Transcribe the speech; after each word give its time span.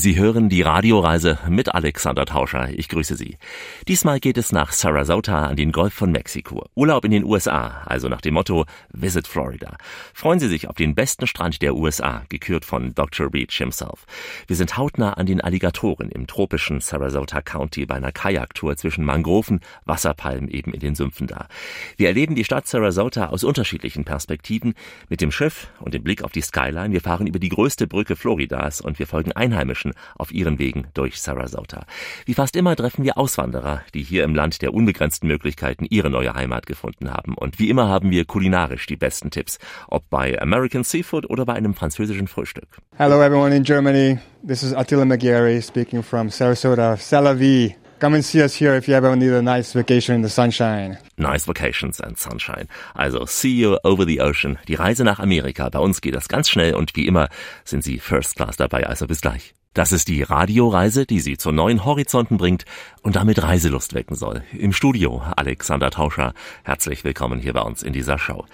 Sie 0.00 0.16
hören 0.16 0.48
die 0.48 0.62
Radioreise 0.62 1.40
mit 1.48 1.74
Alexander 1.74 2.24
Tauscher. 2.24 2.68
Ich 2.70 2.88
grüße 2.88 3.16
Sie. 3.16 3.36
Diesmal 3.88 4.20
geht 4.20 4.38
es 4.38 4.52
nach 4.52 4.70
Sarasota 4.70 5.46
an 5.46 5.56
den 5.56 5.72
Golf 5.72 5.92
von 5.92 6.12
Mexiko. 6.12 6.66
Urlaub 6.76 7.04
in 7.04 7.10
den 7.10 7.24
USA, 7.24 7.82
also 7.84 8.08
nach 8.08 8.20
dem 8.20 8.34
Motto 8.34 8.64
Visit 8.92 9.26
Florida. 9.26 9.76
Freuen 10.14 10.38
Sie 10.38 10.46
sich 10.46 10.68
auf 10.68 10.76
den 10.76 10.94
besten 10.94 11.26
Strand 11.26 11.62
der 11.62 11.74
USA, 11.74 12.22
gekürt 12.28 12.64
von 12.64 12.94
Dr. 12.94 13.28
Beach 13.28 13.56
himself. 13.56 14.06
Wir 14.46 14.54
sind 14.54 14.76
hautnah 14.76 15.14
an 15.14 15.26
den 15.26 15.40
Alligatoren 15.40 16.10
im 16.10 16.28
tropischen 16.28 16.80
Sarasota 16.80 17.42
County 17.42 17.84
bei 17.84 17.96
einer 17.96 18.12
Kajaktour 18.12 18.76
zwischen 18.76 19.04
Mangroven, 19.04 19.58
Wasserpalmen 19.84 20.48
eben 20.48 20.74
in 20.74 20.80
den 20.80 20.94
Sümpfen 20.94 21.26
da. 21.26 21.48
Wir 21.96 22.06
erleben 22.06 22.36
die 22.36 22.44
Stadt 22.44 22.68
Sarasota 22.68 23.30
aus 23.30 23.42
unterschiedlichen 23.42 24.04
Perspektiven 24.04 24.74
mit 25.08 25.20
dem 25.20 25.32
Schiff 25.32 25.66
und 25.80 25.92
dem 25.92 26.04
Blick 26.04 26.22
auf 26.22 26.30
die 26.30 26.42
Skyline. 26.42 26.92
Wir 26.92 27.00
fahren 27.00 27.26
über 27.26 27.40
die 27.40 27.48
größte 27.48 27.88
Brücke 27.88 28.14
Floridas 28.14 28.80
und 28.80 29.00
wir 29.00 29.08
folgen 29.08 29.32
Einheimischen 29.32 29.87
Menschen 29.88 29.94
auf 30.16 30.32
ihren 30.32 30.58
Wegen 30.58 30.86
durch 30.94 31.20
Sarasota. 31.20 31.84
Wie 32.24 32.34
fast 32.34 32.56
immer 32.56 32.76
treffen 32.76 33.04
wir 33.04 33.18
Auswanderer, 33.18 33.82
die 33.94 34.02
hier 34.02 34.24
im 34.24 34.34
Land 34.34 34.62
der 34.62 34.74
unbegrenzten 34.74 35.28
Möglichkeiten 35.28 35.86
ihre 35.88 36.10
neue 36.10 36.34
Heimat 36.34 36.66
gefunden 36.66 37.10
haben. 37.10 37.34
Und 37.34 37.58
wie 37.58 37.70
immer 37.70 37.88
haben 37.88 38.10
wir 38.10 38.24
kulinarisch 38.24 38.86
die 38.86 38.96
besten 38.96 39.30
Tipps, 39.30 39.58
ob 39.88 40.08
bei 40.10 40.40
American 40.40 40.84
Seafood 40.84 41.28
oder 41.30 41.44
bei 41.44 41.54
einem 41.54 41.74
französischen 41.74 42.28
Frühstück. 42.28 42.68
Hello 42.96 43.22
everyone 43.22 43.54
in 43.54 43.62
Germany. 43.62 44.18
This 44.46 44.62
is 44.62 44.72
Attila 44.72 45.04
McGarry 45.04 45.62
speaking 45.62 46.02
from 46.02 46.28
Sarasota, 46.28 46.96
Salavi. 46.96 47.74
Come 48.00 48.14
and 48.14 48.24
see 48.24 48.40
us 48.44 48.54
here 48.54 48.76
if 48.76 48.86
you 48.86 48.94
ever 48.94 49.16
need 49.16 49.32
a 49.32 49.42
nice 49.42 49.72
vacation 49.72 50.14
in 50.14 50.22
the 50.22 50.28
sunshine. 50.28 50.98
Nice 51.16 51.46
vacations 51.46 51.98
and 52.00 52.16
sunshine. 52.16 52.68
Also 52.94 53.26
see 53.26 53.56
you 53.56 53.76
over 53.82 54.04
the 54.04 54.20
ocean. 54.20 54.56
Die 54.68 54.76
Reise 54.76 55.02
nach 55.02 55.18
Amerika. 55.18 55.68
Bei 55.68 55.80
uns 55.80 56.00
geht 56.00 56.14
das 56.14 56.28
ganz 56.28 56.48
schnell 56.48 56.74
und 56.74 56.94
wie 56.94 57.08
immer 57.08 57.28
sind 57.64 57.82
Sie 57.82 57.98
First 57.98 58.36
Class 58.36 58.56
dabei. 58.56 58.86
Also 58.86 59.08
bis 59.08 59.20
gleich. 59.20 59.52
Das 59.74 59.92
ist 59.92 60.08
die 60.08 60.22
Radioreise, 60.22 61.06
die 61.06 61.20
Sie 61.20 61.36
zu 61.36 61.52
neuen 61.52 61.84
Horizonten 61.84 62.36
bringt 62.36 62.64
und 63.02 63.16
damit 63.16 63.42
Reiselust 63.42 63.94
wecken 63.94 64.16
soll. 64.16 64.42
Im 64.52 64.72
Studio 64.72 65.22
Alexander 65.36 65.90
Tauscher. 65.90 66.32
Herzlich 66.64 67.04
willkommen 67.04 67.38
hier 67.38 67.52
bei 67.52 67.60
uns 67.60 67.82
in 67.82 67.92
dieser 67.92 68.18
Show. 68.18 68.46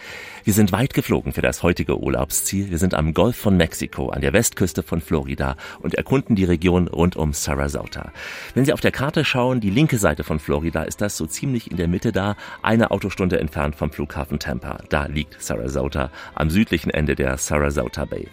Wir 0.43 0.53
sind 0.53 0.73
weit 0.73 0.93
geflogen 0.93 1.33
für 1.33 1.41
das 1.41 1.63
heutige 1.63 1.99
Urlaubsziel. 1.99 2.71
Wir 2.71 2.79
sind 2.79 2.93
am 2.93 3.15
Golf 3.15 3.37
von 3.37 3.57
Mexiko, 3.57 4.11
an 4.11 4.21
der 4.21 4.35
Westküste 4.35 4.83
von 4.83 5.01
Florida 5.01 5.57
und 5.81 5.95
erkunden 5.95 6.37
die 6.37 6.45
Region 6.45 6.89
rund 6.89 7.17
um 7.17 7.33
Sarasota. 7.33 8.13
Wenn 8.53 8.67
Sie 8.67 8.75
auf 8.75 8.81
der 8.81 8.93
Karte 8.93 9.25
schauen, 9.25 9.61
die 9.61 9.71
linke 9.71 9.97
Seite 9.97 10.25
von 10.25 10.41
Florida 10.41 10.83
ist 10.83 11.01
das 11.01 11.17
so 11.17 11.27
ziemlich 11.27 11.71
in 11.71 11.79
der 11.79 11.89
Mitte 11.89 12.13
da, 12.13 12.37
eine 12.61 12.91
Autostunde 12.91 13.41
entfernt 13.41 13.77
vom 13.77 13.91
Flughafen 13.91 14.39
Tampa. 14.39 14.79
Da 14.91 15.07
liegt 15.07 15.43
Sarasota 15.43 16.11
am 16.35 16.51
südlichen 16.51 16.91
Ende 16.91 17.15
der 17.15 17.39
Sarasota 17.39 18.05
Bay. 18.05 18.29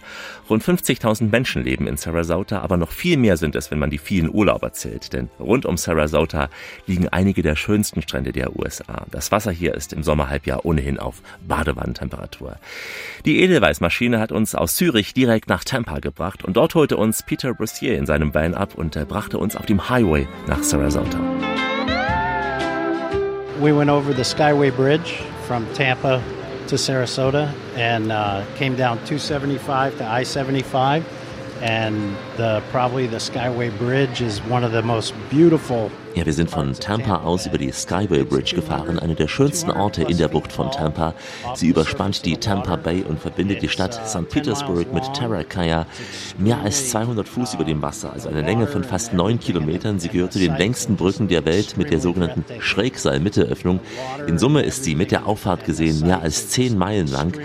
Rund 0.50 0.64
50.000 0.64 1.30
Menschen 1.30 1.64
leben 1.64 1.88
in 1.88 1.96
Sarasota, 1.96 2.60
aber 2.72 2.78
noch 2.78 2.92
viel 2.92 3.18
mehr 3.18 3.36
sind 3.36 3.58
es, 3.58 3.70
wenn 3.70 3.80
man 3.80 3.90
die 3.90 3.98
vielen 3.98 4.34
Urlauber 4.34 4.72
zählt. 4.72 5.12
Denn 5.12 5.30
rund 5.42 5.66
um 5.66 5.76
Sarasota 5.76 6.48
liegen 6.88 7.10
einige 7.10 7.42
der 7.42 7.58
schönsten 7.58 8.02
Strände 8.02 8.32
der 8.32 8.56
USA. 8.58 9.06
Das 9.12 9.30
Wasser 9.30 9.52
hier 9.52 9.74
ist 9.76 9.92
im 9.92 10.04
Sommerhalbjahr 10.04 10.66
ohnehin 10.66 10.98
auf 10.98 11.22
Badewannentemperatur. 11.46 12.56
Die 13.26 13.42
Edelweißmaschine 13.42 14.22
hat 14.22 14.32
uns 14.32 14.56
aus 14.56 14.76
Zürich 14.76 15.14
direkt 15.14 15.50
nach 15.50 15.66
Tampa 15.66 16.00
gebracht 16.00 16.46
und 16.46 16.56
dort 16.56 16.74
holte 16.74 16.96
uns 16.96 17.24
Peter 17.24 17.54
Brussier 17.54 17.98
in 17.98 18.06
seinem 18.06 18.34
Van 18.34 18.54
ab 18.54 18.76
und 18.76 18.94
brachte 19.10 19.38
uns 19.38 19.58
auf 19.58 19.66
dem 19.66 19.90
Highway 19.90 20.26
nach 20.48 20.64
Sarasota. 20.64 21.20
We 23.60 23.78
went 23.78 23.92
over 23.92 24.14
the 24.14 24.24
Skyway 24.24 24.72
Bridge 24.72 25.22
from 25.46 25.66
Tampa 25.74 26.22
to 26.68 26.78
Sarasota 26.78 27.52
and 27.76 28.14
uh, 28.14 28.46
came 28.56 28.78
down 28.78 28.98
275 29.00 29.98
to 29.98 30.06
I 30.06 30.24
75. 30.24 31.04
And 31.62 32.18
the, 32.38 32.62
probably 32.72 33.08
the 33.08 33.18
Skyway 33.18 33.78
Bridge 33.78 34.22
is 34.22 34.40
one 34.40 34.64
of 34.64 34.72
the 34.72 34.82
most 34.82 35.14
beautiful 35.30 35.92
Ja, 36.14 36.26
wir 36.26 36.34
sind 36.34 36.50
von 36.50 36.74
Tampa 36.74 37.24
aus 37.24 37.46
über 37.46 37.58
die 37.58 37.72
Skyway 37.72 38.26
Bridge 38.26 38.54
gefahren, 38.54 39.00
eine 39.00 39.16
der 39.16 39.30
schönsten 39.30 39.72
Orte 39.72 40.04
in 40.04 40.18
der 40.18 40.28
Bucht 40.28 40.52
von 40.52 40.70
Tampa. 40.70 41.14
Sie 41.56 41.70
überspannt 41.70 42.26
die 42.26 42.36
Tampa 42.36 42.76
Bay 42.76 43.06
und 43.08 43.22
verbindet 43.22 43.62
die 43.62 43.70
Stadt 43.70 43.94
St. 44.06 44.28
Petersburg 44.28 44.94
mit 44.94 45.06
Tarakaya. 45.14 45.86
Mehr 46.38 46.60
als 46.60 46.90
200 46.90 47.30
Fuß 47.30 47.54
über 47.54 47.64
dem 47.64 47.82
Wasser, 47.82 48.12
also 48.12 48.28
eine 48.28 48.42
Länge 48.42 48.68
von 48.68 48.84
fast 48.84 49.14
neun 49.14 49.40
Kilometern. 49.40 50.00
Sie 50.00 50.10
gehört 50.10 50.34
zu 50.34 50.40
den 50.40 50.58
längsten 50.58 50.98
Brücken 50.98 51.30
der 51.30 51.46
Welt 51.46 51.78
mit 51.78 51.92
der 51.92 52.02
sogenannten 52.02 52.44
Schrägseil-Mitteöffnung. 52.60 53.80
In 54.28 54.38
Summe 54.38 54.64
ist 54.64 54.84
sie 54.84 54.96
mit 54.96 55.12
der 55.12 55.26
Auffahrt 55.28 55.64
gesehen 55.64 56.02
mehr 56.02 56.22
als 56.22 56.50
zehn 56.50 56.78
Meilen 56.78 57.08
lang. 57.08 57.40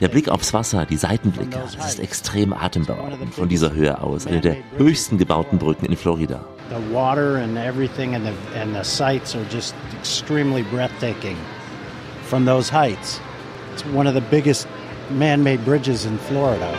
Der 0.00 0.08
Blick 0.08 0.28
aufs 0.28 0.52
Wasser, 0.52 0.86
die 0.86 0.96
Seitenblicke, 0.96 1.56
das 1.56 1.76
ist 1.76 2.00
extrem 2.00 2.52
atemberaubend 2.52 3.32
von 3.32 3.48
dieser 3.48 3.72
Höhe 3.72 4.00
aus. 4.02 4.26
Eine 4.26 4.40
der 4.40 4.56
höchsten 4.76 5.18
gebauten 5.18 5.58
Brücken 5.58 5.86
in 5.86 5.96
Florida. 5.96 6.40
The 6.68 6.94
water 6.94 7.36
and 7.36 7.56
everything 7.56 8.14
and 8.14 8.26
the, 8.26 8.58
and 8.58 8.74
the 8.74 8.82
sights 8.82 9.36
are 9.36 9.44
just 9.52 9.74
extremely 10.00 10.62
breathtaking 10.62 11.36
from 12.24 12.44
those 12.44 12.72
heights. 12.72 13.20
It's 13.72 13.84
one 13.94 14.08
of 14.08 14.14
the 14.14 14.22
biggest 14.30 14.66
man-made 15.10 15.64
bridges 15.64 16.06
in 16.06 16.18
Florida. 16.18 16.72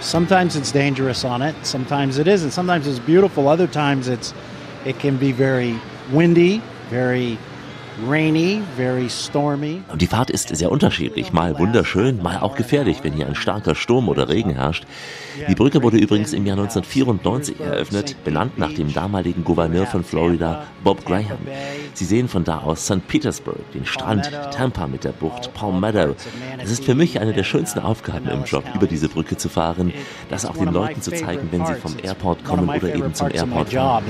Sometimes 0.00 0.54
it's 0.54 0.70
dangerous 0.70 1.24
on 1.24 1.42
it, 1.42 1.54
sometimes 1.62 2.18
it 2.18 2.28
isn't. 2.28 2.52
Sometimes 2.52 2.86
it's 2.86 3.00
beautiful, 3.00 3.48
other 3.48 3.66
times 3.66 4.06
it's 4.06 4.32
it 4.84 4.98
can 5.00 5.16
be 5.16 5.32
very 5.32 5.78
windy, 6.12 6.62
very. 6.88 7.36
Und 9.90 10.00
die 10.02 10.06
Fahrt 10.06 10.30
ist 10.30 10.54
sehr 10.54 10.70
unterschiedlich, 10.70 11.32
mal 11.32 11.58
wunderschön, 11.58 12.22
mal 12.22 12.38
auch 12.38 12.56
gefährlich, 12.56 12.98
wenn 13.02 13.12
hier 13.12 13.26
ein 13.26 13.34
starker 13.34 13.74
Sturm 13.74 14.08
oder 14.08 14.28
Regen 14.28 14.50
herrscht. 14.50 14.84
Die 15.48 15.54
Brücke 15.54 15.82
wurde 15.82 15.96
übrigens 15.96 16.32
im 16.32 16.46
Jahr 16.46 16.58
1994 16.58 17.60
eröffnet, 17.60 18.16
benannt 18.24 18.58
nach 18.58 18.72
dem 18.72 18.92
damaligen 18.92 19.44
Gouverneur 19.44 19.86
von 19.86 20.04
Florida, 20.04 20.64
Bob 20.84 21.04
Graham. 21.04 21.38
Sie 21.94 22.04
sehen 22.04 22.28
von 22.28 22.44
da 22.44 22.58
aus 22.58 22.84
St. 22.84 23.06
Petersburg, 23.06 23.70
den 23.72 23.84
Strand, 23.86 24.30
Tampa 24.52 24.86
mit 24.86 25.04
der 25.04 25.12
Bucht, 25.12 25.52
Palm 25.54 25.80
Meadow. 25.80 26.14
Es 26.62 26.70
ist 26.70 26.84
für 26.84 26.94
mich 26.94 27.20
eine 27.20 27.32
der 27.32 27.44
schönsten 27.44 27.80
Aufgaben 27.80 28.28
im 28.28 28.44
Job, 28.44 28.64
über 28.74 28.86
diese 28.86 29.08
Brücke 29.08 29.36
zu 29.36 29.48
fahren, 29.48 29.92
das 30.28 30.44
auch 30.46 30.56
den 30.56 30.72
Leuten 30.72 31.02
zu 31.02 31.10
zeigen, 31.12 31.48
wenn 31.50 31.64
sie 31.66 31.74
vom 31.74 31.94
Airport 32.02 32.44
kommen 32.44 32.68
oder 32.68 32.94
eben 32.94 33.14
zum 33.14 33.28
Airport 33.30 33.72
fahren. 33.72 34.00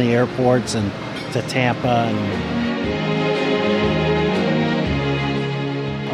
The 0.00 0.12
airports 0.12 0.74
and 0.74 0.90
to 1.32 1.42
Tampa 1.42 2.10
and 2.10 2.18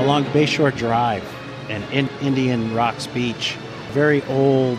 along 0.03 0.25
Bayshore 0.27 0.77
Drive 0.77 1.25
and 1.69 1.85
in 1.93 2.09
Indian 2.21 2.75
Rocks 2.75 3.07
Beach, 3.07 3.57
very 3.93 4.23
old 4.25 4.79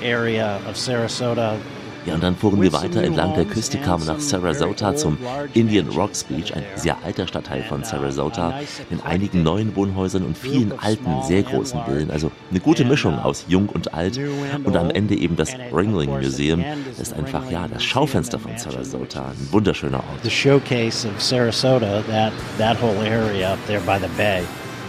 area 0.00 0.60
of 0.66 0.76
Sarasota 0.76 1.60
Ja, 2.04 2.14
und 2.14 2.22
dann 2.22 2.36
fuhren 2.36 2.60
wir 2.60 2.72
weiter 2.72 3.02
entlang 3.02 3.34
der 3.34 3.44
Küste, 3.44 3.78
kamen 3.78 4.04
nach 4.06 4.18
Sarasota 4.18 4.96
zum 4.96 5.18
Indian 5.54 5.88
Rocks 5.88 6.24
Beach, 6.24 6.54
ein 6.54 6.64
sehr 6.74 6.96
alter 7.04 7.26
Stadtteil 7.26 7.62
von 7.62 7.84
Sarasota, 7.84 8.60
mit 8.90 9.04
einigen 9.04 9.42
neuen 9.42 9.74
Wohnhäusern 9.76 10.24
und 10.24 10.36
vielen 10.36 10.72
alten, 10.78 11.22
sehr 11.22 11.42
großen 11.42 11.84
Villen. 11.84 12.10
Also 12.10 12.32
eine 12.50 12.60
gute 12.60 12.84
Mischung 12.84 13.18
aus 13.18 13.44
jung 13.48 13.68
und 13.68 13.94
alt. 13.94 14.18
Und 14.64 14.76
am 14.76 14.90
Ende 14.90 15.14
eben 15.14 15.36
das 15.36 15.52
Ringling 15.72 16.10
Museum. 16.10 16.64
Das 16.96 17.08
ist 17.08 17.14
einfach, 17.14 17.50
ja, 17.50 17.68
das 17.68 17.82
Schaufenster 17.82 18.38
von 18.38 18.56
Sarasota. 18.58 19.26
Ein 19.26 19.52
wunderschöner 19.52 19.98
Ort. 19.98 20.22
The 20.22 20.30
showcase 20.30 21.06
of 21.06 21.20
Sarasota, 21.20 22.02
that, 22.08 22.32
that 22.58 22.76
whole 22.80 22.96
area 23.06 23.52
up 23.52 23.58
there 23.66 23.80
by 23.80 23.98
the 23.98 24.08
bay. 24.16 24.42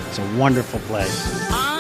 It's 0.10 0.20
a 0.20 0.40
wonderful 0.40 0.80
place. 0.88 1.73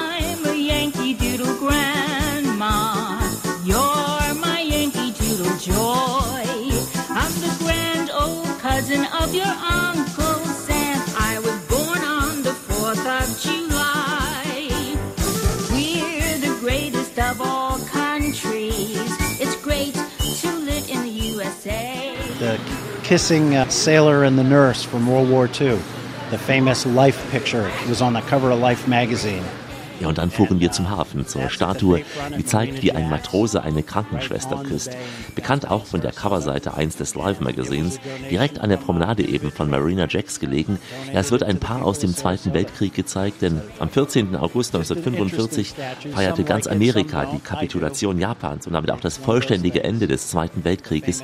Cousin 8.93 9.21
of 9.21 9.33
your 9.33 9.45
Uncle 9.45 10.45
Sam. 10.45 11.01
I 11.17 11.39
was 11.39 11.59
born 11.67 11.99
on 11.99 12.43
the 12.43 12.51
4th 12.51 13.05
of 13.21 13.39
July. 13.41 14.95
We're 15.71 16.37
the 16.39 16.59
greatest 16.59 17.17
of 17.19 17.41
all 17.41 17.79
countries. 17.79 19.11
It's 19.39 19.55
great 19.63 19.93
to 19.93 20.51
live 20.59 20.89
in 20.89 21.01
the 21.01 21.09
USA. 21.09 22.17
The 22.39 22.59
kissing 23.03 23.55
uh, 23.55 23.67
sailor 23.69 24.23
and 24.23 24.37
the 24.37 24.43
nurse 24.43 24.83
from 24.83 25.07
World 25.07 25.29
War 25.29 25.47
II. 25.47 25.79
The 26.29 26.37
famous 26.37 26.85
Life 26.85 27.29
picture 27.31 27.71
was 27.87 28.01
on 28.01 28.13
the 28.13 28.21
cover 28.21 28.51
of 28.51 28.59
Life 28.59 28.87
magazine. 28.87 29.43
Ja, 29.99 30.07
und 30.07 30.17
dann 30.17 30.31
fuhren 30.31 30.59
wir 30.59 30.71
zum 30.71 30.89
Hafen, 30.89 31.27
zur 31.27 31.49
Statue, 31.49 32.01
die 32.37 32.45
zeigt, 32.45 32.81
wie 32.81 32.91
ein 32.91 33.09
Matrose 33.09 33.63
eine 33.63 33.83
Krankenschwester 33.83 34.63
küsst. 34.63 34.95
Bekannt 35.35 35.69
auch 35.69 35.85
von 35.85 36.01
der 36.01 36.11
Coverseite 36.11 36.73
1 36.73 36.97
des 36.97 37.15
Live-Magazins, 37.15 37.99
direkt 38.29 38.59
an 38.59 38.69
der 38.69 38.77
Promenade 38.77 39.23
eben 39.23 39.51
von 39.51 39.69
Marina 39.69 40.07
Jacks 40.09 40.39
gelegen. 40.39 40.79
Ja, 41.13 41.19
es 41.19 41.31
wird 41.31 41.43
ein 41.43 41.59
Paar 41.59 41.83
aus 41.83 41.99
dem 41.99 42.15
Zweiten 42.15 42.53
Weltkrieg 42.53 42.93
gezeigt, 42.93 43.41
denn 43.41 43.61
am 43.79 43.89
14. 43.89 44.35
August 44.35 44.75
1945 44.75 45.73
feierte 46.13 46.43
ganz 46.43 46.67
Amerika 46.67 47.25
die 47.25 47.39
Kapitulation 47.39 48.19
Japans 48.19 48.67
und 48.67 48.73
damit 48.73 48.91
auch 48.91 48.99
das 48.99 49.17
vollständige 49.17 49.83
Ende 49.83 50.07
des 50.07 50.29
Zweiten 50.29 50.63
Weltkrieges. 50.63 51.23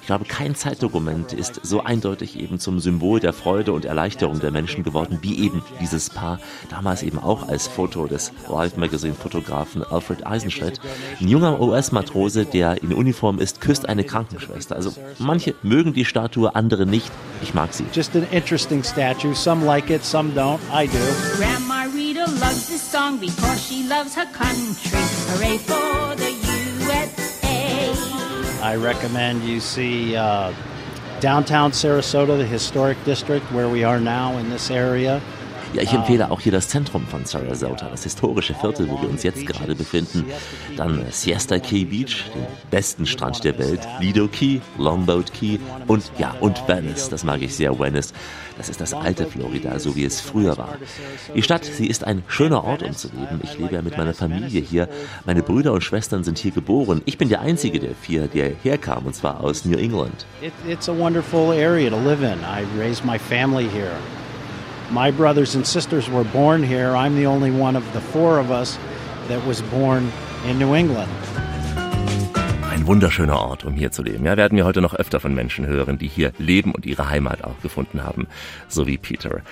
Ich 0.00 0.06
glaube, 0.06 0.24
kein 0.24 0.54
Zeitdokument 0.54 1.32
ist 1.32 1.60
so 1.62 1.82
eindeutig 1.82 2.38
eben 2.38 2.58
zum 2.58 2.80
Symbol 2.80 3.20
der 3.20 3.32
Freude 3.32 3.72
und 3.72 3.84
Erleichterung 3.84 4.40
der 4.40 4.50
Menschen 4.50 4.84
geworden, 4.84 5.18
wie 5.22 5.38
eben 5.44 5.62
dieses 5.80 6.10
Paar, 6.10 6.40
damals 6.68 7.02
eben 7.02 7.18
auch 7.18 7.48
als 7.48 7.68
Foto 7.68 8.07
des 8.08 8.32
Life 8.48 8.76
Magazine 8.76 9.14
Fotografen 9.14 9.84
Alfred 9.84 10.26
Eisenstedt. 10.26 10.80
Ein 11.20 11.28
junger 11.28 11.60
US-Matrose, 11.60 12.44
der 12.46 12.82
in 12.82 12.92
Uniform 12.92 13.38
ist, 13.38 13.60
küsst 13.60 13.88
eine 13.88 14.04
Krankenschwester. 14.04 14.76
Also 14.76 14.92
manche 15.18 15.54
mögen 15.62 15.92
die 15.92 16.04
Statue, 16.04 16.54
andere 16.54 16.86
nicht. 16.86 17.10
Ich 17.42 17.54
mag 17.54 17.72
sie. 17.72 17.84
Just 17.92 18.16
an 18.16 18.26
interesting 18.32 18.82
statue. 18.82 19.34
Some 19.34 19.64
like 19.64 19.90
it, 19.90 20.04
some 20.04 20.32
don't. 20.34 20.58
I 20.72 20.86
do. 20.86 20.98
Grandma 21.36 21.84
Rita 21.94 22.24
loves 22.40 22.68
this 22.68 22.82
song 22.82 23.18
because 23.20 23.60
she 23.62 23.84
loves 23.88 24.16
her 24.16 24.26
country. 24.32 24.98
Hooray 25.28 25.58
for 25.58 26.16
the 26.16 26.32
USA. 26.32 27.92
I 28.62 28.76
recommend 28.76 29.44
you 29.44 29.60
see 29.60 30.16
uh, 30.16 30.52
downtown 31.20 31.70
Sarasota, 31.72 32.36
the 32.38 32.46
historic 32.46 33.02
district 33.04 33.50
where 33.52 33.68
we 33.68 33.84
are 33.84 34.00
now 34.00 34.36
in 34.38 34.50
this 34.50 34.70
area. 34.70 35.20
Ja, 35.74 35.82
ich 35.82 35.92
empfehle 35.92 36.30
auch 36.30 36.40
hier 36.40 36.52
das 36.52 36.68
Zentrum 36.68 37.06
von 37.06 37.24
Sarasota, 37.26 37.90
das 37.90 38.04
historische 38.04 38.54
Viertel, 38.54 38.88
wo 38.88 39.00
wir 39.02 39.10
uns 39.10 39.22
jetzt 39.22 39.46
gerade 39.46 39.74
befinden. 39.74 40.24
Dann 40.76 41.04
Siesta 41.10 41.58
Key 41.58 41.84
Beach, 41.84 42.24
den 42.34 42.46
besten 42.70 43.04
Strand 43.04 43.44
der 43.44 43.58
Welt, 43.58 43.80
Lido 44.00 44.28
Key, 44.28 44.60
Longboat 44.78 45.32
Key 45.34 45.58
und 45.86 46.10
ja, 46.18 46.34
und 46.40 46.66
Venice, 46.66 47.10
das 47.10 47.22
mag 47.22 47.42
ich 47.42 47.54
sehr, 47.54 47.78
Venice. 47.78 48.14
Das 48.56 48.68
ist 48.68 48.80
das 48.80 48.92
alte 48.92 49.24
Florida, 49.26 49.78
so 49.78 49.94
wie 49.94 50.04
es 50.04 50.20
früher 50.20 50.58
war. 50.58 50.76
Die 51.34 51.42
Stadt, 51.42 51.64
sie 51.64 51.86
ist 51.86 52.02
ein 52.02 52.24
schöner 52.26 52.64
Ort, 52.64 52.82
um 52.82 52.92
zu 52.92 53.08
leben. 53.08 53.40
Ich 53.44 53.56
lebe 53.56 53.74
ja 53.74 53.82
mit 53.82 53.96
meiner 53.96 54.14
Familie 54.14 54.60
hier. 54.60 54.88
Meine 55.26 55.44
Brüder 55.44 55.72
und 55.72 55.84
Schwestern 55.84 56.24
sind 56.24 56.38
hier 56.38 56.50
geboren. 56.50 57.00
Ich 57.04 57.18
bin 57.18 57.28
der 57.28 57.40
einzige 57.40 57.78
der 57.78 57.94
vier, 57.94 58.26
der 58.26 58.52
herkam, 58.62 59.06
und 59.06 59.14
zwar 59.14 59.44
aus 59.44 59.64
New 59.64 59.78
England. 59.78 60.26
It, 60.42 60.52
it's 60.66 60.88
a 60.88 60.92
wonderful 60.92 61.52
area 61.52 61.88
to 61.88 61.96
live 61.96 62.22
in. 62.22 62.40
I 62.40 62.64
raised 62.76 63.04
my 63.04 63.18
family 63.18 63.68
here. 63.68 63.92
My 64.90 65.10
brothers 65.10 65.54
and 65.54 65.66
sisters 65.66 66.08
were 66.08 66.24
born 66.24 66.62
here. 66.62 66.96
I'm 66.96 67.14
the 67.14 67.26
only 67.26 67.50
one 67.50 67.76
of 67.76 67.92
the 67.92 68.00
four 68.00 68.38
of 68.38 68.50
us 68.50 68.78
that 69.26 69.46
was 69.46 69.60
born 69.62 70.10
in 70.46 70.58
New 70.58 70.74
England. 70.74 71.12
Wunderschöner 72.88 73.38
Ort, 73.38 73.66
um 73.66 73.74
hier 73.74 73.92
zu 73.92 74.02
leben. 74.02 74.24
Ja, 74.24 74.38
werden 74.38 74.56
wir 74.56 74.64
heute 74.64 74.80
noch 74.80 74.94
öfter 74.94 75.20
von 75.20 75.34
Menschen 75.34 75.66
hören, 75.66 75.98
die 75.98 76.08
hier 76.08 76.32
leben 76.38 76.72
und 76.72 76.86
ihre 76.86 77.10
Heimat 77.10 77.44
auch 77.44 77.60
gefunden 77.60 78.02
haben, 78.02 78.28
so 78.66 78.86
wie 78.86 78.96
Peter. 78.96 79.42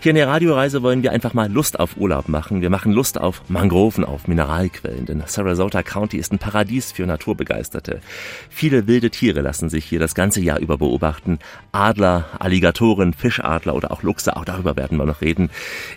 Hier 0.00 0.10
in 0.10 0.16
der 0.16 0.28
Radioreise 0.28 0.80
wollen 0.84 1.02
wir 1.02 1.10
einfach 1.10 1.34
mal 1.34 1.50
Lust 1.50 1.80
auf 1.80 1.96
Urlaub 1.96 2.28
machen. 2.28 2.60
Wir 2.60 2.70
machen 2.70 2.92
Lust 2.92 3.20
auf 3.20 3.42
Mangroven, 3.48 4.04
auf 4.04 4.28
Mineralquellen, 4.28 5.06
denn 5.06 5.24
Sarasota 5.26 5.82
County 5.82 6.18
ist 6.18 6.30
ein 6.32 6.38
Paradies 6.38 6.92
für 6.92 7.04
Naturbegeisterte. 7.04 7.98
Viele 8.48 8.86
wilde 8.86 9.10
Tiere 9.10 9.40
lassen 9.40 9.68
sich 9.68 9.86
hier 9.86 9.98
das 9.98 10.14
ganze 10.14 10.40
Jahr 10.40 10.60
über 10.60 10.78
beobachten. 10.78 11.40
Adler, 11.72 12.26
Alligatoren, 12.38 13.12
Fischadler 13.12 13.74
oder 13.74 13.90
auch 13.90 14.04
Luchse, 14.04 14.36
auch 14.36 14.44
darüber 14.44 14.76
werden 14.76 14.98
wir 14.98 15.04
noch 15.04 15.20
reden. 15.20 15.50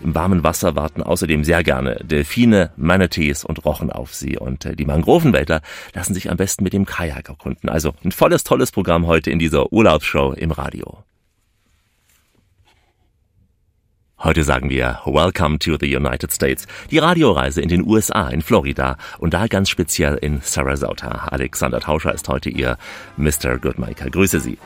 Im 0.03 0.15
warmen 0.15 0.43
Wasser 0.43 0.75
warten 0.75 1.03
außerdem 1.03 1.43
sehr 1.43 1.61
gerne 1.61 1.99
Delfine, 2.03 2.71
Manatees 2.75 3.43
und 3.43 3.65
Rochen 3.65 3.91
auf 3.91 4.15
sie. 4.15 4.39
Und 4.39 4.65
äh, 4.65 4.75
die 4.75 4.85
Mangrovenwälder 4.85 5.61
lassen 5.93 6.15
sich 6.15 6.31
am 6.31 6.37
besten 6.37 6.63
mit 6.63 6.73
dem 6.73 6.86
Kajak 6.87 7.29
erkunden. 7.29 7.69
Also 7.69 7.93
ein 8.03 8.11
volles, 8.11 8.43
tolles 8.43 8.71
Programm 8.71 9.05
heute 9.05 9.29
in 9.29 9.37
dieser 9.37 9.71
Urlaubsshow 9.71 10.33
im 10.33 10.49
Radio. 10.49 11.03
Heute 14.23 14.43
sagen 14.43 14.71
wir 14.71 14.99
Welcome 15.05 15.59
to 15.59 15.77
the 15.79 15.95
United 15.95 16.33
States. 16.33 16.65
Die 16.89 16.97
Radioreise 16.97 17.61
in 17.61 17.69
den 17.69 17.85
USA, 17.85 18.29
in 18.29 18.41
Florida 18.41 18.97
und 19.19 19.35
da 19.35 19.45
ganz 19.45 19.69
speziell 19.69 20.15
in 20.15 20.41
Sarasota. 20.41 21.27
Alexander 21.29 21.79
Tauscher 21.79 22.15
ist 22.15 22.27
heute 22.27 22.49
Ihr 22.49 22.79
Mr. 23.17 23.59
Goodmaker. 23.59 24.09
Grüße 24.09 24.39
Sie. 24.39 24.57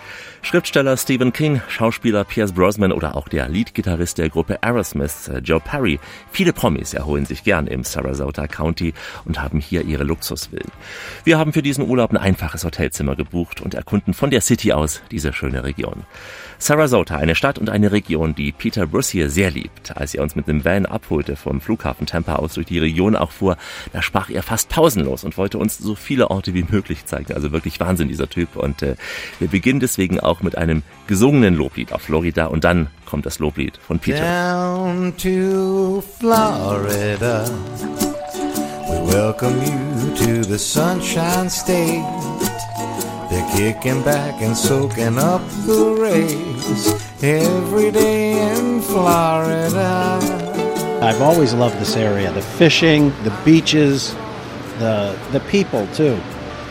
Schriftsteller 0.42 0.96
Stephen 0.96 1.34
King, 1.34 1.62
Schauspieler 1.68 2.24
Pierce 2.24 2.54
Brosnan 2.54 2.94
oder 2.94 3.18
auch 3.18 3.28
der 3.28 3.50
Leadgitarrist 3.50 4.20
der 4.20 4.30
Gruppe 4.30 4.64
Aerosmith, 4.64 5.28
äh, 5.28 5.40
Joe 5.40 5.60
Perry. 5.60 6.00
Viele 6.32 6.54
Promis 6.54 6.94
erholen 6.94 7.26
sich 7.26 7.44
gern 7.44 7.68
im 7.68 7.84
Sarasota 7.84 8.48
County 8.48 8.94
und 9.26 9.42
haben 9.42 9.60
hier 9.60 9.84
ihre 9.84 10.06
Luxusvillen. 10.06 10.72
Wir 11.26 11.38
haben 11.38 11.52
für 11.52 11.62
diesen 11.62 11.90
Urlaub 11.90 12.12
ein 12.12 12.18
einfaches 12.18 12.64
Hotelzimmer 12.64 13.18
gebucht 13.18 13.60
und 13.60 13.74
erkunden 13.74 14.14
von 14.14 14.30
der 14.30 14.40
City 14.40 14.72
aus 14.72 15.02
diese 15.12 15.34
schöne 15.34 15.66
Region. 15.66 16.06
Sarasota, 16.62 17.16
eine 17.16 17.34
Stadt 17.34 17.58
und 17.58 17.72
eine 17.72 17.92
Region, 17.92 18.36
die 18.36 18.52
Peter 18.52 18.86
Bruce 18.86 19.10
hier 19.10 19.32
sehr 19.32 19.50
liebt. 19.50 19.98
Als 19.98 20.14
er 20.14 20.22
uns 20.22 20.36
mit 20.36 20.48
einem 20.48 20.64
Van 20.64 20.86
abholte 20.86 21.36
vom 21.36 21.60
Flughafen 21.60 22.06
Tampa 22.06 22.36
aus 22.36 22.54
durch 22.54 22.68
die 22.68 22.78
Region 22.78 23.16
auch 23.16 23.32
fuhr, 23.32 23.58
da 23.94 24.04
sprach 24.04 24.30
er 24.30 24.44
fast 24.44 24.70
pausenlos 24.70 25.24
und 25.24 25.40
wollte 25.40 25.58
uns 25.58 25.80
so 25.80 25.96
viele 25.96 26.30
Orte 26.30 26.54
wie 26.54 26.64
möglich 26.70 27.06
zeigen. 27.06 27.34
Also 27.34 27.52
wirklich 27.52 27.80
Wahnsinn, 27.80 28.10
dieser 28.10 28.30
Typ. 28.30 28.56
Und 28.56 28.84
äh, 28.84 28.96
wir 29.40 29.48
beginnen 29.48 29.80
deswegen 29.80 30.20
auch 30.20 30.44
mit 30.44 30.56
einem 30.56 30.84
gesungenen 31.08 31.56
Loblied 31.56 31.94
auf 31.94 32.04
Florida 32.04 32.46
und 32.46 32.64
dann 32.64 32.90
kommt 33.08 33.26
das 33.26 33.40
Loblied 33.40 33.78
von 33.78 33.98
Peter. 33.98 34.20
Down 34.22 35.18
to 35.18 36.04
Florida. 36.20 37.44
We 38.88 39.14
welcome 39.14 39.56
you 39.64 40.16
to 40.26 40.44
the 40.44 40.60
Sunshine 40.60 41.50
State. 41.50 42.51
They're 43.32 43.50
kicking 43.56 44.04
back 44.04 44.42
and 44.42 44.58
soaking 44.58 45.18
up 45.18 45.42
the 45.66 45.96
rays 45.98 47.24
every 47.24 47.90
day 47.90 48.34
in 48.58 48.82
Florida. 48.82 50.20
I've 51.02 51.22
always 51.22 51.54
loved 51.54 51.80
this 51.80 51.96
area. 51.96 52.30
The 52.34 52.42
fishing, 52.42 53.12
the 53.24 53.34
beaches, 53.46 54.14
the 54.80 55.18
the 55.32 55.40
people 55.50 55.88
too. 55.94 56.20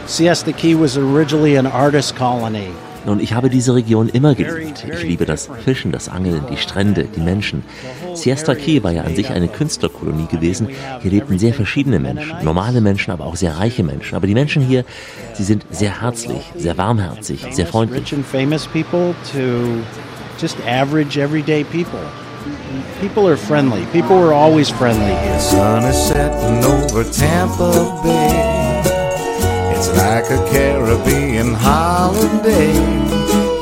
Siesta 0.04 0.52
Key 0.52 0.74
was 0.74 0.98
originally 0.98 1.56
an 1.56 1.66
artist 1.66 2.14
colony. 2.14 2.74
Nun, 3.06 3.20
ich 3.20 3.32
habe 3.32 3.50
diese 3.50 3.74
Region 3.74 4.08
immer 4.08 4.34
geliebt. 4.34 4.84
Ich 4.92 5.02
liebe 5.02 5.24
das 5.24 5.48
Fischen, 5.64 5.92
das 5.92 6.08
Angeln, 6.08 6.44
die 6.50 6.56
Strände, 6.56 7.04
die 7.04 7.20
Menschen. 7.20 7.62
Siesta 8.14 8.54
Key 8.54 8.82
war 8.82 8.92
ja 8.92 9.02
an 9.02 9.16
sich 9.16 9.30
eine 9.30 9.48
Künstlerkolonie 9.48 10.26
gewesen. 10.26 10.68
Hier 11.00 11.10
lebten 11.10 11.38
sehr 11.38 11.54
verschiedene 11.54 11.98
Menschen, 11.98 12.34
normale 12.42 12.80
Menschen, 12.80 13.10
aber 13.10 13.24
auch 13.26 13.36
sehr 13.36 13.58
reiche 13.58 13.82
Menschen. 13.82 14.16
Aber 14.16 14.26
die 14.26 14.34
Menschen 14.34 14.62
hier, 14.62 14.84
sie 15.34 15.44
sind 15.44 15.64
sehr 15.70 16.02
herzlich, 16.02 16.42
sehr 16.56 16.76
warmherzig, 16.76 17.40
sehr 17.50 17.64
Rich 17.64 17.70
freundlich. 17.70 18.12
and 18.12 18.24
famous 18.26 18.66
people 18.66 19.14
to 19.32 19.80
just 20.40 20.56
average 20.66 21.18
everyday 21.18 21.64
people. 21.64 22.00
People 23.00 23.26
are 23.28 23.36
friendly. 23.36 23.82
People 23.92 24.16
were 24.18 24.32
always 24.32 24.70
friendly. 24.70 25.12
The 25.12 25.38
sun 25.38 25.84
is 25.84 25.96
setting 26.08 26.64
over 26.64 27.04
Tampa 27.04 28.00
Bay. 28.02 28.49
It's 29.80 29.96
like 29.96 30.28
a 30.28 30.36
Caribbean 30.50 31.54
holiday 31.54 32.76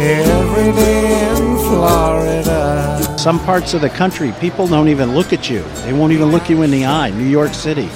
every 0.00 0.72
day 0.72 1.30
in 1.30 1.58
Florida. 1.58 3.16
Some 3.16 3.38
parts 3.38 3.72
of 3.72 3.82
the 3.82 3.88
country, 3.88 4.32
people 4.40 4.66
don't 4.66 4.88
even 4.88 5.14
look 5.14 5.32
at 5.32 5.48
you. 5.48 5.62
They 5.84 5.92
won't 5.92 6.12
even 6.12 6.32
look 6.32 6.50
you 6.50 6.62
in 6.62 6.72
the 6.72 6.86
eye. 6.86 7.10
New 7.10 7.28
York 7.28 7.54
City. 7.54 7.88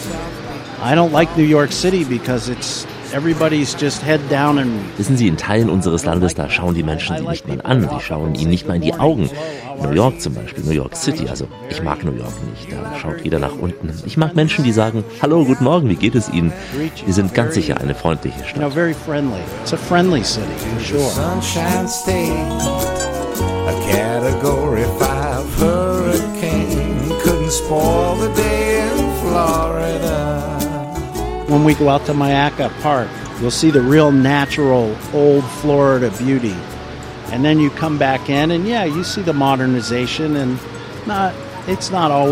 I 0.78 0.94
don't 0.94 1.10
like 1.10 1.36
New 1.36 1.42
York 1.42 1.72
City 1.72 2.04
because 2.04 2.48
it's 2.48 2.86
everybody's 3.12 3.74
just 3.74 4.02
head 4.02 4.20
down 4.28 4.58
and 4.58 4.70
Wissen 4.96 5.16
Sie, 5.16 5.26
in 5.26 5.36
Teilen 5.36 5.68
unseres 5.68 6.04
Landes, 6.04 6.34
da 6.34 6.48
schauen 6.48 6.74
die 6.74 6.84
Menschen 6.84 7.16
Sie 7.16 7.26
nicht 7.26 7.48
mal 7.48 7.60
an, 7.62 7.88
sie 7.88 8.00
schauen 8.00 8.36
ihnen 8.36 8.50
nicht 8.50 8.68
mal 8.68 8.76
in 8.76 8.82
die 8.82 8.94
Augen. 8.94 9.28
New 9.80 9.92
York 9.92 10.20
zum 10.20 10.34
Beispiel, 10.34 10.64
New 10.64 10.72
York 10.72 10.96
City, 10.96 11.28
also 11.28 11.46
ich 11.70 11.82
mag 11.82 12.04
New 12.04 12.12
York 12.12 12.32
nicht, 12.50 12.72
da 12.72 12.98
schaut 12.98 13.20
jeder 13.22 13.38
nach 13.38 13.54
unten. 13.60 13.90
Ich 14.06 14.16
mag 14.16 14.34
Menschen, 14.34 14.64
die 14.64 14.72
sagen, 14.72 15.04
hallo, 15.20 15.44
guten 15.44 15.64
Morgen, 15.64 15.88
wie 15.88 15.96
geht 15.96 16.14
es 16.14 16.28
Ihnen? 16.28 16.52
Wir 17.04 17.14
sind 17.14 17.34
ganz 17.34 17.54
sicher 17.54 17.80
eine 17.80 17.94
freundliche 17.94 18.44
Stadt. 18.44 18.72
very 18.72 18.94
friendly. 18.94 19.40
It's 19.62 19.72
a 19.72 19.76
friendly 19.76 20.22
city 20.24 20.46
for 20.58 20.80
sure. 20.80 21.10
Sunshine 21.10 21.86
State, 21.88 22.32
a 23.66 23.74
Category 23.90 24.84
5 24.98 25.58
hurricane 25.58 27.18
couldn't 27.22 27.50
spoil 27.52 28.16
the 28.16 28.32
day 28.34 28.88
in 28.88 28.96
Florida. 29.20 30.40
When 31.48 31.64
we 31.64 31.74
go 31.74 31.88
out 31.88 32.04
to 32.06 32.12
Mayaca 32.14 32.70
Park, 32.82 33.08
you'll 33.40 33.50
see 33.50 33.70
the 33.70 33.82
real 33.82 34.10
natural 34.10 34.96
old 35.12 35.44
Florida 35.60 36.10
beauty. 36.18 36.54
And 37.32 37.44
then 37.44 37.58
you 37.58 37.70
come 37.70 37.98
back 37.98 38.28
in 38.28 38.50
and 38.50 38.68
yeah, 38.68 38.84
you 38.84 39.02
see 39.02 39.22
the 39.22 39.32
modernization 39.32 40.36
and 40.36 40.58
not 41.06 41.34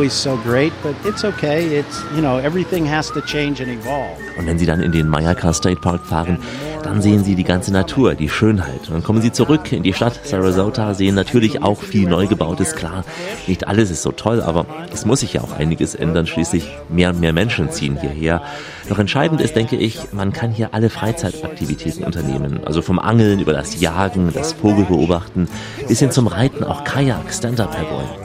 so 0.08 0.36
great, 0.44 0.72
but 0.82 0.94
it's 1.04 1.24
okay. 1.24 1.78
It's 1.78 2.02
you 2.14 2.20
know, 2.20 2.38
everything 2.38 2.84
has 2.86 3.10
to 3.12 3.20
change 3.20 3.60
and 3.62 3.70
evolve. 3.70 4.18
Und 4.38 4.46
wenn 4.46 4.58
Sie 4.58 4.66
dann 4.66 4.80
in 4.80 4.92
den 4.92 5.08
Mayaka 5.08 5.52
State 5.52 5.80
Park 5.80 6.04
fahren, 6.04 6.38
dann 6.82 7.02
sehen 7.02 7.24
Sie 7.24 7.34
die 7.34 7.44
ganze 7.44 7.72
Natur, 7.72 8.14
die 8.14 8.28
Schönheit. 8.28 8.88
Und 8.88 8.94
dann 8.94 9.02
kommen 9.02 9.22
Sie 9.22 9.32
zurück 9.32 9.72
in 9.72 9.82
die 9.82 9.92
Stadt 9.92 10.20
Sarasota, 10.24 10.94
sehen 10.94 11.14
natürlich 11.14 11.62
auch 11.62 11.80
viel 11.82 12.08
Neugebautes. 12.08 12.74
Klar, 12.74 13.04
nicht 13.46 13.68
alles 13.68 13.90
ist 13.90 14.02
so 14.02 14.12
toll, 14.12 14.40
aber 14.40 14.66
es 14.92 15.04
muss 15.04 15.20
sich 15.20 15.34
ja 15.34 15.42
auch 15.42 15.52
einiges 15.52 15.94
ändern. 15.94 16.26
Schließlich 16.26 16.68
mehr 16.88 17.10
und 17.10 17.20
mehr 17.20 17.32
Menschen 17.32 17.70
ziehen 17.70 17.98
hierher. 18.00 18.42
Doch 18.88 18.98
entscheidend 18.98 19.40
ist, 19.40 19.54
denke 19.54 19.76
ich, 19.76 20.12
man 20.12 20.32
kann 20.32 20.50
hier 20.50 20.74
alle 20.74 20.90
Freizeitaktivitäten 20.90 22.04
unternehmen. 22.04 22.60
Also 22.64 22.82
vom 22.82 22.98
Angeln 22.98 23.40
über 23.40 23.52
das 23.52 23.80
Jagen, 23.80 24.32
das 24.32 24.52
Vogelbeobachten 24.54 25.48
bis 25.86 26.00
hin 26.00 26.10
zum 26.10 26.26
Reiten, 26.26 26.64
auch 26.64 26.84
Kajak, 26.84 27.32
Stand-Up-Paddling. 27.32 28.19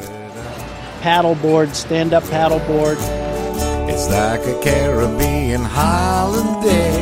Paddleboard, 1.05 1.75
stand 1.75 2.15
up 2.15 2.23
paddleboard. 2.23 2.97
It's 3.87 4.09
like 4.09 4.39
a 4.39 4.59
Caribbean 4.59 5.61
holiday 5.61 6.97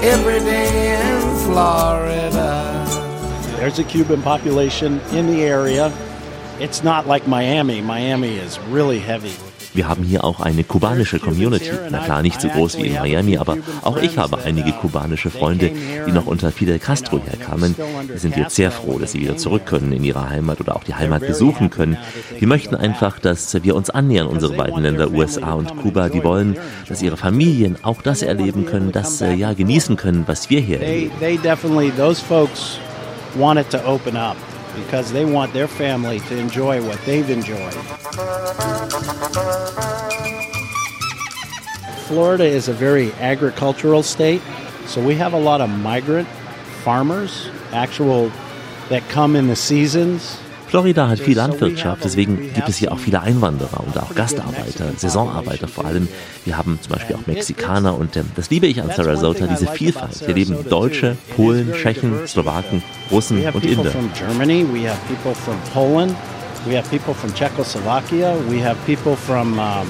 every 0.00 0.38
day 0.38 0.94
in 0.98 1.36
Florida. 1.44 2.86
There's 3.58 3.78
a 3.78 3.84
Cuban 3.84 4.22
population 4.22 4.98
in 5.10 5.26
the 5.26 5.42
area. 5.42 5.92
It's 6.58 6.82
not 6.82 7.06
like 7.06 7.28
Miami. 7.28 7.82
Miami 7.82 8.36
is 8.36 8.58
really 8.60 8.98
heavy 8.98 9.36
Wir 9.74 9.88
haben 9.88 10.02
hier 10.02 10.24
auch 10.24 10.40
eine 10.40 10.64
kubanische 10.64 11.18
Community. 11.18 11.70
Na 11.90 11.98
klar, 11.98 12.22
nicht 12.22 12.40
so 12.40 12.48
groß 12.48 12.78
wie 12.78 12.88
in 12.88 12.94
Miami, 12.94 13.38
aber 13.38 13.56
auch 13.82 13.96
ich 13.96 14.18
habe 14.18 14.38
einige 14.38 14.72
kubanische 14.72 15.30
Freunde, 15.30 15.70
die 16.06 16.12
noch 16.12 16.26
unter 16.26 16.52
Fidel 16.52 16.78
Castro 16.78 17.20
herkamen. 17.24 17.74
Wir 18.06 18.18
sind 18.18 18.36
jetzt 18.36 18.54
sehr 18.54 18.70
froh, 18.70 18.98
dass 18.98 19.12
sie 19.12 19.20
wieder 19.20 19.36
zurück 19.36 19.66
können 19.66 19.92
in 19.92 20.04
ihre 20.04 20.28
Heimat 20.28 20.60
oder 20.60 20.76
auch 20.76 20.84
die 20.84 20.94
Heimat 20.94 21.20
besuchen 21.26 21.70
können. 21.70 21.96
Wir 22.38 22.48
möchten 22.48 22.74
einfach, 22.74 23.18
dass 23.18 23.62
wir 23.62 23.74
uns 23.74 23.88
annähern, 23.90 24.26
unsere 24.26 24.54
beiden 24.54 24.82
Länder 24.82 25.10
USA 25.10 25.52
und 25.54 25.76
Kuba. 25.78 26.08
Die 26.08 26.22
wollen, 26.22 26.56
dass 26.88 27.02
ihre 27.02 27.16
Familien 27.16 27.76
auch 27.82 28.02
das 28.02 28.22
erleben 28.22 28.66
können, 28.66 28.92
das 28.92 29.20
äh, 29.20 29.32
ja 29.32 29.54
genießen 29.54 29.96
können, 29.96 30.24
was 30.26 30.50
wir 30.50 30.60
hier 30.60 30.80
erleben. 30.80 31.12
Because 34.74 35.12
they 35.12 35.24
want 35.24 35.52
their 35.52 35.68
family 35.68 36.20
to 36.20 36.36
enjoy 36.36 36.84
what 36.86 37.00
they've 37.04 37.30
enjoyed. 37.30 37.74
Florida 42.06 42.44
is 42.44 42.68
a 42.68 42.72
very 42.72 43.12
agricultural 43.14 44.02
state, 44.02 44.42
so 44.86 45.02
we 45.02 45.14
have 45.14 45.32
a 45.32 45.38
lot 45.38 45.60
of 45.60 45.70
migrant 45.70 46.28
farmers, 46.82 47.48
actual 47.70 48.30
that 48.88 49.02
come 49.08 49.36
in 49.36 49.46
the 49.46 49.56
seasons. 49.56 50.41
Florida 50.72 51.06
hat 51.06 51.18
viel 51.18 51.36
Landwirtschaft, 51.36 52.02
deswegen 52.02 52.50
gibt 52.54 52.66
es 52.66 52.78
hier 52.78 52.92
auch 52.92 52.98
viele 52.98 53.20
Einwanderer 53.20 53.84
und 53.84 53.94
auch 53.98 54.14
Gastarbeiter, 54.14 54.86
Saisonarbeiter 54.96 55.68
vor 55.68 55.84
allem. 55.84 56.08
Wir 56.46 56.56
haben 56.56 56.78
zum 56.80 56.94
Beispiel 56.94 57.14
auch 57.14 57.26
Mexikaner 57.26 57.94
und 57.94 58.16
ähm, 58.16 58.24
das 58.36 58.48
liebe 58.48 58.66
ich 58.66 58.80
an 58.80 58.88
Sarasota, 58.96 59.46
diese 59.48 59.66
Vielfalt. 59.66 60.22
Hier 60.24 60.34
leben 60.34 60.56
Deutsche, 60.70 61.18
Polen, 61.36 61.74
Tschechen, 61.74 62.26
Slowaken, 62.26 62.82
Russen 63.10 63.42
We 63.42 63.46
have 63.46 63.58
und 63.58 63.66
Inder. 63.66 63.90
from 63.90 64.10
Germany, 64.14 64.64
we 64.72 64.88
have 64.88 64.98
people 65.08 65.34
from 65.34 65.56
Poland, 65.74 66.14
we 66.66 66.74
have 66.74 66.88
people 66.88 67.12
from 67.12 67.34
Czechoslovakia, 67.34 68.34
we 68.48 68.64
have 68.64 68.78
people 68.86 69.14
from 69.14 69.58
um, 69.58 69.86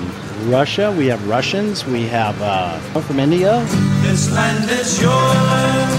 Russia, 0.51 0.91
we 0.99 1.09
have 1.09 1.25
Russians, 1.29 1.87
we 1.87 2.09
have 2.09 2.35
uh, 2.43 3.01
from 3.03 3.21
India. 3.21 3.65
This 4.03 4.33
land 4.33 4.69
is 4.69 5.01
your 5.01 5.92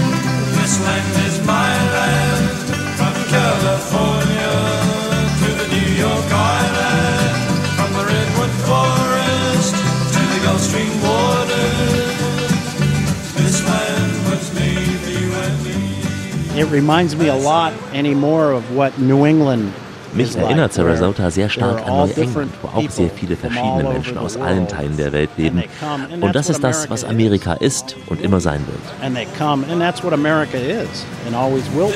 Mich 20.14 20.36
erinnert 20.36 20.72
Sarasota 20.72 21.30
sehr 21.30 21.48
stark 21.48 21.80
an 21.80 22.08
Neuengland, 22.08 22.52
wo 22.62 22.68
auch 22.68 22.90
sehr 22.90 23.10
viele 23.10 23.34
people 23.34 23.36
from 23.36 23.50
verschiedene 23.50 23.88
all 23.88 23.92
Menschen 23.94 24.16
over 24.16 24.26
aus 24.26 24.34
the 24.34 24.40
allen 24.40 24.58
world. 24.58 24.70
Teilen 24.70 24.96
der 24.96 25.12
Welt 25.12 25.30
leben. 25.36 25.58
they 25.58 25.68
come, 25.80 26.04
and 26.04 26.22
Und 26.22 26.32
that's 26.32 26.46
das 26.46 26.50
ist 26.50 26.62
what 26.62 26.70
das, 26.70 26.90
was 26.90 27.04
America 27.04 27.54
Amerika 27.54 27.54
ist 27.54 27.96
und 28.06 28.20
immer 28.22 28.40
sein 28.40 28.60
wird. 28.66 28.78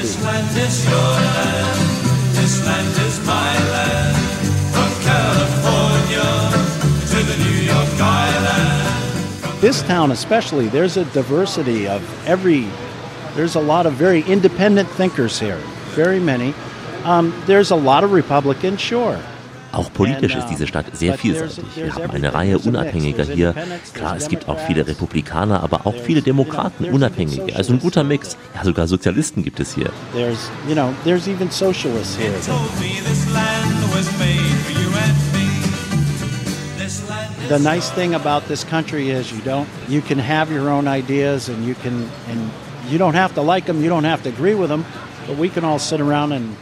This 0.00 0.22
land 0.24 0.56
is 0.56 0.84
your 0.86 0.96
land, 0.96 1.80
this 2.34 2.66
land 2.66 2.96
is 3.06 3.20
my 3.24 3.54
land. 3.70 4.16
From 4.72 4.90
California 5.04 6.28
to 7.10 7.18
the 7.22 7.36
New 7.44 7.62
York 7.66 8.00
Island. 8.00 9.60
This 9.60 9.82
town, 9.82 10.10
especially, 10.10 10.68
there's 10.68 10.96
a 10.96 11.04
diversity 11.14 11.86
of 11.88 12.02
every. 12.26 12.66
There's 13.38 13.54
a 13.54 13.60
lot 13.60 13.86
of 13.86 13.92
very 13.92 14.22
independent 14.22 14.88
thinkers 14.96 15.38
here, 15.38 15.60
very 15.94 16.18
many. 16.18 16.54
Um, 17.04 17.32
there's 17.46 17.70
a 17.70 17.76
lot 17.76 18.02
of 18.02 18.10
Republicans, 18.10 18.80
sure. 18.80 19.16
Auch 19.70 19.92
politisch 19.92 20.34
ist 20.34 20.48
diese 20.48 20.64
um, 20.64 20.66
Stadt 20.66 20.86
sehr 20.92 21.14
vielseitig. 21.16 21.64
Wir 21.76 21.94
haben 21.94 22.10
eine 22.10 22.34
Reihe 22.34 22.58
There's 22.58 22.66
a 22.66 22.70
mix. 22.70 22.76
Unabhängiger 22.80 23.22
hier. 23.22 23.54
Klar, 23.94 24.16
es 24.16 24.26
gibt 24.26 24.48
auch 24.48 24.56
Democrats. 24.56 24.66
viele 24.66 24.86
Republikaner, 24.88 25.62
aber 25.62 25.86
auch 25.86 25.94
viele 25.94 26.20
Demokraten, 26.20 26.82
there's 26.82 26.94
Unabhängige. 26.96 27.54
Also 27.54 27.74
ein 27.74 27.78
guter 27.78 28.02
Mix. 28.02 28.36
Ja, 28.56 28.64
sogar 28.64 28.88
Sozialisten 28.88 29.44
gibt 29.44 29.60
es 29.60 29.72
hier. 29.72 29.90
The 37.48 37.58
nice 37.60 37.88
thing 37.94 38.16
about 38.16 38.48
this 38.48 38.66
country 38.66 39.10
is 39.10 39.30
you 39.30 39.38
don't, 39.44 39.66
you 39.88 40.00
can 40.00 40.18
have 40.18 40.52
your 40.52 40.68
own 40.68 40.88
ideas, 40.88 41.48
and 41.48 41.64
you 41.64 41.76
can, 41.80 42.10
and 42.28 42.50
you 42.90 42.98
don't 42.98 43.14
have 43.14 43.34
to 43.34 43.42
like 43.42 43.66
them, 43.66 43.82
you 43.82 43.90
don't 43.90 44.04
have 44.04 44.22
to 44.22 44.28
agree 44.28 44.54
with 44.54 44.68
them, 44.68 44.84
but 45.26 45.38
we 45.38 45.48
can 45.48 45.64
all 45.64 45.78
sit 45.78 46.00
around 46.00 46.32
and. 46.32 46.56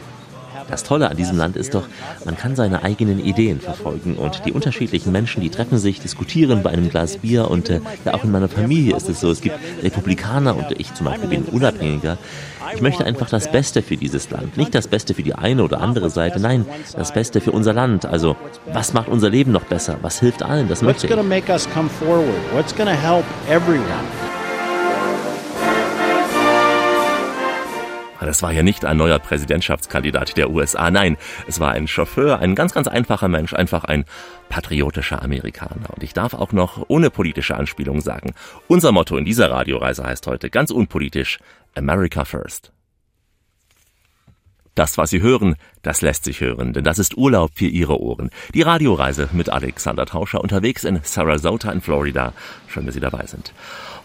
Das 0.69 0.83
Tolle 0.83 1.09
an 1.09 1.15
diesem 1.15 1.37
Land 1.37 1.55
ist 1.55 1.73
doch, 1.75 1.83
man 2.25 2.35
kann 2.35 2.57
seine 2.57 2.83
eigenen 2.83 3.23
Ideen 3.23 3.61
verfolgen 3.61 4.17
und 4.17 4.41
die 4.45 4.51
unterschiedlichen 4.51 5.13
Menschen, 5.13 5.41
die 5.41 5.49
treffen 5.49 5.77
sich, 5.77 6.01
diskutieren 6.01 6.61
bei 6.61 6.71
einem 6.71 6.89
Glas 6.89 7.17
Bier 7.17 7.49
und 7.49 7.69
äh, 7.69 7.79
ja 8.03 8.13
auch 8.13 8.25
in 8.25 8.31
meiner 8.31 8.49
Familie 8.49 8.95
ist 8.97 9.07
es 9.07 9.21
so, 9.21 9.31
es 9.31 9.39
gibt 9.39 9.55
Republikaner 9.81 10.57
und 10.57 10.77
ich 10.77 10.93
zum 10.93 11.05
Beispiel 11.05 11.29
bin 11.29 11.43
Unabhängiger. 11.43 12.17
Ich 12.75 12.81
möchte 12.81 13.05
einfach 13.05 13.29
das 13.29 13.49
Beste 13.49 13.81
für 13.81 13.95
dieses 13.95 14.29
Land, 14.29 14.57
nicht 14.57 14.75
das 14.75 14.89
Beste 14.89 15.13
für 15.13 15.23
die 15.23 15.35
eine 15.35 15.63
oder 15.63 15.79
andere 15.79 16.09
Seite, 16.09 16.41
nein, 16.41 16.65
das 16.93 17.13
Beste 17.13 17.39
für 17.39 17.51
unser 17.53 17.71
Land. 17.71 18.05
Also 18.05 18.35
was 18.73 18.91
macht 18.91 19.07
unser 19.07 19.29
Leben 19.29 19.53
noch 19.53 19.63
besser? 19.63 19.97
Was 20.01 20.19
hilft 20.19 20.43
allen? 20.43 20.67
Das 20.67 20.83
What's 20.83 21.03
möchte 21.03 21.07
ich. 21.07 21.13
Das 28.19 28.41
war 28.41 28.51
ja 28.51 28.63
nicht 28.63 28.85
ein 28.85 28.97
neuer 28.97 29.19
Präsidentschaftskandidat 29.19 30.37
der 30.37 30.49
USA, 30.49 30.91
nein, 30.91 31.17
es 31.47 31.59
war 31.59 31.71
ein 31.71 31.87
Chauffeur, 31.87 32.39
ein 32.39 32.55
ganz, 32.55 32.73
ganz 32.73 32.87
einfacher 32.87 33.27
Mensch, 33.27 33.53
einfach 33.53 33.83
ein 33.83 34.05
patriotischer 34.49 35.21
Amerikaner. 35.21 35.89
Und 35.93 36.03
ich 36.03 36.13
darf 36.13 36.33
auch 36.33 36.51
noch 36.51 36.85
ohne 36.87 37.09
politische 37.09 37.55
Anspielung 37.55 38.01
sagen, 38.01 38.33
unser 38.67 38.91
Motto 38.91 39.17
in 39.17 39.25
dieser 39.25 39.51
Radioreise 39.51 40.03
heißt 40.03 40.27
heute 40.27 40.49
ganz 40.49 40.71
unpolitisch 40.71 41.39
America 41.75 42.25
First. 42.25 42.71
Das, 44.77 44.95
was 44.99 45.09
Sie 45.09 45.23
hören, 45.23 45.55
das 45.81 46.01
lässt 46.01 46.23
sich 46.23 46.39
hören, 46.39 46.71
denn 46.71 46.83
das 46.83 46.99
ist 46.99 47.17
Urlaub 47.17 47.49
für 47.55 47.65
Ihre 47.65 47.99
Ohren. 47.99 48.29
Die 48.53 48.61
Radioreise 48.61 49.27
mit 49.31 49.49
Alexander 49.49 50.05
Tauscher 50.05 50.39
unterwegs 50.39 50.83
in 50.83 50.99
Sarasota 51.01 51.71
in 51.71 51.81
Florida. 51.81 52.31
Schön, 52.67 52.85
dass 52.85 52.93
Sie 52.93 53.01
dabei 53.01 53.25
sind. 53.25 53.53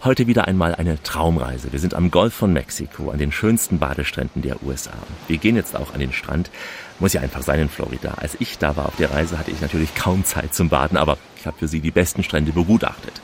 Heute 0.03 0.25
wieder 0.25 0.47
einmal 0.47 0.73
eine 0.73 0.99
Traumreise. 1.03 1.71
Wir 1.71 1.79
sind 1.79 1.93
am 1.93 2.09
Golf 2.09 2.33
von 2.33 2.53
Mexiko, 2.53 3.11
an 3.11 3.19
den 3.19 3.31
schönsten 3.31 3.77
Badestränden 3.77 4.41
der 4.41 4.63
USA. 4.63 4.93
Wir 5.27 5.37
gehen 5.37 5.55
jetzt 5.55 5.75
auch 5.75 5.93
an 5.93 5.99
den 5.99 6.11
Strand. 6.11 6.49
Muss 6.97 7.13
ja 7.13 7.21
einfach 7.21 7.43
sein 7.43 7.59
in 7.59 7.69
Florida. 7.69 8.15
Als 8.17 8.35
ich 8.39 8.57
da 8.57 8.75
war 8.75 8.87
auf 8.87 8.95
der 8.95 9.11
Reise, 9.11 9.37
hatte 9.37 9.51
ich 9.51 9.61
natürlich 9.61 9.93
kaum 9.93 10.25
Zeit 10.25 10.55
zum 10.55 10.69
Baden, 10.69 10.97
aber 10.97 11.19
ich 11.37 11.45
habe 11.45 11.59
für 11.59 11.67
Sie 11.67 11.81
die 11.81 11.91
besten 11.91 12.23
Strände 12.23 12.51
begutachtet. 12.51 13.21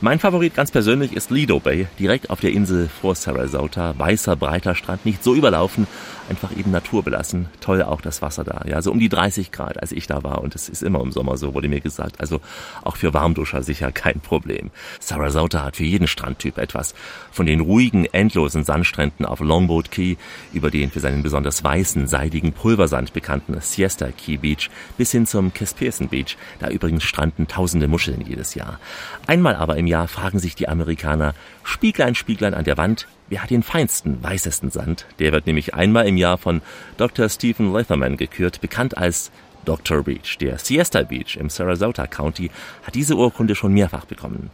Mein 0.00 0.20
Favorit 0.20 0.54
ganz 0.54 0.70
persönlich 0.70 1.12
ist 1.12 1.32
Lido 1.32 1.58
Bay, 1.58 1.88
direkt 1.98 2.30
auf 2.30 2.38
der 2.38 2.52
Insel 2.52 2.88
vor 2.88 3.16
Sarasota. 3.16 3.98
Weißer, 3.98 4.36
breiter 4.36 4.76
Strand, 4.76 5.04
nicht 5.04 5.24
so 5.24 5.34
überlaufen, 5.34 5.88
einfach 6.28 6.56
eben 6.56 6.70
naturbelassen. 6.70 7.48
Toll 7.60 7.82
auch 7.82 8.00
das 8.00 8.22
Wasser 8.22 8.44
da. 8.44 8.62
Ja, 8.66 8.82
so 8.82 8.92
um 8.92 8.98
die 8.98 9.08
30 9.08 9.52
Grad, 9.52 9.80
als 9.80 9.92
ich 9.92 10.06
da 10.06 10.22
war. 10.22 10.42
Und 10.42 10.54
es 10.54 10.68
ist 10.68 10.82
immer 10.82 11.00
im 11.00 11.12
Sommer 11.12 11.36
so, 11.36 11.54
wurde 11.54 11.68
mir 11.68 11.80
gesagt. 11.80 12.20
Also 12.20 12.40
auch 12.82 12.96
für 12.96 13.14
Warmduscher 13.14 13.62
sicher 13.62 13.92
kein 13.92 14.20
Problem. 14.20 14.70
Sarasota 15.00 15.64
hat 15.64 15.76
für 15.76 15.84
jeden 15.84 16.06
Strandtyp 16.06 16.58
etwas. 16.58 16.94
Von 17.30 17.46
den 17.46 17.60
ruhigen, 17.60 18.04
endlosen 18.04 18.64
Sandstränden 18.64 19.26
auf 19.26 19.40
Longboat 19.40 19.90
Key 19.90 20.16
über 20.52 20.70
den 20.70 20.90
für 20.90 21.00
seinen 21.00 21.22
besonders 21.22 21.64
weißen, 21.64 22.06
seidigen 22.06 22.52
Pulversand 22.52 23.12
bekannten 23.12 23.58
Siesta 23.60 24.08
Key 24.10 24.36
Beach 24.36 24.70
bis 24.96 25.12
hin 25.12 25.26
zum 25.26 25.52
Caspersen 25.52 26.08
Beach. 26.08 26.36
Da 26.58 26.68
übrigens 26.68 27.04
stranden 27.04 27.48
tausende 27.48 27.88
Muscheln 27.88 28.20
jedes 28.20 28.54
Jahr. 28.54 28.78
Einmal 29.26 29.56
aber 29.56 29.76
im 29.76 29.86
Jahr 29.86 30.08
fragen 30.08 30.38
sich 30.38 30.54
die 30.54 30.68
Amerikaner, 30.68 31.34
Spieglein, 31.68 32.14
Spieglein 32.14 32.54
an 32.54 32.64
der 32.64 32.78
Wand, 32.78 33.06
wer 33.28 33.42
hat 33.42 33.50
den 33.50 33.62
feinsten, 33.62 34.22
weißesten 34.22 34.70
Sand? 34.70 35.04
Der 35.18 35.32
wird 35.32 35.46
nämlich 35.46 35.74
einmal 35.74 36.08
im 36.08 36.16
Jahr 36.16 36.38
von 36.38 36.62
Dr. 36.96 37.28
Stephen 37.28 37.74
Letherman 37.74 38.16
gekürt, 38.16 38.62
bekannt 38.62 38.96
als 38.96 39.30
Dr. 39.66 40.02
Beach. 40.02 40.38
Der 40.38 40.58
Siesta 40.58 41.02
Beach 41.02 41.36
im 41.36 41.50
Sarasota 41.50 42.06
County 42.06 42.50
hat 42.84 42.94
diese 42.94 43.16
Urkunde 43.16 43.54
schon 43.54 43.74
mehrfach 43.74 44.06
bekommen. 44.06 44.48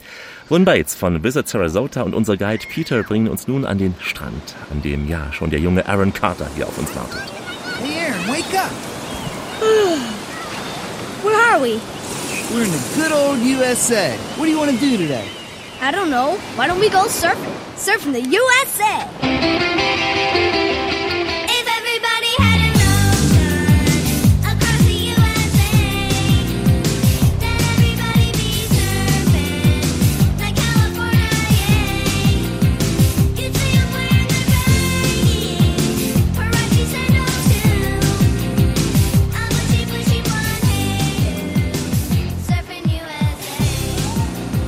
Ron 0.50 0.64
Bates 0.64 0.96
von 0.96 1.22
Visit 1.22 1.46
Sarasota 1.46 2.02
und 2.02 2.14
unser 2.14 2.36
Guide 2.36 2.66
Peter 2.68 3.04
bringen 3.04 3.28
uns 3.28 3.46
nun 3.46 3.64
an 3.64 3.78
den 3.78 3.94
Strand, 4.00 4.56
an 4.72 4.82
dem 4.82 5.08
ja 5.08 5.32
schon 5.32 5.50
der 5.50 5.60
junge 5.60 5.86
Aaron 5.86 6.12
Carter 6.12 6.50
hier 6.56 6.66
auf 6.66 6.76
uns 6.78 6.94
wartet. 6.96 7.22
Hey, 7.80 8.10
Aaron, 8.10 8.26
wake 8.26 8.58
up. 8.58 8.72
Where 11.22 11.36
are 11.52 11.62
we? 11.62 11.80
We're 12.52 12.64
in 12.64 12.72
the 12.72 13.00
good 13.00 13.12
old 13.12 13.38
USA. 13.38 14.16
What 14.36 14.46
do 14.46 14.50
you 14.50 14.58
want 14.58 14.72
to 14.72 14.76
do 14.76 14.96
today? 14.96 15.43
I 15.80 15.90
don't 15.90 16.10
know. 16.10 16.36
Why 16.56 16.66
don't 16.66 16.80
we 16.80 16.88
go 16.88 17.04
surfing? 17.06 17.54
Surfing 17.76 18.12
the 18.12 18.22
USA! 18.22 20.13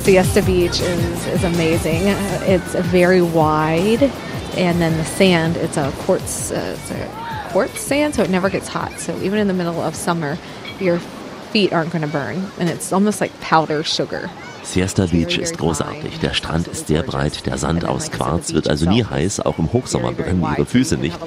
Siesta 0.07 0.41
Beach 0.41 0.79
is, 0.79 1.27
is 1.27 1.43
amazing. 1.43 2.03
It's 2.05 2.75
very 2.75 3.21
wide, 3.21 4.03
and 4.55 4.79
then 4.79 4.95
the 4.95 5.03
sand, 5.03 5.57
it's 5.57 5.75
a 5.75 5.91
quartz, 5.97 6.49
uh, 6.49 6.77
it's 6.79 6.91
a 6.91 7.49
quartz 7.51 7.81
sand, 7.81 8.15
so 8.15 8.23
it 8.23 8.29
never 8.29 8.49
gets 8.49 8.69
hot. 8.69 8.97
So 9.01 9.21
even 9.21 9.37
in 9.37 9.49
the 9.49 9.53
middle 9.53 9.81
of 9.81 9.97
summer, 9.97 10.37
your 10.79 10.99
feet 11.51 11.73
aren't 11.73 11.91
going 11.91 12.03
to 12.03 12.07
burn, 12.07 12.49
and 12.57 12.69
it's 12.69 12.93
almost 12.93 13.19
like 13.19 13.37
powder 13.41 13.83
sugar. 13.83 14.31
Siesta 14.67 15.05
Beach 15.05 15.37
ist 15.37 15.57
großartig. 15.57 16.19
Der 16.19 16.33
Strand 16.33 16.67
ist 16.67 16.87
sehr 16.87 17.01
breit, 17.01 17.45
der 17.45 17.57
Sand 17.57 17.85
aus 17.85 18.11
Quarz 18.11 18.53
wird 18.53 18.69
also 18.69 18.87
nie 18.87 19.03
heiß, 19.03 19.39
auch 19.39 19.57
im 19.59 19.71
Hochsommer 19.71 20.11
brennen 20.11 20.45
ihre 20.55 20.65
Füße 20.65 20.97
nicht. 20.97 21.17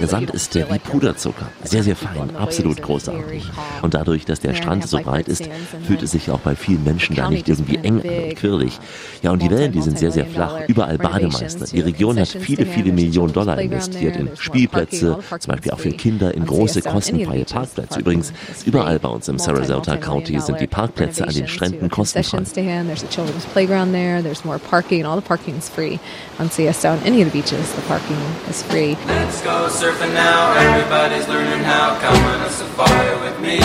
Der 0.00 0.08
Sand 0.08 0.30
ist 0.30 0.54
wie 0.56 0.78
Puderzucker, 0.78 1.46
sehr, 1.62 1.84
sehr 1.84 1.94
fein, 1.94 2.34
absolut 2.36 2.82
großartig. 2.82 3.44
Und 3.82 3.94
dadurch, 3.94 4.24
dass 4.24 4.40
der 4.40 4.54
Strand 4.54 4.88
so 4.88 4.98
breit 4.98 5.28
ist, 5.28 5.48
fühlt 5.86 6.02
es 6.02 6.10
sich 6.10 6.30
auch 6.30 6.40
bei 6.40 6.56
vielen 6.56 6.82
Menschen 6.82 7.14
da 7.14 7.30
nicht 7.30 7.48
irgendwie 7.48 7.76
eng 7.76 8.00
an 8.00 8.24
und 8.24 8.36
quirlig. 8.36 8.78
Ja, 9.22 9.30
und 9.30 9.40
die 9.40 9.50
Wellen, 9.50 9.70
die 9.70 9.82
sind 9.82 9.96
sehr, 9.96 10.10
sehr 10.10 10.26
flach, 10.26 10.66
überall 10.66 10.98
Bademeister. 10.98 11.66
Die 11.66 11.80
Region 11.80 12.18
hat 12.18 12.28
viele, 12.28 12.66
viele 12.66 12.92
Millionen 12.92 13.32
Dollar 13.32 13.60
investiert 13.60 14.16
in 14.16 14.30
Spielplätze, 14.36 15.18
zum 15.38 15.52
Beispiel 15.52 15.72
auch 15.72 15.78
für 15.78 15.92
Kinder, 15.92 16.34
in 16.34 16.44
große 16.44 16.82
kostenfreie 16.82 17.44
Parkplätze. 17.44 18.00
Übrigens, 18.00 18.32
überall 18.66 18.98
bei 18.98 19.08
uns 19.08 19.28
im 19.28 19.38
Sarasota 19.38 19.96
County 19.96 20.40
sind 20.40 20.60
die 20.60 20.66
Parkplätze 20.66 21.26
an 21.26 21.34
den 21.34 21.46
Stränden 21.46 21.88
kostenfrei. 21.88 22.40
Concession. 22.80 22.86
There's 22.86 23.02
a 23.02 23.14
children's 23.14 23.44
playground 23.46 23.92
there. 23.92 24.22
There's 24.22 24.44
more 24.44 24.58
parking. 24.58 25.04
All 25.04 25.16
the 25.16 25.22
parking 25.22 25.56
is 25.56 25.68
free 25.68 25.98
on 26.38 26.50
Siesta. 26.50 26.88
On 26.88 26.98
any 27.00 27.22
of 27.22 27.30
the 27.30 27.42
beaches, 27.42 27.72
the 27.74 27.82
parking 27.82 28.16
is 28.48 28.62
free. 28.62 28.96
Let's 29.06 29.42
go 29.42 29.68
surfing 29.68 30.14
now. 30.14 30.52
Everybody's 30.54 31.28
learning 31.28 31.64
how. 31.64 31.98
Come 32.00 32.24
on 32.24 32.40
a 32.40 32.50
safari 32.50 33.20
with 33.20 33.40
me. 33.40 33.58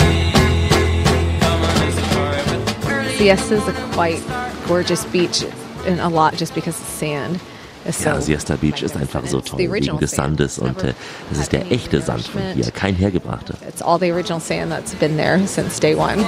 Come 1.40 1.62
on 1.62 1.88
a 1.88 1.92
safari 1.92 2.58
with 2.58 3.08
me. 3.08 3.16
Siesta 3.16 3.54
is 3.54 3.68
a 3.68 3.72
quite 3.92 4.22
gorgeous 4.66 5.04
beach, 5.06 5.44
and 5.86 6.00
a 6.00 6.08
lot 6.08 6.34
just 6.34 6.54
because 6.54 6.78
the 6.78 6.86
sand 6.86 7.40
is 7.86 7.96
so. 7.96 8.10
Ja, 8.10 8.20
Siesta 8.20 8.56
Beach 8.56 8.82
ist 8.82 8.96
einfach 8.96 9.26
so 9.26 9.40
toll 9.40 9.58
wegen 9.58 9.98
des 9.98 10.10
Sandes 10.10 10.58
und 10.58 10.82
äh, 10.82 10.92
es 11.32 11.38
ist 11.38 11.52
der 11.52 11.70
echte 11.70 12.02
Sand 12.02 12.26
von 12.26 12.42
hier, 12.54 12.70
kein 12.70 12.94
hergebrachter. 12.94 13.54
It's 13.66 13.80
all 13.80 13.98
the 13.98 14.10
original 14.10 14.40
sand 14.40 14.70
that's 14.70 14.94
been 14.94 15.16
there 15.16 15.46
since 15.46 15.80
day 15.80 15.94
one. 15.94 16.18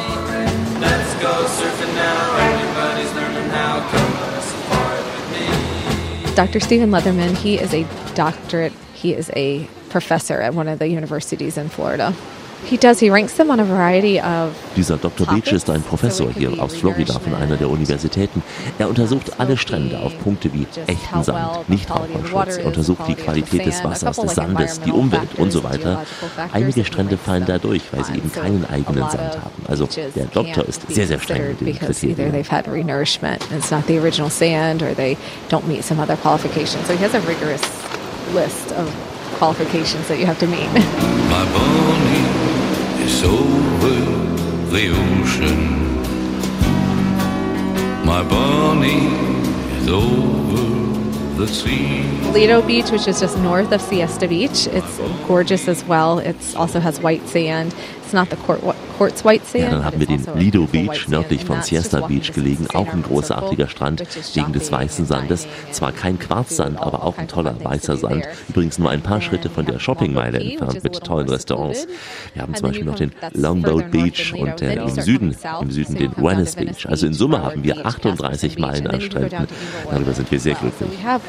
Let's 0.81 1.15
go 1.21 1.45
surfing 1.47 1.95
now. 1.97 2.68
Dr. 6.35 6.61
Stephen 6.61 6.91
Leatherman, 6.91 7.37
he 7.37 7.59
is 7.59 7.75
a 7.75 7.85
doctorate, 8.15 8.73
he 8.95 9.13
is 9.13 9.31
a 9.35 9.67
professor 9.91 10.41
at 10.41 10.55
one 10.55 10.69
of 10.69 10.79
the 10.79 10.89
universities 10.89 11.59
in 11.59 11.69
Florida. 11.69 12.15
He 12.65 12.77
does, 12.77 12.99
he 13.01 13.09
ranks 13.11 13.35
them 13.35 13.51
on 13.51 13.61
a 13.61 13.65
variety 13.65 14.21
of 14.21 14.53
Dieser 14.77 14.97
Dr. 14.97 15.27
Beach 15.27 15.53
ist 15.53 15.71
ein 15.71 15.83
Professor 15.83 16.31
hier 16.31 16.61
aus 16.63 16.75
Florida 16.75 17.19
von 17.19 17.35
einer 17.35 17.57
der 17.57 17.69
Universitäten. 17.71 18.43
Er 18.79 18.89
untersucht 18.89 19.39
alle 19.39 19.57
Strände 19.57 19.99
auf 19.99 20.17
Punkte 20.19 20.53
wie 20.53 20.67
echten 20.87 21.23
Sand, 21.23 21.69
Nichtraucherschutz, 21.69 22.57
er 22.59 22.67
untersucht 22.67 23.01
die 23.09 23.15
Qualität 23.15 23.67
des 23.67 23.83
Wassers, 23.85 24.17
des 24.17 24.35
Sandes, 24.35 24.81
die 24.81 24.91
Umwelt 24.91 25.37
und 25.39 25.51
so 25.51 25.65
weiter. 25.65 26.05
Einige 26.53 26.85
Strände 26.85 27.17
fallen 27.17 27.47
da 27.47 27.59
durch, 27.59 27.83
weil 27.93 28.05
sie 28.05 28.15
eben 28.15 28.33
keinen 28.33 28.65
eigenen 28.71 29.09
Sand 29.09 29.39
haben. 29.39 29.63
Also 29.67 29.89
der 30.15 30.27
Doktor 30.27 30.67
ist 30.67 30.83
sehr, 30.89 31.07
sehr 31.07 31.21
streng 31.21 31.49
mit 31.49 31.61
den 31.61 31.79
Kriterien. 31.79 32.33
they've 32.33 32.51
had 32.51 32.69
renourishment 32.69 33.43
and 33.51 33.59
it's 33.61 33.71
not 33.71 33.87
the 33.87 33.99
original 33.99 34.31
sand 34.31 34.83
or 34.83 34.95
they 34.95 35.17
don't 35.49 35.67
meet 35.67 35.85
some 35.85 36.01
other 36.01 36.17
qualifications. 36.17 36.87
So 36.87 36.95
he 36.95 37.03
has 37.05 37.15
a 37.15 37.21
rigorous 37.21 37.63
list 38.35 38.73
of 38.73 38.89
qualifications 39.39 40.09
that 40.09 40.19
you 40.19 40.27
have 40.27 40.39
to 40.39 40.47
meet. 40.47 40.69
Bonnie 43.09 43.25
over 43.25 43.95
the 44.71 44.91
ocean. 44.91 46.05
My 48.05 48.23
Bonnie 48.23 49.07
is 49.79 49.89
over 49.89 51.39
the 51.39 51.49
sea. 51.49 52.03
Lido 52.33 52.61
Beach, 52.61 52.91
which 52.91 53.09
is 53.09 53.21
just 53.21 53.39
north 53.39 53.73
of 53.73 53.81
Siesta 53.81 54.29
Beach, 54.29 54.67
it's 54.67 54.99
gorgeous 55.27 55.69
as 55.69 55.83
well. 55.85 56.19
It 56.19 56.37
also 56.55 56.81
has 56.81 57.01
white 57.01 57.27
sand. 57.27 57.75
It's 58.09 58.15
not 58.15 58.31
the 58.31 58.37
quart- 58.37 58.63
quartz 58.97 59.23
white 59.23 59.45
sand. 59.45 59.65
Ja, 59.65 59.71
dann 59.71 59.85
haben 59.85 60.01
wir 60.01 60.07
den 60.07 60.27
also 60.27 60.33
Lido 60.35 60.65
Beach 60.65 61.09
nördlich 61.09 61.45
von 61.45 61.61
Siesta 61.61 62.01
Beach 62.07 62.33
gelegen, 62.33 62.67
auch 62.73 62.91
ein 62.91 63.03
großartiger 63.03 63.69
Strand 63.69 64.03
wegen 64.35 64.55
des 64.55 64.73
weißen 64.73 65.05
and 65.05 65.09
Sandes. 65.09 65.47
Zwar 65.73 65.93
kein 65.93 66.19
and 66.19 66.21
Quarzsand, 66.21 66.81
aber 66.81 67.05
auch 67.05 67.19
ein 67.19 67.29
toller 67.29 67.63
weißer 67.63 67.99
Sand. 67.99 68.25
Übrigens 68.49 68.79
nur 68.79 68.89
ein 68.89 69.03
paar 69.03 69.21
Schritte 69.21 69.51
von 69.51 69.67
der 69.67 69.79
Shoppingmeile 69.79 70.41
entfernt 70.41 70.83
mit 70.83 71.05
tollen 71.05 71.29
Restaurants. 71.29 71.87
Wir 72.33 72.41
haben 72.41 72.55
zum 72.55 72.69
Beispiel 72.69 72.87
noch 72.87 72.95
den 72.95 73.13
Longboat 73.35 73.91
Beach 73.91 74.33
und 74.33 74.63
äh, 74.63 74.77
im 74.77 74.89
Süden, 74.89 75.37
im 75.61 75.71
Süden 75.71 75.95
den 75.95 76.17
Venice 76.17 76.57
Beach. 76.57 76.89
Also 76.89 77.07
in 77.07 77.13
Summe 77.13 77.43
haben 77.43 77.63
wir 77.63 77.75
Beach, 77.75 77.85
38 77.85 78.55
Casperton 78.55 78.63
Meilen 78.63 78.87
an 78.87 79.01
Stränden. 79.03 79.47
Darüber 79.91 80.15
sind 80.15 80.31
wir 80.31 80.41
sehr 80.41 80.55
glücklich. 80.55 80.89
we 80.91 81.07
have 81.07 81.21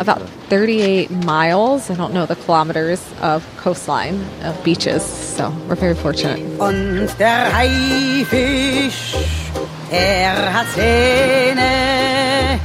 about 0.00 0.20
38 0.50 1.10
miles, 1.24 1.90
I 1.90 1.94
don't 1.94 2.10
know 2.10 2.26
the 2.26 2.34
kilometers, 2.34 3.00
of 3.22 3.44
coastline 3.56 4.18
of 4.42 4.60
beaches. 4.64 5.04
So 5.36 5.52
we're 5.68 5.76
very 5.76 5.94
fortunate. 5.94 6.23
Und 6.58 7.08
der 7.18 7.54
Haifisch, 7.54 9.14
er 9.90 10.52
hat 10.54 10.66
Zähne 10.74 12.58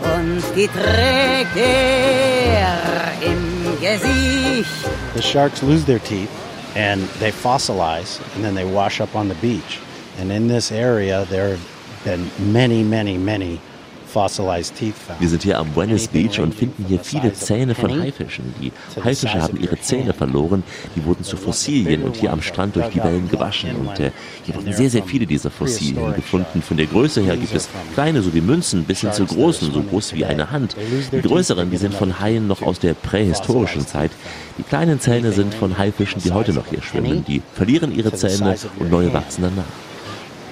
und 0.00 0.42
die 0.54 0.68
trägt 0.68 1.56
er 1.56 3.12
im 3.22 3.80
Gesicht. 3.80 4.68
The 5.14 5.22
sharks 5.22 5.62
lose 5.62 5.84
their 5.86 6.00
teeth 6.00 6.28
and 6.76 7.08
they 7.18 7.32
fossilize 7.32 8.20
and 8.34 8.44
then 8.44 8.54
they 8.54 8.66
wash 8.66 9.00
up 9.00 9.14
on 9.14 9.28
the 9.28 9.36
beach. 9.36 9.80
And 10.20 10.30
in 10.30 10.48
this 10.48 10.70
area, 10.70 11.24
there 11.30 11.50
have 11.50 12.04
been 12.04 12.30
many, 12.52 12.82
many, 12.82 13.16
many 13.16 13.56
fossilized 13.56 13.56
teeth 13.56 13.60
found. 13.60 13.77
Wir 14.14 15.28
sind 15.28 15.42
hier 15.42 15.58
am 15.58 15.76
Venice 15.76 16.08
Beach 16.08 16.40
und 16.40 16.54
finden 16.54 16.84
hier 16.88 16.98
viele 17.00 17.32
Zähne 17.32 17.74
von 17.74 18.00
Haifischen. 18.00 18.54
Die 18.60 18.72
Haifische 19.02 19.40
haben 19.40 19.60
ihre 19.60 19.78
Zähne 19.80 20.14
verloren, 20.14 20.62
die 20.96 21.04
wurden 21.04 21.24
zu 21.24 21.36
Fossilien 21.36 22.02
und 22.02 22.16
hier 22.16 22.32
am 22.32 22.40
Strand 22.40 22.76
durch 22.76 22.88
die 22.88 23.02
Wellen 23.02 23.28
gewaschen. 23.28 23.76
Und 23.76 24.00
äh, 24.00 24.10
hier 24.44 24.54
wurden 24.54 24.72
sehr, 24.72 24.90
sehr 24.90 25.02
viele 25.02 25.26
dieser 25.26 25.50
Fossilien 25.50 26.14
gefunden. 26.14 26.62
Von 26.62 26.76
der 26.76 26.86
Größe 26.86 27.20
her 27.20 27.36
gibt 27.36 27.54
es 27.54 27.68
kleine, 27.94 28.22
so 28.22 28.32
wie 28.32 28.40
Münzen, 28.40 28.84
bis 28.84 29.00
hin 29.00 29.12
zu 29.12 29.26
großen, 29.26 29.72
so 29.72 29.82
groß 29.82 30.14
wie 30.14 30.24
eine 30.24 30.50
Hand. 30.50 30.76
Die 31.12 31.20
größeren, 31.20 31.70
die 31.70 31.76
sind 31.76 31.94
von 31.94 32.18
Haien 32.20 32.46
noch 32.46 32.62
aus 32.62 32.78
der 32.78 32.94
prähistorischen 32.94 33.86
Zeit. 33.86 34.10
Die 34.56 34.62
kleinen 34.62 35.00
Zähne 35.00 35.32
sind 35.32 35.54
von 35.54 35.76
Haifischen, 35.76 36.22
die 36.22 36.32
heute 36.32 36.52
noch 36.52 36.66
hier 36.66 36.82
schwimmen. 36.82 37.24
Die 37.24 37.42
verlieren 37.54 37.94
ihre 37.94 38.12
Zähne 38.12 38.56
und 38.78 38.90
neue 38.90 39.12
wachsen 39.12 39.42
danach. 39.42 39.64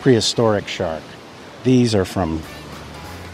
Prehistoric 0.02 0.68
shark. 0.68 1.02
These 1.64 1.96
are 1.96 2.04
from 2.04 2.40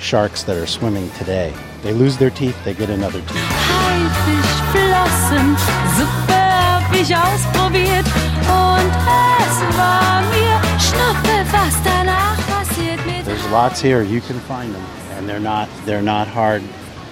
sharks 0.02 0.42
that 0.44 0.56
are 0.56 0.66
swimming 0.66 1.10
today. 1.12 1.54
They 1.82 1.92
lose 1.92 2.16
their 2.16 2.30
teeth, 2.30 2.56
they 2.64 2.74
get 2.74 2.90
another 2.90 3.20
tooth. 3.20 3.36
Haifischflossen, 3.70 5.56
super 5.96 6.42
hab 6.92 6.94
ich 6.94 7.16
ausprobiert 7.16 8.06
und 8.46 8.92
es 9.40 9.76
war 9.76 10.22
mir 10.30 10.60
Schnuppe, 10.78 11.44
was 11.52 11.74
danach 11.84 12.38
passiert 12.46 13.04
mit 13.06 13.24
There's 13.24 13.46
lots 13.50 13.80
here. 13.80 14.02
You 14.02 14.20
can 14.20 14.38
find 14.40 14.74
them, 14.74 14.84
and 15.16 15.28
they're 15.28 15.40
not 15.40 15.68
they're 15.86 16.02
not 16.02 16.28
hard. 16.28 16.62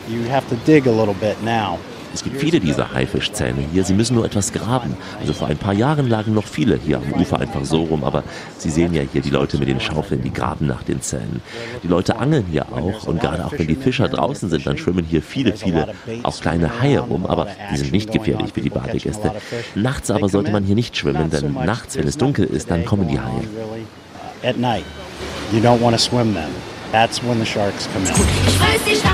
You 0.09 0.22
have 0.24 0.48
to 0.48 0.57
dig 0.66 0.87
a 0.87 0.92
little 0.92 1.14
bit 1.14 1.40
now. 1.42 1.79
Es 2.12 2.25
gibt 2.25 2.40
viele 2.40 2.61
dieser 2.61 2.92
Haifischzähne 2.92 3.64
hier. 3.73 3.85
Sie 3.85 3.94
müssen 3.94 4.14
nur 4.14 4.25
etwas 4.25 4.53
graben. 4.53 4.96
Also 5.20 5.33
vor 5.33 5.49
ein 5.49 5.57
paar 5.57 5.73
Jahren 5.73 6.09
lagen 6.09 6.35
noch 6.35 6.46
viele 6.46 6.77
hier 6.77 6.99
am 6.99 7.20
Ufer 7.20 7.40
einfach 7.40 7.64
so 7.64 7.85
rum. 7.85 8.05
Aber 8.05 8.25
Sie 8.59 8.70
sehen 8.70 8.92
ja 8.94 9.03
hier 9.03 9.20
die 9.20 9.31
Leute 9.31 9.59
mit 9.59 9.68
den 9.68 9.81
Schaufeln, 9.81 10.23
die 10.23 10.33
graben 10.33 10.66
nach 10.66 10.83
den 10.83 11.01
Zähnen. 11.01 11.40
Die 11.83 11.88
Leute 11.88 12.18
angeln 12.18 12.44
hier 12.51 12.66
auch. 12.73 13.07
Und 13.07 13.20
gerade 13.20 13.44
auch 13.44 13.53
wenn 13.57 13.66
die 13.66 13.77
Fischer 13.77 14.09
draußen 14.09 14.51
sind, 14.51 14.66
dann 14.66 14.77
schwimmen 14.77 15.05
hier 15.05 15.23
viele, 15.23 15.53
viele 15.53 15.94
auch 16.23 16.40
kleine 16.40 16.81
Haie 16.81 17.01
rum. 17.01 17.27
Aber 17.27 17.46
die 17.73 17.77
sind 17.77 17.92
nicht 17.92 18.12
gefährlich 18.12 18.53
für 18.53 18.61
die 18.61 18.70
Badegäste. 18.70 19.33
Nachts 19.75 20.11
aber 20.11 20.29
sollte 20.29 20.51
man 20.51 20.64
hier 20.64 20.75
nicht 20.75 20.96
schwimmen, 20.96 21.31
denn 21.31 21.53
nachts, 21.53 21.96
wenn 21.96 22.07
es 22.07 22.18
dunkel 22.18 22.46
ist, 22.46 22.70
dann 22.70 22.85
kommen 22.85 23.09
die 23.09 23.20
Haie. 23.20 23.44
At 24.42 24.57
night, 24.57 24.85
you 25.53 25.61
don't 25.61 25.81
want 25.81 25.94
to 25.94 26.01
swim 26.01 26.35
then. 26.35 26.49
That's 26.92 27.23
when 27.23 27.38
the 27.38 27.46
sharks 27.46 27.88
come 27.92 28.05
in. 28.05 29.10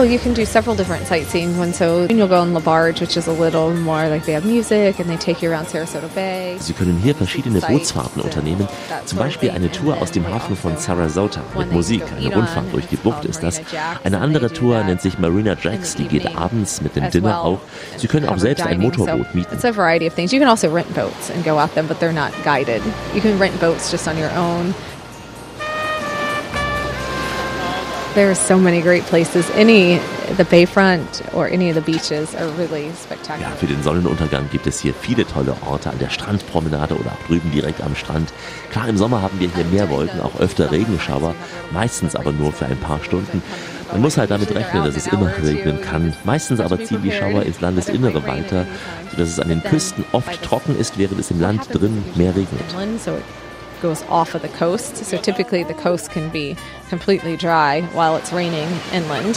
Well, 0.00 0.10
you 0.10 0.18
can 0.18 0.32
do 0.32 0.46
several 0.46 0.74
different 0.74 1.06
sightseeing. 1.06 1.58
One, 1.58 1.74
so 1.74 2.06
you'll 2.08 2.26
go 2.26 2.40
on 2.40 2.54
La 2.54 2.60
Barge, 2.60 3.02
which 3.02 3.18
is 3.18 3.26
a 3.26 3.32
little 3.32 3.70
more 3.74 4.08
like 4.08 4.24
they 4.24 4.32
have 4.32 4.46
music 4.46 4.98
and 4.98 5.10
they 5.10 5.18
take 5.18 5.42
you 5.42 5.50
around 5.50 5.66
Sarasota 5.66 6.08
Bay. 6.14 6.56
Sie 6.58 6.72
können 6.72 6.98
hier 7.02 7.14
verschiedene 7.14 7.60
Bootsfahrten 7.60 8.22
unternehmen, 8.22 8.66
zum 9.04 9.18
Beispiel 9.18 9.50
eine 9.50 9.70
Tour 9.70 9.98
aus 10.00 10.10
dem 10.10 10.26
Hafen 10.26 10.56
von 10.56 10.78
Sarasota 10.78 11.42
mit 11.54 11.70
Musik. 11.70 12.02
Eine 12.16 12.34
Rundfahrt 12.34 12.72
durch 12.72 12.86
die 12.86 12.96
Bucht 12.96 13.26
ist 13.26 13.42
das. 13.42 13.60
Eine 14.02 14.20
andere 14.20 14.50
Tour 14.50 14.82
nennt 14.84 15.02
sich 15.02 15.18
Marina 15.18 15.54
Jacks, 15.62 15.96
die 15.96 16.06
geht 16.06 16.34
abends 16.34 16.80
mit 16.80 16.96
dem 16.96 17.10
Dinner 17.10 17.42
auch. 17.42 17.60
Sie 17.98 18.06
können 18.06 18.26
auch 18.26 18.38
selbst 18.38 18.64
ein 18.64 18.80
Motorboot 18.80 19.34
mieten. 19.34 19.54
It's 19.54 19.66
a 19.66 19.76
variety 19.76 20.06
of 20.06 20.14
things. 20.14 20.32
You 20.32 20.38
can 20.38 20.48
also 20.48 20.72
rent 20.72 20.94
boats 20.94 21.30
and 21.30 21.44
go 21.44 21.58
out 21.58 21.74
them, 21.74 21.86
but 21.86 21.98
they're 22.00 22.10
not 22.10 22.32
guided. 22.42 22.80
You 23.14 23.20
can 23.20 23.38
rent 23.38 23.60
boats 23.60 23.90
just 23.90 24.08
on 24.08 24.16
your 24.16 24.30
own. 24.34 24.74
There's 28.14 28.40
so 28.40 28.58
many 28.58 28.80
great 28.82 29.04
places. 29.04 29.48
Any, 29.54 30.00
the 30.36 30.44
bayfront 30.44 31.22
or 31.32 31.46
any 31.46 31.70
of 31.70 31.76
the 31.76 31.80
beaches 31.80 32.34
are 32.34 32.48
really 32.58 32.90
spectacular. 33.00 33.48
Ja, 33.48 33.56
für 33.56 33.66
den 33.66 33.80
Sonnenuntergang 33.84 34.48
gibt 34.50 34.66
es 34.66 34.80
hier 34.80 34.92
viele 34.94 35.24
tolle 35.24 35.54
Orte 35.64 35.90
an 35.90 35.98
der 36.00 36.10
Strandpromenade 36.10 36.96
oder 36.96 37.12
auch 37.12 37.26
drüben 37.28 37.52
direkt 37.52 37.80
am 37.80 37.94
Strand. 37.94 38.32
Klar, 38.72 38.88
im 38.88 38.98
Sommer 38.98 39.22
haben 39.22 39.38
wir 39.38 39.48
hier 39.54 39.64
mehr 39.66 39.88
Wolken, 39.90 40.20
auch 40.20 40.40
öfter 40.40 40.72
Regenschauer, 40.72 41.36
meistens 41.70 42.16
aber 42.16 42.32
nur 42.32 42.52
für 42.52 42.66
ein 42.66 42.78
paar 42.78 43.00
Stunden. 43.04 43.42
Man 43.92 44.02
muss 44.02 44.18
halt 44.18 44.32
damit 44.32 44.52
rechnen, 44.54 44.84
dass 44.84 44.96
es 44.96 45.06
immer 45.06 45.32
regnen 45.40 45.80
kann. 45.80 46.12
Meistens 46.24 46.58
aber 46.58 46.82
ziehen 46.82 47.02
die 47.02 47.12
Schauer 47.12 47.44
ins 47.44 47.60
Landesinnere 47.60 48.26
weiter, 48.26 48.66
sodass 49.12 49.28
es 49.28 49.38
an 49.38 49.48
den 49.48 49.62
Küsten 49.62 50.04
oft 50.10 50.42
trocken 50.42 50.76
ist, 50.76 50.98
während 50.98 51.20
es 51.20 51.30
im 51.30 51.40
Land 51.40 51.72
drin 51.72 52.04
mehr 52.16 52.34
regnet. 52.34 52.74
Goes 53.80 54.02
off 54.04 54.34
of 54.34 54.42
the 54.42 54.48
coast. 54.48 54.96
So 54.96 55.16
typically 55.16 55.62
the 55.62 55.74
coast 55.74 56.10
can 56.10 56.28
be 56.28 56.56
completely 56.88 57.36
dry 57.36 57.82
while 57.92 58.16
it's 58.16 58.32
raining 58.32 58.68
inland. 58.92 59.36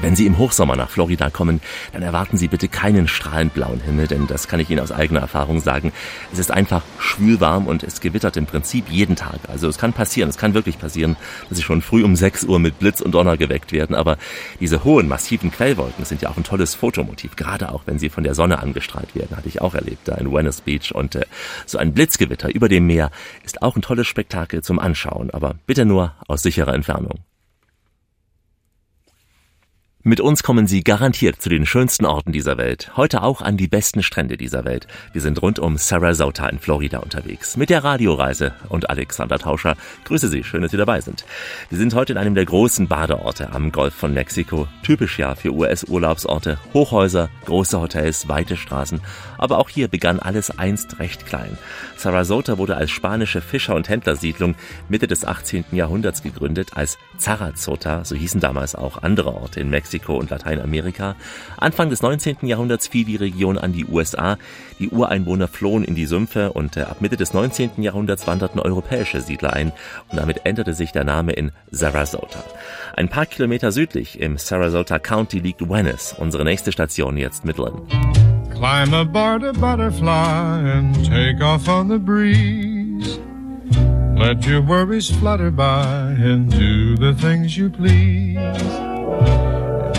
Wenn 0.00 0.14
Sie 0.14 0.26
im 0.26 0.38
Hochsommer 0.38 0.76
nach 0.76 0.90
Florida 0.90 1.30
kommen, 1.30 1.60
dann 1.92 2.02
erwarten 2.02 2.36
Sie 2.36 2.48
bitte 2.48 2.68
keinen 2.68 3.08
strahlend 3.08 3.54
blauen 3.54 3.80
Himmel, 3.80 4.06
denn 4.06 4.26
das 4.26 4.48
kann 4.48 4.60
ich 4.60 4.70
Ihnen 4.70 4.80
aus 4.80 4.92
eigener 4.92 5.20
Erfahrung 5.20 5.60
sagen. 5.60 5.92
Es 6.32 6.38
ist 6.38 6.50
einfach 6.50 6.82
schwülwarm 6.98 7.66
und 7.66 7.82
es 7.82 8.00
gewittert 8.00 8.36
im 8.36 8.46
Prinzip 8.46 8.88
jeden 8.90 9.16
Tag. 9.16 9.40
Also 9.48 9.68
es 9.68 9.78
kann 9.78 9.92
passieren, 9.92 10.30
es 10.30 10.38
kann 10.38 10.54
wirklich 10.54 10.78
passieren, 10.78 11.16
dass 11.48 11.58
Sie 11.58 11.64
schon 11.64 11.82
früh 11.82 12.04
um 12.04 12.14
6 12.14 12.44
Uhr 12.44 12.58
mit 12.58 12.78
Blitz 12.78 13.00
und 13.00 13.12
Donner 13.12 13.36
geweckt 13.36 13.72
werden. 13.72 13.96
Aber 13.96 14.18
diese 14.60 14.84
hohen, 14.84 15.08
massiven 15.08 15.50
Quellwolken 15.50 16.04
sind 16.04 16.22
ja 16.22 16.30
auch 16.30 16.36
ein 16.36 16.44
tolles 16.44 16.74
Fotomotiv, 16.74 17.36
gerade 17.36 17.72
auch 17.72 17.82
wenn 17.86 17.98
sie 17.98 18.08
von 18.08 18.24
der 18.24 18.34
Sonne 18.34 18.60
angestrahlt 18.60 19.14
werden. 19.14 19.36
Hatte 19.36 19.48
ich 19.48 19.60
auch 19.60 19.74
erlebt 19.74 20.06
da 20.06 20.14
in 20.14 20.32
Venice 20.32 20.60
Beach. 20.60 20.94
Und 20.94 21.16
äh, 21.16 21.26
so 21.66 21.78
ein 21.78 21.92
Blitzgewitter 21.92 22.54
über 22.54 22.68
dem 22.68 22.86
Meer 22.86 23.10
ist 23.44 23.62
auch 23.62 23.76
ein 23.76 23.82
tolles 23.82 24.06
Spektakel 24.06 24.62
zum 24.62 24.78
Anschauen, 24.78 25.30
aber 25.30 25.56
bitte 25.66 25.84
nur 25.84 26.14
aus 26.26 26.42
sicherer 26.42 26.74
Entfernung. 26.74 27.20
Mit 30.08 30.22
uns 30.22 30.42
kommen 30.42 30.66
Sie 30.66 30.82
garantiert 30.82 31.42
zu 31.42 31.50
den 31.50 31.66
schönsten 31.66 32.06
Orten 32.06 32.32
dieser 32.32 32.56
Welt. 32.56 32.92
Heute 32.96 33.22
auch 33.22 33.42
an 33.42 33.58
die 33.58 33.68
besten 33.68 34.02
Strände 34.02 34.38
dieser 34.38 34.64
Welt. 34.64 34.86
Wir 35.12 35.20
sind 35.20 35.42
rund 35.42 35.58
um 35.58 35.76
Sarasota 35.76 36.48
in 36.48 36.58
Florida 36.58 37.00
unterwegs. 37.00 37.58
Mit 37.58 37.68
der 37.68 37.84
Radioreise 37.84 38.54
und 38.70 38.88
Alexander 38.88 39.38
Tauscher. 39.38 39.76
Grüße 40.04 40.28
Sie, 40.28 40.44
schön, 40.44 40.62
dass 40.62 40.70
Sie 40.70 40.78
dabei 40.78 41.02
sind. 41.02 41.26
Wir 41.68 41.76
sind 41.76 41.94
heute 41.94 42.14
in 42.14 42.18
einem 42.18 42.34
der 42.34 42.46
großen 42.46 42.88
Badeorte 42.88 43.52
am 43.52 43.70
Golf 43.70 43.92
von 43.92 44.14
Mexiko. 44.14 44.66
Typisch 44.82 45.18
ja 45.18 45.34
für 45.34 45.52
US-Urlaubsorte. 45.52 46.58
Hochhäuser, 46.72 47.28
große 47.44 47.78
Hotels, 47.78 48.30
weite 48.30 48.56
Straßen. 48.56 49.02
Aber 49.36 49.58
auch 49.58 49.68
hier 49.68 49.88
begann 49.88 50.20
alles 50.20 50.58
einst 50.58 51.00
recht 51.00 51.26
klein. 51.26 51.58
Sarasota 51.98 52.58
wurde 52.58 52.76
als 52.76 52.90
spanische 52.90 53.40
Fischer- 53.40 53.74
und 53.74 53.88
Händlersiedlung 53.88 54.54
Mitte 54.88 55.08
des 55.08 55.24
18. 55.24 55.64
Jahrhunderts 55.72 56.22
gegründet, 56.22 56.70
als 56.76 56.96
Zarazota, 57.16 58.04
so 58.04 58.14
hießen 58.14 58.40
damals 58.40 58.76
auch 58.76 59.02
andere 59.02 59.34
Orte 59.34 59.60
in 59.60 59.68
Mexiko 59.68 60.16
und 60.16 60.30
Lateinamerika. 60.30 61.16
Anfang 61.56 61.90
des 61.90 62.00
19. 62.00 62.38
Jahrhunderts 62.42 62.86
fiel 62.86 63.04
die 63.04 63.16
Region 63.16 63.58
an 63.58 63.72
die 63.72 63.84
USA. 63.84 64.38
Die 64.78 64.90
Ureinwohner 64.90 65.48
flohen 65.48 65.82
in 65.82 65.96
die 65.96 66.06
Sümpfe 66.06 66.52
und 66.52 66.76
äh, 66.76 66.82
ab 66.82 67.00
Mitte 67.00 67.16
des 67.16 67.34
19. 67.34 67.82
Jahrhunderts 67.82 68.26
wanderten 68.28 68.60
europäische 68.60 69.20
Siedler 69.20 69.52
ein 69.52 69.72
und 70.08 70.18
damit 70.18 70.42
änderte 70.44 70.74
sich 70.74 70.92
der 70.92 71.04
Name 71.04 71.32
in 71.32 71.50
Sarasota. 71.72 72.44
Ein 72.94 73.08
paar 73.08 73.26
Kilometer 73.26 73.72
südlich 73.72 74.20
im 74.20 74.38
Sarasota 74.38 75.00
County 75.00 75.40
liegt 75.40 75.68
Venice, 75.68 76.14
unsere 76.16 76.44
nächste 76.44 76.70
Station 76.70 77.16
jetzt 77.16 77.44
Midland. 77.44 77.80
Climb 78.58 78.92
aboard 78.92 79.44
a 79.44 79.52
butterfly 79.52 80.58
and 80.58 81.06
take 81.06 81.40
off 81.40 81.68
on 81.68 81.86
the 81.86 81.98
breeze. 82.00 83.20
Let 84.18 84.44
your 84.44 84.60
worries 84.60 85.08
flutter 85.08 85.52
by 85.52 86.16
and 86.18 86.50
do 86.50 86.96
the 86.96 87.14
things 87.14 87.56
you 87.56 87.70
please. 87.70 88.36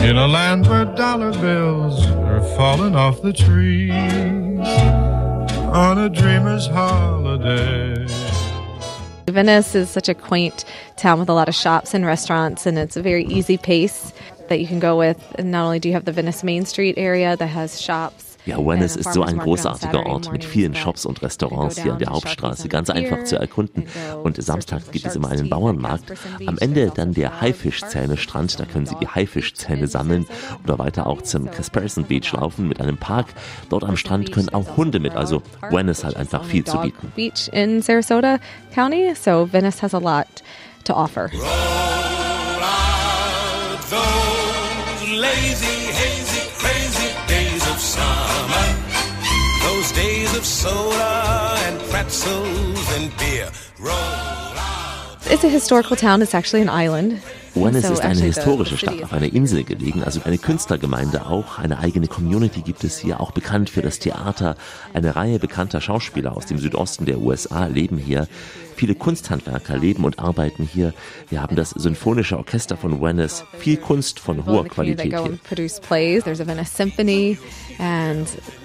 In 0.03 0.17
a 0.17 0.27
land 0.27 0.67
where 0.67 0.83
dollar 0.83 1.31
bills 1.31 2.05
are 2.05 2.41
falling 2.57 2.97
off 2.97 3.21
the 3.21 3.31
trees. 3.31 4.67
On 5.71 5.97
a 5.97 6.09
dreamer's 6.09 6.67
holiday. 6.67 8.05
Venice 9.29 9.73
is 9.73 9.89
such 9.89 10.09
a 10.09 10.13
quaint 10.13 10.65
town 10.97 11.17
with 11.17 11.29
a 11.29 11.33
lot 11.33 11.47
of 11.47 11.55
shops 11.55 11.93
and 11.93 12.05
restaurants, 12.05 12.65
and 12.65 12.77
it's 12.77 12.97
a 12.97 13.01
very 13.01 13.23
easy 13.23 13.57
pace 13.57 14.11
that 14.49 14.59
you 14.59 14.67
can 14.67 14.79
go 14.79 14.97
with. 14.97 15.33
And 15.35 15.49
not 15.49 15.63
only 15.63 15.79
do 15.79 15.87
you 15.87 15.93
have 15.93 16.03
the 16.03 16.11
Venice 16.11 16.43
Main 16.43 16.65
Street 16.65 16.95
area 16.97 17.37
that 17.37 17.47
has 17.47 17.79
shops. 17.79 18.28
Ja, 18.49 18.57
Venice 18.57 18.95
ist 18.95 19.13
so 19.13 19.21
ein 19.21 19.37
großartiger 19.37 20.07
Ort 20.07 20.31
mit 20.31 20.43
vielen 20.43 20.73
Shops 20.73 21.05
und 21.05 21.21
Restaurants 21.21 21.79
hier 21.79 21.93
an 21.93 21.99
der 21.99 22.09
Hauptstraße, 22.09 22.67
ganz 22.67 22.89
einfach 22.89 23.23
zu 23.23 23.37
erkunden. 23.37 23.85
Und 24.23 24.41
samstags 24.41 24.89
gibt 24.89 25.05
es 25.05 25.15
immer 25.15 25.29
einen 25.29 25.49
Bauernmarkt. 25.49 26.11
Am 26.47 26.57
Ende 26.57 26.91
dann 26.93 27.13
der 27.13 27.41
Haifischzähne-Strand, 27.41 28.59
da 28.59 28.65
können 28.65 28.87
Sie 28.87 28.95
die 28.99 29.07
Haifischzähne 29.07 29.87
sammeln 29.87 30.25
oder 30.63 30.79
weiter 30.79 31.05
auch 31.05 31.21
zum 31.21 31.51
Casperson 31.51 32.05
Beach 32.05 32.31
laufen 32.33 32.67
mit 32.67 32.81
einem 32.81 32.97
Park. 32.97 33.27
Dort 33.69 33.83
am 33.83 33.97
Strand 33.97 34.31
können 34.31 34.49
auch 34.49 34.77
Hunde 34.77 34.99
mit, 34.99 35.15
also 35.15 35.43
Venice 35.69 36.03
hat 36.03 36.15
einfach 36.15 36.43
viel 36.43 36.63
zu 36.63 36.79
bieten. 36.79 37.11
Beach 37.15 37.49
in 37.53 37.83
Sarasota 37.83 38.39
County, 38.73 39.13
so 39.13 39.47
Venice 39.51 39.83
has 39.83 39.93
a 39.93 39.99
lot 39.99 40.25
to 40.85 40.93
offer. 40.93 41.29
Those 43.89 45.19
lazy, 45.19 45.68
of 50.39 50.45
soda 50.45 51.57
and 51.67 51.77
pretzels 51.91 52.95
and 52.95 53.11
beer. 53.17 53.49
Roll 53.77 54.29
It's 55.31 55.43
a 55.43 55.49
historical 55.49 55.95
town. 55.97 56.21
It's 56.21 56.33
actually 56.33 56.61
an 56.61 56.69
island. 56.69 57.21
So 57.53 57.67
ist 57.67 58.01
eine 58.01 58.21
historische 58.21 58.77
Stadt 58.77 59.03
auf 59.03 59.11
einer 59.11 59.33
Insel 59.33 59.63
gelegen, 59.63 60.03
also 60.03 60.21
eine 60.23 60.37
Künstlergemeinde 60.37 61.25
auch, 61.25 61.59
eine 61.59 61.79
eigene 61.79 62.07
Community 62.07 62.61
gibt 62.61 62.83
es 62.83 62.97
hier, 62.99 63.19
auch 63.19 63.31
bekannt 63.31 63.69
für 63.69 63.81
das 63.81 63.99
Theater. 63.99 64.55
Eine 64.93 65.15
Reihe 65.15 65.39
bekannter 65.39 65.81
Schauspieler 65.81 66.37
aus 66.37 66.45
dem 66.45 66.57
Südosten 66.57 67.05
der 67.05 67.19
USA 67.19 67.65
leben 67.65 67.97
hier. 67.97 68.27
Viele 68.75 68.95
Kunsthandwerker 68.95 69.77
leben 69.77 70.05
und 70.05 70.19
arbeiten 70.19 70.63
hier. 70.71 70.93
Wir 71.29 71.41
haben 71.41 71.55
das 71.55 71.71
Symphonische 71.71 72.37
Orchester 72.37 72.77
von 72.77 73.01
Venice, 73.01 73.43
viel 73.57 73.77
Kunst 73.77 74.19
von 74.19 74.45
hoher 74.45 74.65
Qualität 74.65 75.13
hier. 75.13 75.37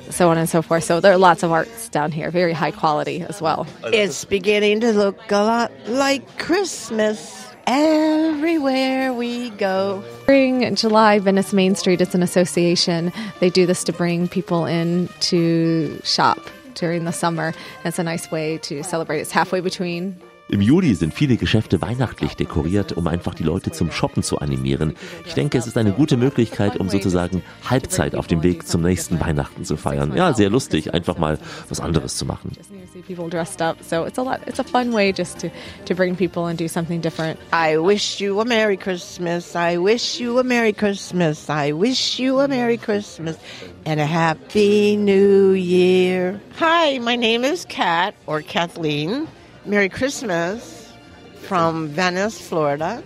And 0.06 0.12
produce 0.12 0.12
plays. 0.12 0.12
There's 0.12 0.12
a 0.12 0.12
Venice 0.12 0.12
Symphony 0.12 0.12
and 0.12 0.14
so 0.14 0.30
on 0.30 0.38
and 0.38 0.48
so 0.48 0.62
forth. 0.62 0.84
So 0.84 1.00
there 1.00 1.12
are 1.12 1.18
lots 1.18 1.42
of 1.42 1.52
arts 1.52 1.88
down 1.88 2.12
here, 2.12 2.30
very 2.30 2.52
high 2.52 2.70
quality 2.70 3.22
as 3.22 3.40
well. 3.40 3.66
It's 3.84 4.24
beginning 4.24 4.80
to 4.80 4.92
look 4.92 5.30
a 5.30 5.42
lot 5.42 5.72
like 5.86 6.38
Christmas 6.38 7.44
everywhere 7.66 9.12
we 9.12 9.50
go. 9.50 10.02
During 10.26 10.74
July, 10.74 11.18
Venice 11.18 11.52
Main 11.52 11.74
Street 11.74 12.00
is 12.00 12.14
an 12.14 12.22
association. 12.22 13.12
They 13.40 13.50
do 13.50 13.66
this 13.66 13.84
to 13.84 13.92
bring 13.92 14.28
people 14.28 14.66
in 14.66 15.08
to 15.20 15.98
shop 16.04 16.38
during 16.74 17.04
the 17.04 17.12
summer. 17.12 17.54
It's 17.84 17.98
a 17.98 18.02
nice 18.02 18.30
way 18.30 18.58
to 18.58 18.82
celebrate. 18.82 19.20
It's 19.20 19.30
halfway 19.30 19.60
between 19.60 20.20
Im 20.48 20.60
Juli 20.60 20.94
sind 20.94 21.14
viele 21.14 21.36
Geschäfte 21.36 21.80
weihnachtlich 21.80 22.34
dekoriert, 22.36 22.92
um 22.92 23.06
einfach 23.06 23.34
die 23.34 23.44
Leute 23.44 23.72
zum 23.72 23.90
Shoppen 23.90 24.22
zu 24.22 24.38
animieren. 24.38 24.94
Ich 25.24 25.32
denke, 25.32 25.56
es 25.56 25.66
ist 25.66 25.78
eine 25.78 25.92
gute 25.92 26.18
Möglichkeit, 26.18 26.76
um 26.78 26.90
sozusagen 26.90 27.42
Halbzeit 27.68 28.14
auf 28.14 28.26
dem 28.26 28.42
Weg 28.42 28.66
zum 28.66 28.82
nächsten 28.82 29.18
Weihnachten 29.20 29.64
zu 29.64 29.76
feiern. 29.78 30.14
Ja, 30.14 30.34
sehr 30.34 30.50
lustig, 30.50 30.92
einfach 30.92 31.16
mal 31.16 31.38
was 31.68 31.80
anderes 31.80 32.16
zu 32.16 32.26
machen. 32.26 32.52
you 32.70 32.86
see 32.92 33.00
people 33.02 33.30
dressed 33.30 33.62
up. 33.62 33.76
So 33.82 34.04
it's 34.04 34.18
a 34.18 34.22
lot. 34.22 34.40
It's 34.46 34.60
a 34.60 34.64
fun 34.64 34.92
way 34.92 35.12
just 35.12 35.40
to 35.40 35.48
to 35.86 35.94
bring 35.94 36.16
people 36.16 36.46
and 36.46 36.58
do 36.58 36.68
something 36.68 37.00
different. 37.00 37.38
I 37.52 37.78
wish 37.78 38.20
you 38.20 38.40
a 38.40 38.44
Merry 38.44 38.76
Christmas. 38.76 39.56
I 39.56 39.78
wish 39.78 40.20
you 40.20 40.38
a 40.38 40.44
Merry 40.44 40.72
Christmas. 40.72 41.48
I 41.48 41.72
wish 41.72 42.18
you 42.18 42.40
a 42.40 42.48
Merry 42.48 42.76
Christmas 42.76 43.36
and 43.86 43.98
a 44.00 44.06
Happy 44.06 44.96
New 44.96 45.52
Year. 45.52 46.40
Hi, 46.58 46.98
my 46.98 47.16
name 47.16 47.44
is 47.44 47.64
Kat 47.64 48.14
or 48.26 48.42
Kathleen. 48.42 49.26
Merry 49.66 49.88
Christmas 49.88 50.92
from 51.42 51.88
Venice, 51.88 52.38
Florida. 52.38 53.02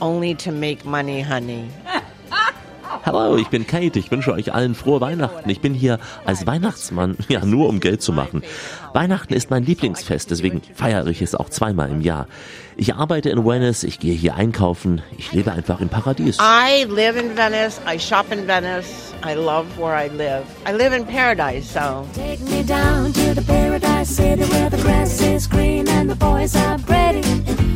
Only 0.00 0.34
to 0.36 0.52
make 0.52 0.84
money, 0.84 1.22
honey. 1.22 1.68
Hallo, 3.04 3.36
ich 3.36 3.48
bin 3.48 3.66
Kate. 3.66 3.98
Ich 3.98 4.10
wünsche 4.10 4.32
euch 4.32 4.54
allen 4.54 4.76
frohe 4.76 5.00
Weihnachten. 5.00 5.50
Ich 5.50 5.60
bin 5.60 5.74
hier 5.74 5.98
als 6.24 6.46
Weihnachtsmann, 6.46 7.16
ja, 7.28 7.44
nur 7.44 7.68
um 7.68 7.80
Geld 7.80 8.00
zu 8.00 8.12
machen. 8.12 8.44
Weihnachten 8.92 9.34
ist 9.34 9.50
mein 9.50 9.64
Lieblingsfest, 9.64 10.30
deswegen 10.30 10.62
feiere 10.74 11.06
ich 11.08 11.20
es 11.20 11.34
auch 11.34 11.48
zweimal 11.48 11.90
im 11.90 12.00
Jahr. 12.00 12.28
Ich 12.76 12.94
arbeite 12.94 13.30
in 13.30 13.44
Venice, 13.44 13.82
ich 13.82 13.98
gehe 13.98 14.14
hier 14.14 14.36
einkaufen, 14.36 15.02
ich 15.16 15.32
lebe 15.32 15.50
einfach 15.50 15.80
im 15.80 15.88
Paradies. 15.88 16.38
I 16.38 16.84
live 16.84 17.16
in 17.16 17.36
Venice. 17.36 17.80
I 17.92 17.98
shop 17.98 18.30
in 18.30 18.46
Venice. 18.46 19.12
I 19.26 19.34
love 19.34 19.66
where 19.76 19.96
I 19.96 20.08
live. 20.08 20.44
I 20.64 20.72
live 20.72 20.94
in 20.94 21.04
paradise, 21.04 21.72
so. 21.72 22.06
Take 22.14 22.40
me 22.44 22.62
down 22.62 23.12
to 23.14 23.34
the 23.34 23.42
paradise 23.42 23.87
city 24.08 24.42
where 24.44 24.70
the 24.70 24.78
grass 24.78 25.20
is 25.20 25.46
green 25.46 25.86
and 25.86 26.08
the 26.08 26.14
boys 26.14 26.56
are 26.56 26.78
pretty. 26.78 27.67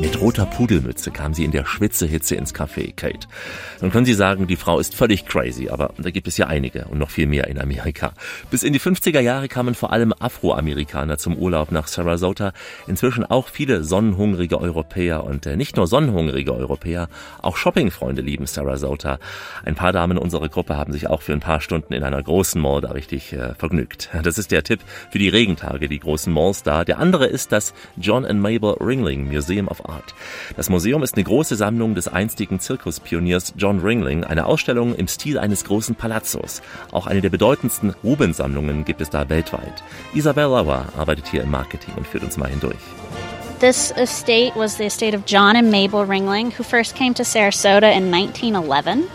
Mit 0.00 0.20
roter 0.20 0.46
Pudelmütze 0.46 1.10
kam 1.10 1.34
sie 1.34 1.44
in 1.44 1.50
der 1.50 1.64
Schwitzehitze 1.64 2.36
ins 2.36 2.54
Café, 2.54 2.94
Kate. 2.94 3.26
Nun 3.80 3.90
können 3.90 4.06
Sie 4.06 4.14
sagen, 4.14 4.46
die 4.46 4.54
Frau 4.54 4.78
ist 4.78 4.94
völlig 4.94 5.26
crazy, 5.26 5.70
aber 5.70 5.92
da 5.98 6.10
gibt 6.10 6.28
es 6.28 6.36
ja 6.36 6.46
einige 6.46 6.84
und 6.84 6.98
noch 6.98 7.10
viel 7.10 7.26
mehr 7.26 7.48
in 7.48 7.60
Amerika. 7.60 8.12
Bis 8.48 8.62
in 8.62 8.72
die 8.72 8.78
50er 8.78 9.18
Jahre 9.18 9.48
kamen 9.48 9.74
vor 9.74 9.92
allem 9.92 10.14
Afroamerikaner 10.16 11.18
zum 11.18 11.36
Urlaub 11.36 11.72
nach 11.72 11.88
Sarasota. 11.88 12.52
Inzwischen 12.86 13.24
auch 13.24 13.48
viele 13.48 13.82
sonnenhungrige 13.82 14.60
Europäer 14.60 15.24
und 15.24 15.46
äh, 15.46 15.56
nicht 15.56 15.76
nur 15.76 15.88
sonnenhungrige 15.88 16.54
Europäer, 16.54 17.08
auch 17.42 17.56
Shoppingfreunde 17.56 18.22
lieben 18.22 18.46
Sarasota. 18.46 19.18
Ein 19.64 19.74
paar 19.74 19.92
Damen 19.92 20.16
unserer 20.16 20.48
Gruppe 20.48 20.76
haben 20.76 20.92
sich 20.92 21.08
auch 21.08 21.22
für 21.22 21.32
ein 21.32 21.40
paar 21.40 21.60
Stunden 21.60 21.92
in 21.92 22.04
einer 22.04 22.22
großen 22.22 22.60
Mall 22.60 22.82
da 22.82 22.92
richtig 22.92 23.32
äh, 23.32 23.54
vergnügt. 23.54 24.10
Das 24.28 24.36
ist 24.36 24.50
der 24.50 24.62
Tipp 24.62 24.80
für 25.10 25.18
die 25.18 25.30
Regentage, 25.30 25.88
die 25.88 25.98
großen 25.98 26.32
Malls 26.32 26.62
da. 26.62 26.84
Der 26.84 26.98
andere 26.98 27.26
ist 27.26 27.50
das 27.50 27.72
John 27.96 28.26
and 28.26 28.40
Mabel 28.42 28.76
Ringling 28.78 29.26
Museum 29.26 29.47
of 29.68 29.88
Art. 29.88 30.14
Das 30.56 30.68
Museum 30.68 31.02
ist 31.02 31.14
eine 31.14 31.24
große 31.24 31.56
Sammlung 31.56 31.94
des 31.94 32.08
einstigen 32.08 32.60
Zirkuspioniers 32.60 33.54
John 33.56 33.80
Ringling, 33.80 34.24
eine 34.24 34.46
Ausstellung 34.46 34.94
im 34.94 35.08
Stil 35.08 35.38
eines 35.38 35.64
großen 35.64 35.94
Palazzos. 35.94 36.62
Auch 36.92 37.06
eine 37.06 37.20
der 37.20 37.30
bedeutendsten 37.30 37.94
Rubens-Sammlungen 38.04 38.84
gibt 38.84 39.00
es 39.00 39.10
da 39.10 39.28
weltweit. 39.28 39.82
Isabel 40.14 40.44
Lauer 40.44 40.86
arbeitet 40.96 41.28
hier 41.28 41.42
im 41.42 41.50
Marketing 41.50 41.94
und 41.96 42.06
führt 42.06 42.24
uns 42.24 42.36
mal 42.36 42.50
hindurch. 42.50 42.76
This 43.60 43.90
estate 43.96 44.52
was 44.54 44.76
the 44.76 44.84
estate 44.84 45.16
of 45.16 45.24
John 45.26 45.56
and 45.56 45.70
Mabel 45.70 46.04
Ringling, 46.04 46.52
who 46.56 46.62
first 46.62 46.94
came 46.94 47.12
to 47.14 47.24
Sarasota 47.24 47.90
in 47.90 48.12
1911. 48.14 49.08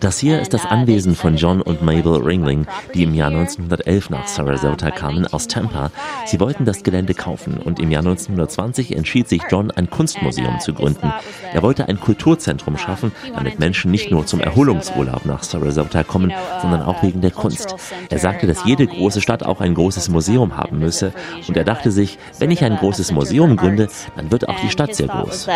Das 0.00 0.18
hier 0.18 0.40
ist 0.40 0.52
das 0.52 0.66
Anwesen 0.66 1.14
von 1.14 1.36
John 1.36 1.62
und 1.62 1.82
Mabel 1.82 2.20
Ringling, 2.20 2.66
die 2.92 3.04
im 3.04 3.14
Jahr 3.14 3.28
1911 3.30 4.10
nach 4.10 4.26
Sarasota 4.26 4.90
kamen 4.90 5.26
aus 5.28 5.46
Tampa. 5.46 5.92
Sie 6.26 6.40
wollten 6.40 6.64
das 6.64 6.82
Gelände 6.82 7.14
kaufen 7.14 7.58
und 7.58 7.78
im 7.78 7.92
Jahr 7.92 8.00
1920 8.00 8.96
entschied 8.96 9.28
sich 9.28 9.42
John, 9.48 9.70
ein 9.70 9.88
Kunstmuseum 9.88 10.58
zu 10.58 10.74
gründen. 10.74 11.12
Er 11.52 11.62
wollte 11.62 11.88
ein 11.88 12.00
Kulturzentrum 12.00 12.76
schaffen, 12.76 13.12
damit 13.34 13.60
Menschen 13.60 13.92
nicht 13.92 14.10
nur 14.10 14.26
zum 14.26 14.40
Erholungsurlaub 14.40 15.24
nach 15.26 15.44
Sarasota 15.44 16.02
kommen, 16.02 16.32
sondern 16.60 16.82
auch 16.82 17.04
wegen 17.04 17.20
der 17.20 17.30
Kunst. 17.30 17.76
Er 18.10 18.18
sagte, 18.18 18.48
dass 18.48 18.64
jede 18.64 18.86
große 18.86 19.20
Stadt 19.20 19.44
auch 19.44 19.60
ein 19.60 19.74
großes 19.74 20.08
Museum 20.08 20.56
haben 20.56 20.80
müsse 20.80 21.12
und 21.46 21.56
er 21.56 21.64
dachte 21.64 21.92
sich, 21.92 22.18
wenn 22.40 22.50
ich 22.50 22.64
ein 22.64 22.76
großes 22.76 23.12
Museum 23.12 23.56
gründe, 23.56 23.88
dann 24.16 24.32
wird 24.32 24.48
auch 24.48 24.58
die 24.60 24.70
Stadt 24.70 24.94
sehr 24.94 25.06
groß. 25.06 25.46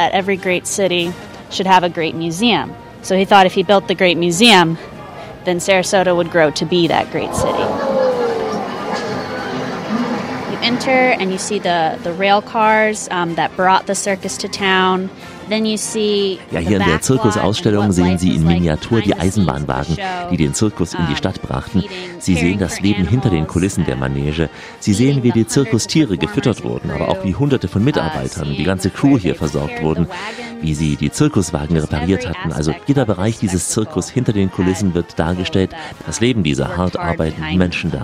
Should 1.51 1.67
have 1.67 1.85
a 1.85 1.89
great 1.89 2.15
museum. 2.15 2.75
So 3.03 3.17
he 3.17 3.25
thought 3.25 3.47
if 3.47 3.55
he 3.55 3.63
built 3.63 3.89
the 3.89 3.95
great 3.95 4.17
museum, 4.17 4.77
then 5.45 5.59
Sarasota 5.59 6.15
would 6.17 6.31
grow 6.31 6.51
to 6.53 6.67
be 6.67 6.89
that 6.89 7.11
great 7.11 7.35
city. 7.35 7.59
You 10.53 10.59
enter 10.61 10.91
and 10.91 11.33
you 11.33 11.39
see 11.39 11.59
the, 11.59 11.99
the 12.03 12.13
rail 12.13 12.43
cars 12.43 13.09
um, 13.11 13.35
that 13.37 13.57
brought 13.57 13.87
the 13.87 13.95
circus 13.95 14.37
to 14.39 14.49
town. 14.49 15.09
Then 15.49 15.65
you 15.65 15.77
see 15.77 16.39
Ja, 16.51 16.61
hier 16.61 16.79
in 16.79 16.87
der 16.87 17.01
Zirkusausstellung 17.01 17.93
sehen 17.93 18.19
Sie 18.19 18.35
in 18.35 18.45
Miniatur 18.45 19.01
die 19.01 19.15
Eisenbahnwagen, 19.15 19.97
die 20.31 20.37
den 20.37 20.55
Zirkus 20.55 20.95
in 20.95 21.07
die 21.09 21.17
Stadt 21.17 21.41
brachten. 21.43 21.85
Sie 22.19 22.35
sehen 22.35 22.59
das 22.59 22.81
Leben 22.81 23.07
hinter 23.07 23.31
den 23.31 23.47
Kulissen 23.47 23.85
der 23.85 23.97
Manege. 23.97 24.51
Sie 24.81 24.95
sehen, 24.95 25.23
wie 25.23 25.33
die 25.33 25.47
Zirkustiere 25.47 26.19
gefüttert 26.19 26.65
wurden, 26.65 26.91
aber 26.91 27.09
auch 27.09 27.25
wie 27.25 27.35
hunderte 27.35 27.69
von 27.69 27.85
Mitarbeitern, 27.85 28.55
die 28.57 28.65
ganze 28.65 28.91
Crew 28.91 29.19
hier 29.19 29.35
versorgt 29.35 29.83
wurden, 29.83 30.07
wie 30.61 30.75
sie 30.75 30.97
die 30.97 31.11
Zirkuswagen 31.11 31.77
repariert 31.77 32.29
hatten. 32.29 32.53
Also 32.53 32.75
jeder 32.87 33.05
Bereich 33.05 33.39
dieses 33.39 33.69
Zirkus 33.69 34.11
hinter 34.11 34.33
den 34.33 34.51
Kulissen 34.51 34.95
wird 34.95 35.19
dargestellt. 35.19 35.71
Das 36.07 36.21
Leben 36.21 36.43
dieser 36.43 36.77
hart 36.77 36.97
arbeitenden 36.99 37.57
Menschen 37.57 37.91
da. 37.91 38.03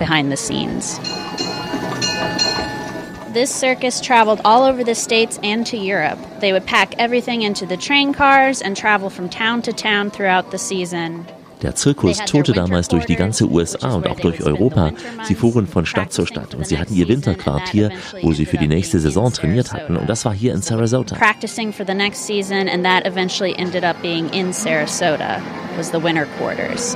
This 3.35 3.53
circus 3.53 3.99
traveled 3.99 4.39
all 4.45 4.63
over 4.63 4.81
the 4.81 4.95
States 4.95 5.37
and 5.43 5.67
to 5.67 5.75
Europe. 5.75 6.17
They 6.39 6.53
would 6.53 6.65
pack 6.65 6.95
everything 6.97 7.41
into 7.41 7.65
the 7.65 7.75
train 7.75 8.13
cars 8.13 8.61
and 8.61 8.77
travel 8.77 9.09
from 9.09 9.27
town 9.27 9.61
to 9.63 9.73
town 9.73 10.09
throughout 10.09 10.51
the 10.51 10.57
season. 10.57 11.25
Der 11.61 11.75
Zirkus 11.75 12.19
tourte 12.19 12.53
damals 12.53 12.87
durch 12.87 13.03
die 13.05 13.17
ganze 13.17 13.45
USA 13.51 13.95
und 13.95 14.07
auch 14.07 14.21
durch 14.21 14.41
Europa. 14.41 14.93
Sie 15.23 15.35
fuhren 15.35 15.67
von 15.67 15.85
Stadt 15.85 16.13
zu 16.13 16.25
Stadt 16.25 16.55
und 16.55 16.65
sie 16.65 16.77
hatten 16.79 16.95
ihr 16.95 17.09
Winterquartier, 17.09 17.91
wo 18.21 18.31
sie 18.31 18.45
für 18.45 18.57
die 18.57 18.69
nächste 18.69 19.01
Saison 19.01 19.33
trainiert 19.33 19.73
hatten. 19.73 19.97
Und 19.97 20.09
das 20.09 20.23
war 20.23 20.33
hier 20.33 20.53
in 20.53 20.61
Sarasota. 20.61 21.17
Practicing 21.17 21.73
for 21.73 21.85
the 21.85 21.93
next 21.93 22.25
season, 22.25 22.69
and 22.69 22.85
that 22.85 23.05
eventually 23.05 23.53
ended 23.57 23.83
up 23.83 24.01
being 24.01 24.29
in 24.33 24.53
Sarasota, 24.53 25.41
was 25.75 25.91
the 25.91 26.01
winter 26.01 26.25
quarters. 26.37 26.95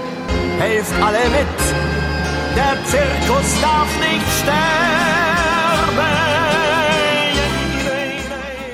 Helft 0.58 0.93
alle 1.02 1.19
mit, 1.32 1.47
der 2.56 2.78
Zirkus 2.86 3.62
darf 3.62 3.89
nicht 3.99 4.25
sterben. 4.41 5.28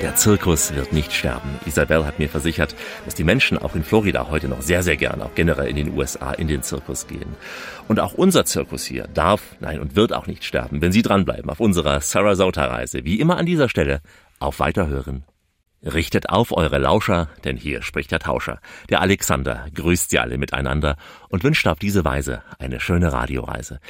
Der 0.02 0.14
Zirkus 0.14 0.74
wird 0.74 0.92
nicht 0.92 1.12
sterben. 1.12 1.58
Isabel 1.66 2.06
hat 2.06 2.18
mir 2.18 2.28
versichert, 2.28 2.74
dass 3.04 3.14
die 3.14 3.24
Menschen 3.24 3.58
auch 3.58 3.74
in 3.74 3.84
Florida 3.84 4.28
heute 4.30 4.48
noch 4.48 4.62
sehr, 4.62 4.82
sehr 4.82 4.96
gern, 4.96 5.20
auch 5.20 5.34
generell 5.34 5.68
in 5.68 5.76
den 5.76 5.96
USA, 5.96 6.32
in 6.32 6.48
den 6.48 6.62
Zirkus 6.62 7.06
gehen. 7.06 7.36
Und 7.88 8.00
auch 8.00 8.14
unser 8.14 8.44
Zirkus 8.44 8.84
hier 8.84 9.08
darf, 9.08 9.42
nein, 9.60 9.80
und 9.80 9.96
wird 9.96 10.12
auch 10.12 10.26
nicht 10.26 10.44
sterben, 10.44 10.80
wenn 10.80 10.92
Sie 10.92 11.02
dranbleiben 11.02 11.50
auf 11.50 11.60
unserer 11.60 12.00
Sarasota-Reise. 12.00 13.04
Wie 13.04 13.20
immer 13.20 13.36
an 13.36 13.46
dieser 13.46 13.68
Stelle, 13.68 14.00
auf 14.38 14.60
Weiterhören. 14.60 15.24
Richtet 15.82 16.30
auf 16.30 16.50
eure 16.52 16.78
Lauscher, 16.78 17.28
denn 17.44 17.56
hier 17.56 17.82
spricht 17.82 18.10
der 18.10 18.18
Tauscher. 18.18 18.60
Der 18.88 19.02
Alexander 19.02 19.66
grüßt 19.74 20.10
Sie 20.10 20.18
alle 20.18 20.38
miteinander 20.38 20.96
und 21.28 21.44
wünscht 21.44 21.66
auf 21.66 21.78
diese 21.78 22.04
Weise 22.04 22.42
eine 22.58 22.80
schöne 22.80 23.12
Radioreise. 23.12 23.80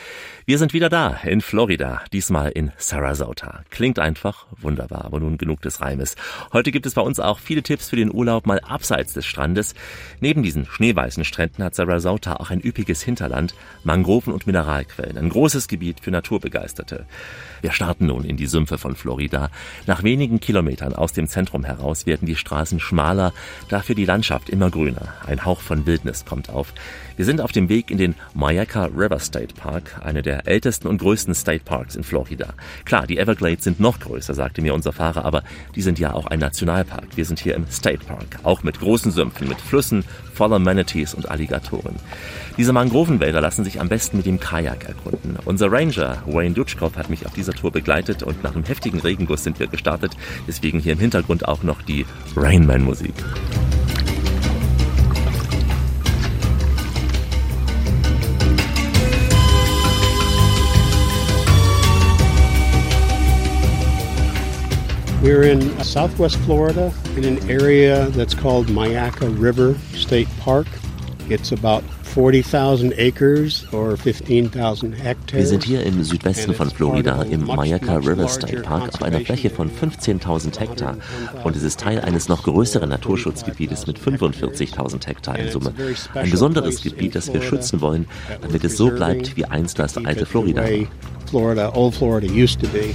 Wir 0.45 0.59
sind 0.59 0.73
wieder 0.73 0.89
da 0.89 1.19
in 1.25 1.41
Florida, 1.41 2.03
diesmal 2.13 2.51
in 2.51 2.73
Sarasota. 2.79 3.63
Klingt 3.71 3.99
einfach 3.99 4.47
wunderbar, 4.61 5.05
aber 5.05 5.21
nun 5.21 5.39
genug 5.39 5.63
des 5.63 5.81
Reimes. 5.81 6.17
Heute 6.53 6.73
gibt 6.73 6.87
es 6.87 6.95
bei 6.95 7.03
uns 7.03 7.21
auch 7.21 7.39
viele 7.39 7.63
Tipps 7.63 7.91
für 7.91 7.97
den 7.97 8.13
Urlaub 8.13 8.47
mal 8.47 8.61
abseits 8.61 9.13
des 9.13 9.27
Strandes. 9.27 9.75
Neben 10.21 10.43
diesen 10.43 10.67
schneeweißen 10.67 11.25
Stränden 11.25 11.65
hat 11.65 11.75
Sarasota 11.75 12.37
auch 12.37 12.51
ein 12.51 12.61
üppiges 12.61 13.03
Hinterland, 13.03 13.55
Mangroven 13.85 14.33
und 14.33 14.47
Mineralquellen, 14.47 15.19
ein 15.19 15.29
großes 15.29 15.69
Gebiet 15.69 16.01
für 16.01 16.11
Naturbegeisterte. 16.11 17.07
Wir 17.63 17.73
starten 17.73 18.07
nun 18.07 18.25
in 18.25 18.37
die 18.37 18.47
Sümpfe 18.47 18.79
von 18.79 18.97
Florida. 18.97 19.51
Nach 19.87 20.03
wenigen 20.03 20.41
Kilometern 20.41 20.95
aus 20.95 21.13
dem 21.13 21.27
Zentrum 21.27 21.65
heraus 21.65 22.07
werden 22.07 22.27
die 22.27 22.37
Straßen 22.37 22.81
schmaler, 22.81 23.33
dafür 23.69 23.95
die 23.95 24.05
Landschaft 24.05 24.49
immer 24.49 24.71
grüner. 24.71 25.15
Ein 25.27 25.45
Hauch 25.45 25.61
von 25.61 25.87
Wildnis 25.87 26.25
kommt 26.25 26.51
auf. 26.51 26.73
Wir 27.17 27.25
sind 27.27 27.43
auf 27.43 27.53
dem 27.53 27.69
Weg 27.69 27.91
in 27.91 27.99
den 27.99 28.15
Mayaca 28.33 28.87
River 28.87 29.19
State 29.19 29.55
Park, 29.55 30.01
einer 30.03 30.23
der 30.23 30.47
ältesten 30.49 30.89
und 30.89 30.99
größten 30.99 31.35
State 31.35 31.65
Parks 31.65 31.95
in 31.95 32.05
Florida. 32.05 32.55
Klar, 32.85 33.07
die 33.07 33.19
Everglades 33.19 33.65
sind 33.65 33.81
noch 33.81 34.01
größer, 34.01 34.33
sagte 34.33 34.63
mir 34.63 34.73
unser 34.73 34.93
Fahrer, 34.93 35.25
aber 35.25 35.43
die 35.75 35.83
sind 35.83 35.99
ja 35.99 36.15
auch 36.15 36.27
ein 36.27 36.39
Nationalpark. 36.39 37.17
Wir 37.17 37.27
sind 37.27 37.39
hier 37.39 37.55
im 37.55 37.67
State 37.71 38.05
Park, 38.07 38.39
auch 38.45 38.63
mit 38.63 38.81
großen 38.81 39.13
Sümpfen, 39.13 39.49
mit 39.49 39.61
Flüssen 39.61 40.05
voller 40.33 40.59
Manatees 40.59 41.15
und 41.15 41.31
Alligatoren. 41.31 41.97
Diese 42.57 42.73
Mangrovenwälder 42.73 43.41
lassen 43.41 43.65
sich 43.65 43.81
am 43.81 43.89
besten 43.89 44.17
mit 44.17 44.27
dem 44.27 44.41
Kajak 44.41 44.85
erkunden. 44.85 45.37
Unser 45.45 45.71
Ranger 45.71 46.23
Wayne 46.27 46.55
Dutschkopf 46.55 46.97
hat 46.97 47.11
mich 47.11 47.27
auf 47.27 47.35
dieser 47.35 47.53
Tour 47.53 47.73
begleitet 47.73 48.23
und 48.23 48.43
nach 48.43 48.55
einem 48.55 48.65
heftigen 48.65 49.01
Regenguss 49.01 49.45
sind 49.45 49.59
wir 49.59 49.67
gestartet. 49.67 50.13
Deswegen 50.47 50.79
hier 50.79 50.93
im 50.93 51.01
Hintergrund 51.01 51.47
auch 51.47 51.63
noch 51.63 51.83
die 51.83 52.07
Rainman-Musik. 52.35 53.15
We're 65.27 65.43
in 65.43 65.77
southwest 65.83 66.37
Florida 66.45 66.93
in 67.17 67.25
an 67.25 67.51
area 67.51 68.07
that's 68.11 68.33
called 68.33 68.69
Mayaca 68.69 69.29
River 69.37 69.75
State 69.93 70.29
Park. 70.39 70.69
It's 71.29 71.51
about 71.51 71.83
40,000 72.05 72.95
acres 72.97 73.67
or 73.73 73.97
15,000 73.97 74.93
hectares. 74.93 75.33
Wir 75.43 75.47
sind 75.49 75.65
hier 75.65 75.83
im 75.83 76.05
Südwesten 76.05 76.55
von 76.55 76.71
Florida 76.71 77.23
im 77.25 77.45
Mayaca 77.45 77.97
River 77.97 78.29
State 78.29 78.63
Park 78.63 78.95
auf 78.95 79.03
einer 79.03 79.19
Fläche 79.19 79.51
von 79.51 79.69
15.000 79.69 80.61
Hektar 80.61 80.97
und 81.43 81.57
es 81.57 81.65
ist 81.65 81.81
Teil 81.81 81.99
eines 82.03 82.29
noch 82.29 82.45
größeren 82.45 82.89
Naturschutzgebietes 82.89 83.89
mit 83.89 83.99
45.000 83.99 85.09
Hektar 85.09 85.41
in 85.41 85.51
Summe. 85.51 85.73
Ein 86.15 86.31
besonderes 86.31 86.83
Gebiet, 86.83 87.17
das 87.17 87.33
wir 87.33 87.43
schützen 87.43 87.81
wollen, 87.81 88.07
damit 88.43 88.63
es 88.63 88.77
so 88.77 88.91
bleibt, 88.91 89.37
wie 89.37 89.45
einst 89.45 89.81
das 89.81 89.97
alte 89.97 90.25
Florida 90.25 90.63
war. 90.63 90.87
Florida, 91.29 91.73
old 91.75 91.97
Florida 91.97 92.33
used 92.33 92.61
to 92.61 92.69
be. 92.69 92.95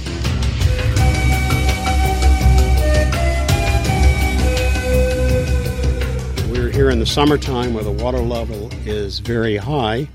Here 6.82 6.90
in 6.90 6.98
the 6.98 7.06
summertime 7.06 7.74
where 7.74 7.84
the 7.84 7.92
water 7.92 8.18
level 8.18 8.68
is 8.84 9.20
very 9.20 9.56
high, 9.56 10.08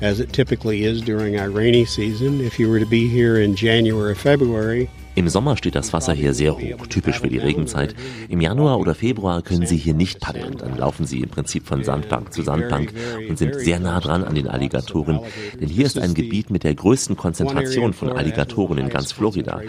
as 0.00 0.20
it 0.20 0.32
typically 0.32 0.84
is 0.84 1.02
during 1.02 1.36
our 1.36 1.50
rainy 1.50 1.84
season. 1.84 2.40
If 2.40 2.60
you 2.60 2.70
were 2.70 2.78
to 2.78 2.86
be 2.86 3.08
here 3.08 3.40
in 3.40 3.56
January, 3.56 4.14
February, 4.14 4.88
Im 5.16 5.30
Sommer 5.30 5.56
steht 5.56 5.74
das 5.74 5.94
Wasser 5.94 6.12
hier 6.12 6.34
sehr 6.34 6.58
hoch, 6.58 6.86
typisch 6.88 7.20
für 7.20 7.28
die 7.28 7.38
Regenzeit. 7.38 7.94
Im 8.28 8.42
Januar 8.42 8.78
oder 8.78 8.94
Februar 8.94 9.40
können 9.40 9.64
Sie 9.64 9.78
hier 9.78 9.94
nicht 9.94 10.20
paddeln. 10.20 10.58
Dann 10.58 10.76
laufen 10.76 11.06
Sie 11.06 11.20
im 11.20 11.30
Prinzip 11.30 11.66
von 11.66 11.82
Sandbank 11.82 12.34
zu 12.34 12.42
Sandbank 12.42 12.92
und 13.26 13.38
sind 13.38 13.54
sehr 13.54 13.80
nah 13.80 13.98
dran 13.98 14.24
an 14.24 14.34
den 14.34 14.46
Alligatoren. 14.46 15.20
Denn 15.58 15.70
hier 15.70 15.86
ist 15.86 15.98
ein 15.98 16.12
Gebiet 16.12 16.50
mit 16.50 16.64
der 16.64 16.74
größten 16.74 17.16
Konzentration 17.16 17.94
von 17.94 18.12
Alligatoren 18.12 18.76
in 18.76 18.90
ganz 18.90 19.12
Florida. 19.12 19.62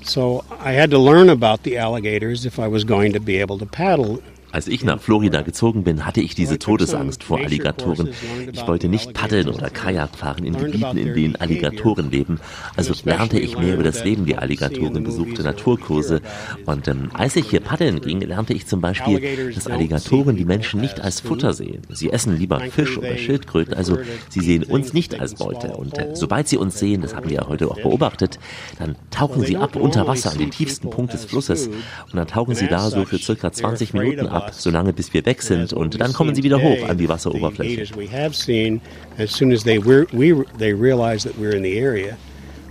So 0.02 0.44
I 0.50 0.72
had 0.72 0.90
to 0.90 0.98
learn 0.98 1.28
about 1.28 1.62
the 1.62 1.78
alligators 1.78 2.46
if 2.46 2.58
I 2.58 2.68
was 2.68 2.84
going 2.84 3.12
to 3.12 3.20
be 3.20 3.38
able 3.38 3.58
to 3.58 3.66
paddle 3.66 4.22
Als 4.56 4.68
ich 4.68 4.84
nach 4.84 4.98
Florida 4.98 5.42
gezogen 5.42 5.84
bin, 5.84 6.06
hatte 6.06 6.22
ich 6.22 6.34
diese 6.34 6.58
Todesangst 6.58 7.22
vor 7.22 7.40
Alligatoren. 7.40 8.08
Ich 8.52 8.66
wollte 8.66 8.88
nicht 8.88 9.12
paddeln 9.12 9.50
oder 9.50 9.68
Kajak 9.68 10.16
fahren 10.16 10.46
in 10.46 10.56
Gebieten, 10.56 10.96
in 10.96 11.12
denen 11.12 11.36
Alligatoren 11.36 12.10
leben. 12.10 12.40
Also 12.74 12.94
lernte 13.04 13.38
ich 13.38 13.58
mehr 13.58 13.74
über 13.74 13.82
das 13.82 14.02
Leben 14.02 14.24
der 14.24 14.40
Alligatoren, 14.40 15.04
besuchte 15.04 15.42
Naturkurse. 15.42 16.22
Und 16.64 16.88
ähm, 16.88 17.10
als 17.12 17.36
ich 17.36 17.50
hier 17.50 17.60
paddeln 17.60 18.00
ging, 18.00 18.22
lernte 18.22 18.54
ich 18.54 18.66
zum 18.66 18.80
Beispiel, 18.80 19.52
dass 19.54 19.66
Alligatoren 19.66 20.36
die 20.36 20.46
Menschen 20.46 20.80
nicht 20.80 21.02
als 21.02 21.20
Futter 21.20 21.52
sehen. 21.52 21.82
Sie 21.90 22.08
essen 22.10 22.38
lieber 22.38 22.58
Fisch 22.60 22.96
oder 22.96 23.14
Schildkröten, 23.18 23.74
also 23.74 23.98
sie 24.30 24.40
sehen 24.40 24.64
uns 24.64 24.94
nicht 24.94 25.20
als 25.20 25.34
Beute. 25.34 25.76
Und 25.76 25.98
äh, 25.98 26.16
sobald 26.16 26.48
sie 26.48 26.56
uns 26.56 26.78
sehen, 26.78 27.02
das 27.02 27.14
haben 27.14 27.28
wir 27.28 27.36
ja 27.36 27.46
heute 27.46 27.70
auch 27.70 27.82
beobachtet, 27.82 28.38
dann 28.78 28.96
tauchen 29.10 29.44
sie 29.44 29.58
ab 29.58 29.76
unter 29.76 30.06
Wasser 30.06 30.30
an 30.30 30.38
den 30.38 30.50
tiefsten 30.50 30.88
Punkt 30.88 31.12
des 31.12 31.26
Flusses. 31.26 31.66
Und 31.66 32.14
dann 32.14 32.26
tauchen 32.26 32.54
sie 32.54 32.68
da 32.68 32.88
so 32.88 33.04
für 33.04 33.18
circa 33.18 33.52
20 33.52 33.92
Minuten 33.92 34.26
ab, 34.28 34.45
solange 34.52 34.92
bis 34.92 35.12
wir 35.12 35.24
weg 35.26 35.42
sind. 35.42 35.72
Und 35.72 36.00
dann 36.00 36.12
kommen 36.12 36.34
sie 36.34 36.42
wieder 36.42 36.60
hoch 36.60 36.88
an 36.88 36.98
die 36.98 37.08
Wasseroberfläche. 37.08 37.82
As 37.82 37.94
we 37.94 38.08
have 38.08 38.34
seen, 38.34 38.80
as 39.18 39.30
soon 39.30 39.52
as 39.52 39.64
they 39.64 39.78
we 39.78 40.06
we 40.12 40.44
they 40.58 40.72
realize 40.72 41.28
that 41.28 41.38
we're 41.38 41.54
in 41.54 41.62
the 41.62 41.78
area, 41.78 42.16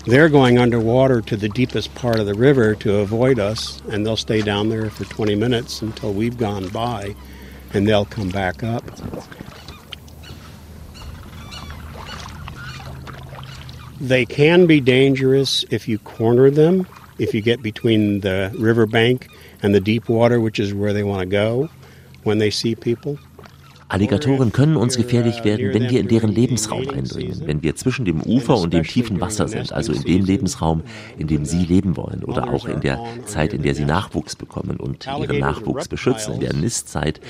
they're 0.05 0.29
going 0.29 0.59
underwater 0.59 1.21
to 1.21 1.35
the 1.35 1.49
deepest 1.49 1.93
part 1.95 2.19
of 2.19 2.27
the 2.27 2.33
river 2.33 2.75
to 2.75 2.97
avoid 2.97 3.39
us, 3.39 3.81
and 3.91 4.05
they'll 4.05 4.17
stay 4.17 4.41
down 4.41 4.69
there 4.69 4.89
for 4.89 5.05
20 5.05 5.35
minutes 5.35 5.81
until 5.81 6.13
we've 6.13 6.38
gone 6.38 6.67
by, 6.69 7.15
and 7.73 7.88
they'll 7.88 8.05
come 8.05 8.29
back 8.29 8.63
up. 8.63 8.83
They 13.99 14.25
can 14.25 14.67
be 14.67 14.81
dangerous 14.81 15.65
if 15.71 15.88
you 15.88 15.97
corner 15.99 16.51
them, 16.51 16.85
if 17.17 17.33
you 17.33 17.41
get 17.41 17.63
between 17.63 18.19
the 18.19 18.53
riverbank 18.57 19.29
and 19.65 19.73
the 19.73 19.80
deep 19.80 20.08
water, 20.08 20.39
which 20.39 20.60
is 20.60 20.75
where 20.75 20.93
they 20.93 21.01
want 21.01 21.21
to 21.21 21.25
go 21.25 21.67
when 22.21 22.38
they 22.38 22.51
see 22.51 22.75
people. 22.75 23.17
Alligatoren 23.88 24.52
können 24.52 24.78
uns 24.78 24.98
gefährlich 24.98 25.43
werden, 25.43 25.74
wenn 25.74 25.89
wir 25.89 26.00
in 26.00 26.08
deren 26.08 26.32
Lebensraum 26.32 26.89
eindringen, 26.89 27.43
wenn 27.45 27.62
wir 27.62 27.76
zwischen 27.76 28.04
dem 28.06 28.21
Ufer 28.21 28.58
und 28.58 28.74
dem 28.74 28.84
tiefen 28.84 29.21
Wasser 29.21 29.48
sind, 29.48 29.74
also 29.74 29.93
in 29.93 30.02
dem 30.02 30.26
Lebensraum, 30.26 30.82
in 31.17 31.28
dem 31.28 31.45
sie 31.45 31.65
leben 31.65 31.95
wollen 31.95 32.24
oder 32.24 32.52
auch 32.52 32.67
in 32.67 32.82
der 32.82 33.00
Zeit, 33.26 33.54
in 33.54 33.62
der 33.62 33.76
sie 33.76 33.86
Nachwuchs 33.86 34.36
bekommen 34.36 34.78
und 34.78 35.06
ihren 35.06 35.39
Nachwuchs 35.39 35.88
beschützen, 35.88 36.34
in 36.34 36.39
der 36.39 36.54
Nistzeit. 36.54 37.21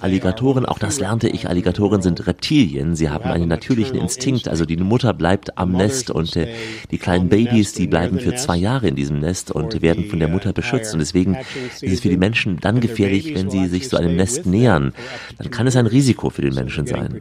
Alligatoren, 0.00 0.64
auch 0.66 0.78
das 0.78 1.00
lernte 1.00 1.28
ich, 1.28 1.48
Alligatoren 1.48 2.02
sind 2.02 2.26
Reptilien, 2.26 2.94
sie 2.94 3.10
haben 3.10 3.24
einen 3.24 3.48
natürlichen 3.48 3.98
Instinkt, 3.98 4.46
also 4.46 4.64
die 4.64 4.76
Mutter 4.76 5.12
bleibt 5.12 5.58
am 5.58 5.72
Nest 5.72 6.10
und 6.10 6.36
äh, 6.36 6.54
die 6.90 6.98
kleinen 6.98 7.28
Babys, 7.28 7.72
die 7.72 7.86
bleiben 7.86 8.20
für 8.20 8.34
zwei 8.36 8.56
Jahre 8.56 8.86
in 8.86 8.94
diesem 8.94 9.18
Nest 9.18 9.50
und 9.50 9.82
werden 9.82 10.04
von 10.04 10.20
der 10.20 10.28
Mutter 10.28 10.52
beschützt 10.52 10.92
und 10.92 11.00
deswegen 11.00 11.36
ist 11.80 11.82
es 11.82 12.00
für 12.00 12.10
die 12.10 12.16
Menschen 12.16 12.58
dann 12.60 12.80
gefährlich, 12.80 13.34
wenn 13.34 13.50
sie 13.50 13.66
sich 13.66 13.88
so 13.88 13.96
einem 13.96 14.16
Nest 14.16 14.46
nähern. 14.46 14.92
Dann 15.38 15.50
kann 15.50 15.66
es 15.66 15.76
ein 15.76 15.86
Risiko 15.96 16.30
für 16.30 16.42
den 16.42 16.54
Menschen 16.54 16.86
sein. 16.86 17.20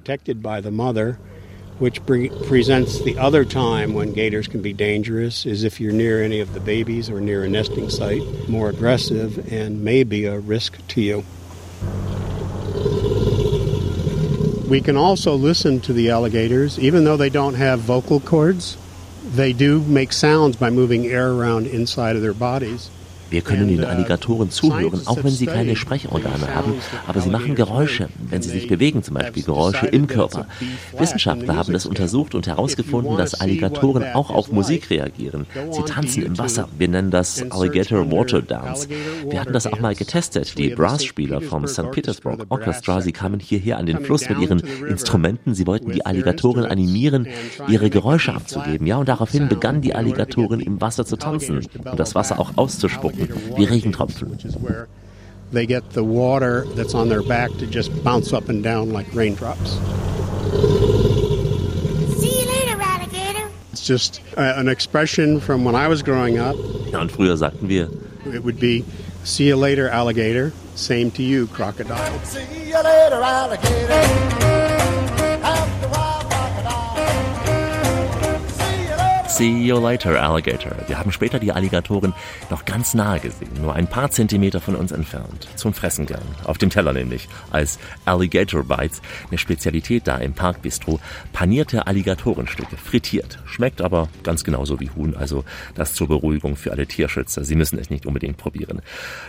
which 1.80 2.06
pre- 2.06 2.30
presents 2.48 3.02
the 3.04 3.18
other 3.18 3.44
time 3.44 3.94
when 3.94 4.14
gators 4.14 4.48
can 4.48 4.62
be 4.62 4.72
dangerous 4.72 5.46
is 5.46 5.64
if 5.64 5.82
you're 5.82 5.92
near 5.92 6.24
any 6.24 6.40
of 6.40 6.54
the 6.54 6.60
babies 6.60 7.10
or 7.10 7.20
near 7.20 7.44
a 7.44 7.50
nesting 7.50 7.90
site, 7.90 8.24
more 8.48 8.70
aggressive 8.70 9.52
and 9.52 9.84
may 9.84 10.04
be 10.04 10.26
a 10.26 10.40
risk 10.40 10.78
to 10.88 11.02
you. 11.02 11.24
We 14.70 14.82
can 14.82 14.98
also 14.98 15.36
listen 15.36 15.80
to 15.82 15.94
the 15.94 16.10
alligators, 16.10 16.80
even 16.80 17.04
though 17.04 17.18
they 17.18 17.30
don't 17.30 17.56
have 17.56 17.80
vocal 17.82 18.20
cords. 18.20 18.78
They 19.36 19.54
do 19.54 19.82
make 19.82 20.14
sounds 20.14 20.56
by 20.56 20.70
moving 20.70 21.08
air 21.08 21.32
around 21.32 21.68
inside 21.68 22.16
of 22.16 22.22
their 22.22 22.34
bodies. 22.34 22.90
Wir 23.30 23.42
können 23.42 23.68
den 23.68 23.84
Alligatoren 23.84 24.50
zuhören, 24.52 25.02
auch 25.06 25.24
wenn 25.24 25.32
sie 25.32 25.46
keine 25.46 25.76
Sprechorgane 25.76 26.54
haben, 26.54 26.76
aber 27.08 27.22
sie 27.22 27.30
machen 27.30 27.56
Geräusche, 27.56 28.10
wenn 28.30 28.42
sie 28.42 28.50
sich 28.50 28.68
bewegen, 28.68 29.04
zum 29.04 29.16
Beispiel 29.16 29.44
Geräusche 29.44 29.88
im 29.88 30.08
Körper. 30.08 30.48
Wissenschaftler 30.98 31.56
haben 31.56 31.74
das 31.74 31.86
untersucht 31.86 32.36
und 32.36 32.48
herausgefunden, 32.48 33.18
dass 33.18 33.40
Alligatoren 33.40 34.04
auch 34.14 34.30
auf 34.30 34.52
Musik 34.52 34.90
reagieren. 34.90 35.46
Sie 35.72 35.84
tanzen 35.84 36.24
im 36.24 36.38
Wasser. 36.38 36.68
Wir 36.78 36.88
nennen 36.88 37.12
das 37.12 37.52
Alligator 37.52 38.12
Water 38.12 38.42
Dance. 38.42 38.88
Wir 39.30 39.42
hatten 39.42 39.54
das 39.54 39.68
auch 39.68 39.80
mal 39.80 39.96
getestet. 39.96 40.58
Die 40.58 40.70
Brassspieler 40.70 41.42
vom 41.42 41.68
St. 41.68 41.92
Petersburg 41.92 42.46
Orchestra, 42.50 43.02
sie 43.02 43.12
kamen 43.12 43.40
hierher 43.40 43.78
an 43.78 43.86
den 43.86 44.00
Fluss 44.00 44.30
mit 44.30 44.40
ihren 44.40 44.62
Instrumenten. 44.88 45.56
Sie 45.56 45.68
wollten 45.68 45.92
die 45.92 46.06
Alligatoren 46.06 46.66
animieren, 46.66 47.28
ihre 47.68 47.90
Geräusche 47.90 48.34
abzugeben. 48.34 48.88
Ja, 48.88 48.98
und 48.98 49.10
daraufhin 49.10 49.50
begannen 49.50 49.82
die 49.82 49.96
Alligatoren 49.96 50.60
im 50.60 50.82
Wasser 50.82 51.06
zu 51.06 51.18
tanzen 51.18 51.58
und 51.58 52.00
das 52.00 52.16
Wasser 52.16 52.40
auch 52.40 52.52
auszuspucken, 52.56 53.15
wie 53.18 53.66
Regentropfen. 53.66 54.30
Which 54.30 54.46
is 54.46 54.56
where 54.58 54.88
they 55.52 55.66
get 55.66 55.92
the 55.92 56.04
water 56.04 56.66
that's 56.76 56.94
on 56.94 57.10
their 57.10 57.24
back 57.24 57.52
to 57.60 57.66
just 57.68 57.92
bounce 58.04 58.34
up 58.34 58.50
and 58.50 58.64
down 58.64 58.92
like 58.92 59.08
raindrops. 59.14 59.80
See 62.20 62.42
you 62.42 62.48
later, 62.48 62.82
alligator. 62.82 63.50
It's 63.72 63.86
just 63.86 64.22
uh, 64.38 64.54
an 64.58 64.68
expression 64.68 65.40
from 65.40 65.64
when 65.64 65.76
I 65.76 65.88
was 65.88 66.02
growing 66.04 66.38
up. 66.38 66.56
Ja, 66.92 67.02
und 67.02 67.12
früher 67.12 67.38
sagten 67.38 67.68
wir, 67.70 67.90
It 68.34 68.44
would 68.44 68.60
be, 68.60 68.84
see 69.24 69.48
you 69.48 69.56
later, 69.56 69.88
alligator. 69.90 70.52
Same 70.76 71.12
to 71.12 71.24
you, 71.24 71.48
crocodile. 71.48 72.20
See 72.24 72.70
you 72.70 72.82
later, 72.84 73.22
alligator. 73.22 74.75
See 79.38 79.68
you 79.68 79.78
later. 79.78 80.18
Alligator. 80.22 80.72
Wir 80.88 80.98
haben 80.98 81.12
später 81.12 81.40
die 81.40 81.52
Alligatoren 81.52 82.14
noch 82.50 82.64
ganz 82.64 82.94
nahe 82.94 83.20
gesehen, 83.20 83.50
nur 83.62 83.76
ein 83.76 83.86
paar 83.86 84.10
Zentimeter 84.10 84.62
von 84.62 84.78
uns 84.78 84.94
entfernt. 84.94 85.50
Zum 85.58 85.74
Fressen 85.74 86.06
gern. 86.06 86.24
Auf 86.46 86.58
dem 86.58 86.70
Teller 86.70 86.94
nämlich. 86.94 87.28
Als 87.52 87.78
Alligator 88.06 88.64
Bites, 88.64 89.02
eine 89.28 89.38
Spezialität 89.38 90.08
da 90.08 90.20
im 90.20 90.32
Parkbistro. 90.32 91.02
Panierte 91.34 91.86
Alligatorenstücke, 91.86 92.78
frittiert. 92.78 93.40
Schmeckt 93.46 93.82
aber 93.82 94.08
ganz 94.24 94.46
genauso 94.46 94.80
wie 94.80 94.90
Huhn, 94.92 95.18
also 95.18 95.44
das 95.74 95.94
zur 95.94 96.08
Beruhigung 96.08 96.56
für 96.56 96.72
alle 96.72 96.88
Tierschützer. 96.88 97.44
Sie 97.44 97.56
müssen 97.56 97.78
es 97.78 97.90
nicht 97.90 98.06
unbedingt 98.06 98.38
probieren. 98.38 98.82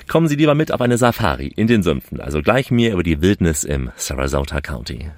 Kommen 0.06 0.28
Sie 0.28 0.36
lieber 0.36 0.54
mit 0.54 0.70
auf 0.70 0.80
eine 0.80 0.98
Safari 0.98 1.48
in 1.48 1.66
den 1.66 1.82
Sümpfen, 1.82 2.20
also 2.20 2.42
gleich 2.42 2.70
mehr 2.70 2.92
über 2.92 3.02
die 3.02 3.22
Wildnis 3.22 3.64
im 3.64 3.90
Sarasota 3.96 4.60
County. 4.60 5.10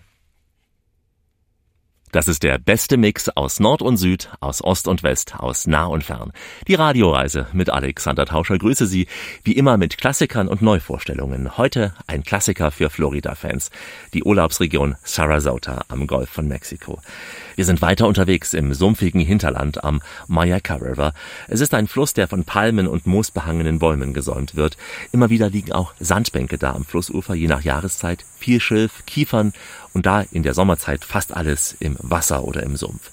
Das 2.10 2.26
ist 2.26 2.42
der 2.42 2.58
beste 2.58 2.96
Mix 2.96 3.28
aus 3.28 3.60
Nord 3.60 3.82
und 3.82 3.98
Süd, 3.98 4.30
aus 4.40 4.64
Ost 4.64 4.88
und 4.88 5.02
West, 5.02 5.34
aus 5.38 5.66
nah 5.66 5.84
und 5.84 6.04
fern. 6.04 6.32
Die 6.66 6.74
Radioreise 6.74 7.48
mit 7.52 7.68
Alexander 7.68 8.24
Tauscher 8.24 8.56
grüße 8.56 8.86
Sie, 8.86 9.06
wie 9.44 9.52
immer 9.52 9.76
mit 9.76 9.98
Klassikern 9.98 10.48
und 10.48 10.62
Neuvorstellungen. 10.62 11.58
Heute 11.58 11.92
ein 12.06 12.22
Klassiker 12.22 12.70
für 12.70 12.88
Florida-Fans, 12.88 13.70
die 14.14 14.24
Urlaubsregion 14.24 14.96
Sarasota 15.02 15.84
am 15.88 16.06
Golf 16.06 16.30
von 16.30 16.48
Mexiko. 16.48 16.98
Wir 17.56 17.64
sind 17.66 17.82
weiter 17.82 18.06
unterwegs 18.06 18.54
im 18.54 18.72
sumpfigen 18.72 19.20
Hinterland 19.20 19.84
am 19.84 20.00
Mayaca 20.28 20.76
River. 20.76 21.12
Es 21.48 21.60
ist 21.60 21.74
ein 21.74 21.88
Fluss, 21.88 22.14
der 22.14 22.28
von 22.28 22.44
Palmen 22.44 22.86
und 22.86 23.06
moosbehangenen 23.06 23.80
Bäumen 23.80 24.14
gesäumt 24.14 24.54
wird. 24.54 24.78
Immer 25.12 25.28
wieder 25.28 25.50
liegen 25.50 25.72
auch 25.72 25.92
Sandbänke 26.00 26.56
da 26.56 26.72
am 26.72 26.84
Flussufer, 26.84 27.34
je 27.34 27.48
nach 27.48 27.62
Jahreszeit. 27.62 28.24
Viel 28.38 28.60
Schilf, 28.60 29.04
Kiefern 29.06 29.52
und 29.94 30.06
da 30.06 30.22
in 30.30 30.42
der 30.42 30.54
Sommerzeit 30.54 31.04
fast 31.04 31.34
alles 31.34 31.76
im 31.80 31.96
Wasser 32.00 32.44
oder 32.44 32.62
im 32.62 32.76
Sumpf. 32.76 33.10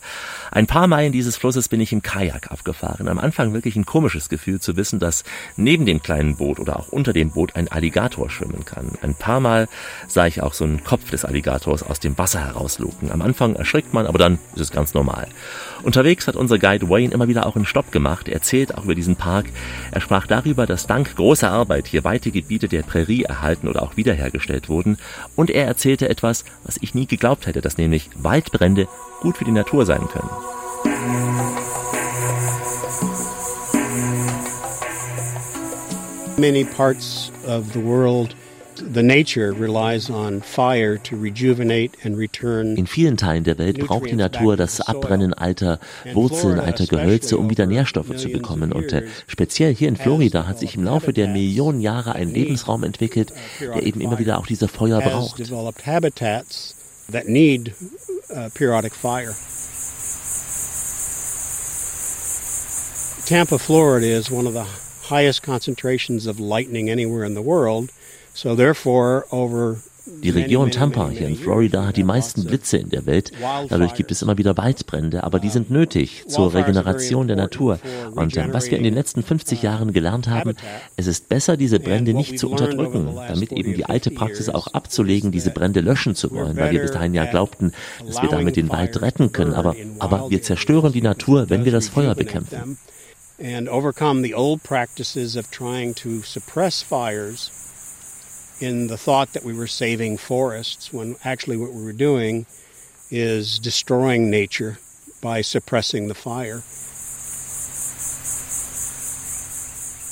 Ein 0.52 0.68
paar 0.68 0.88
Meilen 0.88 1.12
dieses 1.12 1.36
Flusses 1.38 1.68
bin 1.68 1.82
ich 1.82 1.92
im 1.92 2.02
Kajak 2.02 2.52
abgefahren. 2.52 3.08
Am 3.08 3.20
Anfang 3.20 3.54
wirklich 3.54 3.76
ein 3.76 3.86
komisches 3.86 4.30
Gefühl 4.30 4.62
zu 4.62 4.78
wissen, 4.78 5.00
dass 5.00 5.24
neben 5.58 5.86
dem 5.86 6.02
kleinen 6.02 6.38
Boot 6.38 6.60
oder 6.60 6.80
auch 6.80 6.90
unter 6.90 7.14
dem 7.14 7.32
Boot 7.32 7.56
ein 7.56 7.68
Alligator 7.68 8.30
schwimmen 8.30 8.64
kann. 8.64 8.92
Ein 9.02 9.16
paar 9.16 9.40
Mal 9.40 9.68
sah 10.08 10.28
ich 10.28 10.42
auch 10.42 10.54
so 10.54 10.64
einen 10.64 10.84
Kopf 10.84 11.10
des 11.10 11.26
Alligators 11.26 11.84
aus 11.84 12.00
dem 12.00 12.18
Wasser 12.18 12.46
herausluken. 12.46 13.12
Am 13.12 13.22
Anfang 13.22 13.56
erschrickt 13.56 13.94
man, 13.94 14.08
aber 14.08 14.18
dann 14.18 14.40
ist 14.56 14.62
es 14.62 14.72
ganz 14.72 14.94
normal. 14.94 15.28
Unterwegs 15.84 16.28
hat 16.28 16.36
unser 16.36 16.58
Guide 16.58 16.90
Wayne 16.90 17.14
immer 17.14 17.28
wieder 17.28 17.46
auch 17.46 17.56
einen 17.56 17.66
Stopp 17.66 17.92
gemacht. 17.92 18.28
Er 18.28 18.36
erzählt 18.36 18.76
auch 18.76 18.86
über 18.86 18.96
diesen 18.96 19.16
Park. 19.16 19.48
Er 19.92 20.02
sprach 20.02 20.26
darüber, 20.26 20.66
dass 20.66 20.88
dank 20.88 21.16
großer 21.16 21.52
Arbeit 21.52 21.88
hier 21.88 22.04
weite 22.04 22.32
Gebiete 22.32 22.68
der 22.68 22.84
Prärie 22.84 23.24
erhalten 23.24 23.68
oder 23.68 23.84
auch 23.84 23.98
wiederhergestellt 23.98 24.70
wurden. 24.70 24.98
Und 25.36 25.50
er 25.50 25.66
erzählte 25.66 26.08
etwas, 26.08 26.46
was 26.66 26.78
ich 26.82 26.96
nie 26.96 27.06
geglaubt 27.06 27.46
hätte, 27.48 27.62
dass 27.62 27.78
nämlich 27.78 28.10
Waldbrände 28.16 28.88
gut 29.22 29.38
für 29.38 29.46
die 29.46 29.52
Natur 29.52 29.86
sein 29.86 30.08
können. 30.10 30.30
Many 36.38 36.66
parts 36.66 37.32
of 37.48 37.72
the 37.74 37.82
world, 37.82 38.36
the 38.80 39.04
nature 39.04 39.52
relies 39.54 40.10
on 40.10 40.42
fire 40.42 40.98
to 40.98 41.16
rejuvenate 41.16 41.98
and 42.04 42.18
return. 42.18 42.76
In 42.78 42.88
vielen 42.88 43.18
Teilen 43.18 43.44
der 43.44 43.58
Welt 43.58 43.80
braucht 43.80 44.10
die 44.10 44.16
Natur 44.16 44.58
das 44.58 44.82
Abbrennen 44.82 45.34
alter 45.34 45.80
Wurzeln, 46.14 46.60
alter 46.60 46.86
Gehölze, 46.86 47.38
um 47.38 47.50
wieder 47.50 47.66
Nährstoffe 47.66 48.16
zu 48.16 48.30
bekommen. 48.30 48.72
Und 48.72 48.94
äh, 48.94 49.04
speziell 49.28 49.74
hier 49.74 49.90
in 49.90 49.96
Florida 49.96 50.48
hat 50.48 50.60
sich 50.60 50.76
im 50.76 50.84
Laufe 50.84 51.14
der 51.14 51.28
Millionen 51.28 51.82
Jahre 51.82 52.14
ein 52.14 52.30
Lebensraum 52.30 52.84
entwickelt, 52.84 53.34
der 53.60 53.84
eben 53.84 54.02
immer 54.02 54.20
wieder 54.20 54.38
auch 54.38 54.48
diese 54.48 54.68
Feuer 54.68 55.02
braucht. 55.02 55.40
uh. 55.40 55.50
Tampa, 63.26 63.58
Florida 63.58 64.06
is 64.06 64.30
one 64.30 64.46
of 64.46 64.54
the 64.54 64.66
highest 65.08 65.42
concentrations 65.42 66.28
of 66.28 66.40
lightning 66.40 66.90
anywhere 66.92 67.24
in 67.24 67.34
the 67.34 67.42
world. 67.42 67.92
So 68.36 68.54
therefore, 68.54 69.24
over 69.32 69.78
Die 70.22 70.30
Region 70.30 70.70
Tampa 70.70 71.10
hier 71.10 71.28
in 71.28 71.38
Florida 71.38 71.88
hat 71.88 71.96
die 71.96 72.04
meisten 72.04 72.44
Blitze 72.44 72.78
in 72.78 72.90
der 72.90 73.06
Welt. 73.06 73.32
Dadurch 73.70 73.94
gibt 73.94 74.12
es 74.12 74.22
immer 74.22 74.38
wieder 74.38 74.58
Waldbrände, 74.58 75.24
aber 75.24 75.40
die 75.40 75.50
sind 75.50 75.72
nötig 75.72 76.26
zur 76.28 76.54
Regeneration 76.54 77.28
der 77.28 77.38
Natur. 77.38 77.80
Und 78.14 78.36
äh, 78.36 78.54
was 78.54 78.70
wir 78.70 78.78
in 78.78 78.84
den 78.84 78.94
letzten 78.94 79.24
50 79.24 79.62
Jahren 79.62 79.94
gelernt 79.94 80.28
haben, 80.28 80.54
es 80.98 81.08
ist 81.08 81.30
besser, 81.30 81.56
diese 81.56 81.80
Brände 81.80 82.14
nicht 82.14 82.38
zu 82.38 82.52
unterdrücken, 82.52 83.16
damit 83.16 83.54
eben 83.54 83.74
die 83.74 83.86
alte 83.86 84.12
Praxis 84.12 84.50
auch 84.50 84.68
abzulegen, 84.68 85.32
diese 85.32 85.52
Brände 85.52 85.80
löschen 85.80 86.14
zu 86.14 86.30
wollen, 86.32 86.58
weil 86.58 86.74
wir 86.74 86.82
bis 86.82 86.92
dahin 86.92 87.14
ja 87.14 87.26
glaubten, 87.26 87.72
dass 88.06 88.22
wir 88.22 88.30
damit 88.30 88.58
den 88.58 88.70
Wald 88.70 89.02
retten 89.02 89.32
können. 89.32 89.54
Aber, 89.54 89.76
aber 90.00 90.30
wir 90.30 90.42
zerstören 90.42 90.92
die 90.92 91.02
Natur, 91.02 91.50
wenn 91.50 91.64
wir 91.64 91.72
das 91.72 91.88
Feuer 91.88 92.16
bekämpfen. 92.16 92.78
and 93.38 93.68
overcome 93.68 94.22
the 94.22 94.34
old 94.34 94.64
practices 94.64 95.36
of 95.36 95.52
trying 95.52 95.94
to 95.94 96.22
suppress 96.22 96.82
fires 96.82 97.65
in 98.60 98.88
the 98.88 98.98
thought 98.98 99.34
that 99.34 99.44
we 99.44 99.54
were 99.54 99.68
saving 99.68 100.18
forests 100.18 100.94
when 100.94 101.16
actually 101.24 101.58
what 101.58 101.74
we 101.74 101.84
were 101.84 101.94
doing 101.94 102.46
is 103.12 103.60
destroying 103.60 104.30
nature 104.30 104.78
by 105.22 105.42
suppressing 105.42 106.08
the 106.08 106.16
fire. 106.16 106.62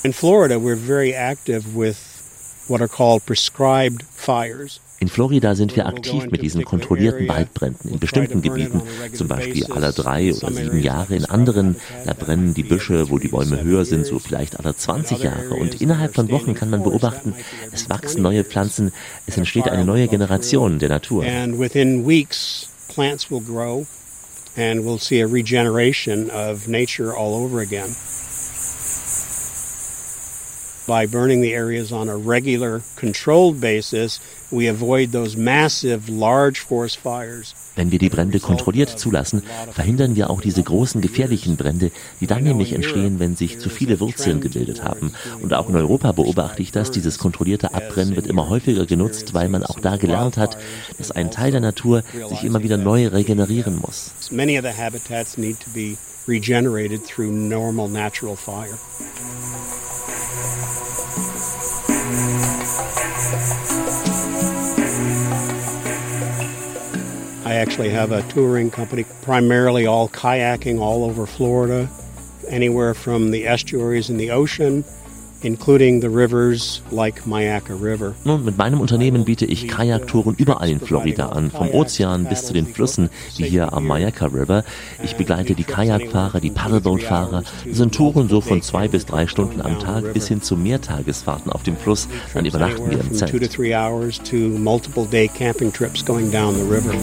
In 0.06 0.12
Florida, 0.12 0.60
we're 0.60 0.76
very 0.76 1.14
active 1.14 1.76
with 1.76 2.66
what 2.68 2.82
are 2.82 2.88
called 2.88 3.26
prescribed 3.26 4.04
fires. 4.04 4.80
In 5.04 5.10
Florida 5.10 5.54
sind 5.54 5.76
wir 5.76 5.86
aktiv 5.86 6.28
mit 6.32 6.42
diesen 6.42 6.64
kontrollierten 6.64 7.28
Waldbränden 7.28 7.92
in 7.92 8.00
bestimmten 8.00 8.42
Gebieten, 8.42 8.82
zum 9.14 9.28
Beispiel 9.28 9.66
alle 9.66 9.92
drei 9.92 10.34
oder 10.34 10.50
sieben 10.50 10.82
Jahre. 10.82 11.14
In 11.14 11.26
anderen, 11.26 11.76
da 12.06 12.14
brennen 12.14 12.54
die 12.54 12.64
Büsche, 12.64 13.10
wo 13.10 13.20
die 13.20 13.28
Bäume 13.28 13.62
höher 13.62 13.84
sind, 13.84 14.06
so 14.06 14.18
vielleicht 14.18 14.58
alle 14.62 14.74
20 14.74 15.22
Jahre. 15.22 15.56
Und 15.56 15.82
innerhalb 15.82 16.16
von 16.16 16.32
Wochen 16.32 16.54
kann 16.54 16.70
man 16.70 16.84
beobachten, 16.84 17.34
es 17.74 17.90
wachsen 17.90 18.22
neue 18.22 18.46
Pflanzen, 18.46 18.94
es 19.26 19.36
entsteht 19.36 19.68
eine 19.68 19.84
neue 19.84 20.08
Generation 20.08 20.80
der 20.80 20.88
Natur. 20.88 21.26
And 21.26 21.60
within 21.60 22.08
weeks, 22.08 22.70
plants 22.88 23.30
will 23.30 23.42
grow 23.42 23.86
and 24.56 24.86
we'll 24.86 25.00
see 25.00 25.22
a 25.22 25.28
regeneration 25.28 26.30
of 26.30 26.70
nature 26.70 27.14
all 27.14 27.34
over 27.34 27.60
again. 27.60 27.94
By 30.86 31.08
burning 31.08 31.42
the 31.42 31.54
areas 31.54 31.94
on 31.94 32.10
a 32.10 32.18
regular, 32.18 32.82
controlled 32.98 33.62
basis, 33.62 34.20
we 34.52 34.68
avoid 34.68 35.14
those 35.14 35.38
massive, 35.38 36.10
large 36.10 36.60
forest 36.60 36.98
fires. 36.98 37.56
Wenn 37.76 37.90
wir 37.90 38.00
die 38.00 38.10
Brände 38.10 38.42
kontrolliert 38.42 39.00
zulassen, 39.00 39.44
verhindern 39.72 40.18
wir 40.18 40.30
auch 40.30 40.42
diese 40.42 40.62
großen 40.62 41.00
gefährlichen 41.00 41.56
Brände, 41.56 41.92
die 42.20 42.28
dann 42.28 42.44
nämlich 42.44 42.74
entstehen, 42.74 43.20
wenn 43.20 43.38
sich 43.38 43.60
zu 43.60 43.70
viele 43.70 44.02
Wurzeln 44.02 44.42
gebildet 44.42 44.84
haben. 44.84 45.14
Und 45.42 45.54
auch 45.54 45.70
in 45.70 45.76
Europa 45.76 46.12
beobachte 46.12 46.62
ich 46.62 46.72
das, 46.72 46.92
dieses 46.92 47.18
kontrollierte 47.18 47.74
Abbrennen 47.74 48.18
wird 48.18 48.28
immer 48.28 48.50
häufiger 48.50 48.86
genutzt, 48.86 49.34
weil 49.34 49.48
man 49.48 49.64
auch 49.64 49.80
da 49.80 49.96
gelernt 49.96 50.38
hat, 50.38 50.58
dass 50.98 51.12
ein 51.12 51.32
Teil 51.32 51.52
der 51.52 51.62
Natur 51.62 52.04
sich 52.30 52.44
immer 52.44 52.62
wieder 52.62 52.78
neu 52.78 53.08
regenerieren 53.08 53.80
muss. 53.80 54.12
Many 54.30 54.60
of 54.60 54.66
the 54.66 54.74
habitats 54.78 55.38
need 55.38 55.60
to 55.62 55.70
be 55.74 55.98
regenerated 56.28 57.04
through 57.06 57.32
normal 57.32 57.88
natural 57.88 58.36
fire. 58.36 58.78
I 67.54 67.58
actually 67.58 67.90
have 67.90 68.12
a 68.12 68.24
touring 68.30 68.72
company, 68.72 69.06
primarily 69.22 69.86
all 69.86 70.10
kayaking 70.10 70.80
all 70.80 71.04
over 71.04 71.28
Florida, 71.28 71.88
anywhere 72.48 72.96
from 72.96 73.30
the 73.30 73.46
estuaries 73.46 74.10
in 74.10 74.18
the 74.18 74.32
ocean, 74.32 74.84
including 75.44 76.02
the 76.02 76.10
rivers 76.10 76.82
like 76.92 77.26
Mayaca 77.26 77.74
River. 77.74 78.16
Nun, 78.24 78.44
mit 78.44 78.58
meinem 78.58 78.82
Unternehmen 78.82 79.26
biete 79.26 79.46
ich 79.46 79.68
Kajaktouren 79.68 80.36
überall 80.36 80.70
in 80.70 80.80
Florida 80.80 81.30
an, 81.30 81.52
vom 81.52 81.70
Ozean 81.72 82.26
bis 82.26 82.46
zu 82.46 82.54
den 82.54 82.68
Flüssen, 82.68 83.10
wie 83.38 83.46
hier 83.46 83.74
am 83.74 83.86
Mayaca 83.86 84.26
River. 84.28 84.64
Ich 85.04 85.16
begleite 85.16 85.56
die 85.56 85.64
Kajakfahrer, 85.64 86.40
die 86.40 86.50
Paddleboatfahrer. 86.50 87.44
Das 87.66 87.78
sind 87.78 87.94
Touren 87.96 88.30
so 88.30 88.42
von 88.42 88.62
zwei 88.62 88.88
bis 88.88 89.06
drei 89.06 89.28
Stunden 89.28 89.62
am 89.62 89.80
Tag 89.80 90.14
bis 90.14 90.28
hin 90.28 90.42
zu 90.42 90.58
Mehrtagesfahrten 90.58 91.52
auf 91.52 91.64
dem 91.64 91.78
Fluss. 91.78 92.08
Dann 92.34 92.46
übernachten 92.46 92.90
wir 92.90 93.00
im 93.00 93.14
Zelt. 93.14 93.32
three 93.52 93.76
hours 93.76 94.20
to 94.24 94.36
multiple 94.36 95.06
day 95.06 95.28
camping 95.28 95.72
trips 95.72 96.04
going 96.04 96.32
down 96.32 96.56
the 96.56 96.64
river. 96.64 96.94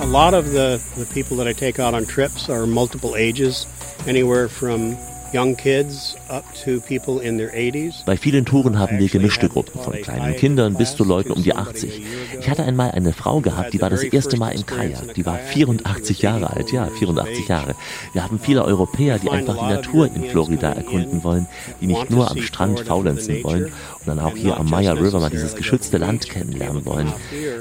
A 0.00 0.06
lot 0.06 0.32
of 0.32 0.52
the, 0.52 0.80
the 0.96 1.06
people 1.12 1.36
that 1.38 1.46
I 1.48 1.52
take 1.52 1.80
out 1.80 1.92
on 1.92 2.06
trips 2.06 2.48
are 2.48 2.66
multiple 2.66 3.16
ages, 3.16 3.66
anywhere 4.06 4.48
from 4.48 4.96
young 5.34 5.56
kids 5.56 6.16
up 6.28 6.44
to 6.54 6.80
people 6.80 7.18
in 7.18 7.36
their 7.36 7.50
80s. 7.50 8.04
Bei 8.06 8.16
vielen 8.16 8.44
Touren 8.44 8.78
haben 8.78 8.98
wir 9.00 9.08
gemischte 9.08 9.48
Gruppen, 9.48 9.80
von 9.80 9.92
kleinen 9.94 10.36
Kindern 10.36 10.74
bis 10.74 10.94
zu 10.94 11.02
Leuten 11.02 11.32
um 11.32 11.42
die 11.42 11.54
80. 11.54 12.02
Ich 12.38 12.48
hatte 12.48 12.62
einmal 12.62 12.92
eine 12.92 13.12
Frau 13.12 13.40
gehabt, 13.40 13.72
die 13.72 13.80
war 13.80 13.90
das 13.90 14.04
erste 14.04 14.36
Mal 14.36 14.50
im 14.54 14.64
Kajak. 14.64 15.14
Die 15.14 15.26
war 15.26 15.36
84 15.36 16.22
Jahre 16.22 16.50
alt, 16.50 16.70
ja, 16.70 16.86
84 16.86 17.48
Jahre. 17.48 17.74
Wir 18.12 18.22
haben 18.22 18.38
viele 18.38 18.64
Europäer, 18.64 19.18
die 19.18 19.28
einfach 19.28 19.58
die 19.58 19.74
Natur 19.74 20.08
in 20.14 20.30
Florida 20.30 20.72
erkunden 20.72 21.24
wollen, 21.24 21.46
die 21.80 21.88
nicht 21.88 22.10
nur 22.10 22.30
am 22.30 22.40
Strand 22.40 22.80
faulenzen 22.80 23.42
wollen 23.42 23.72
und 24.06 24.16
dann 24.16 24.24
auch 24.24 24.36
hier 24.36 24.56
am 24.56 24.68
Maya 24.68 24.92
River 24.92 25.20
mal 25.20 25.30
dieses 25.30 25.54
geschützte 25.54 25.98
Land 25.98 26.28
kennenlernen 26.28 26.84
wollen. 26.84 27.12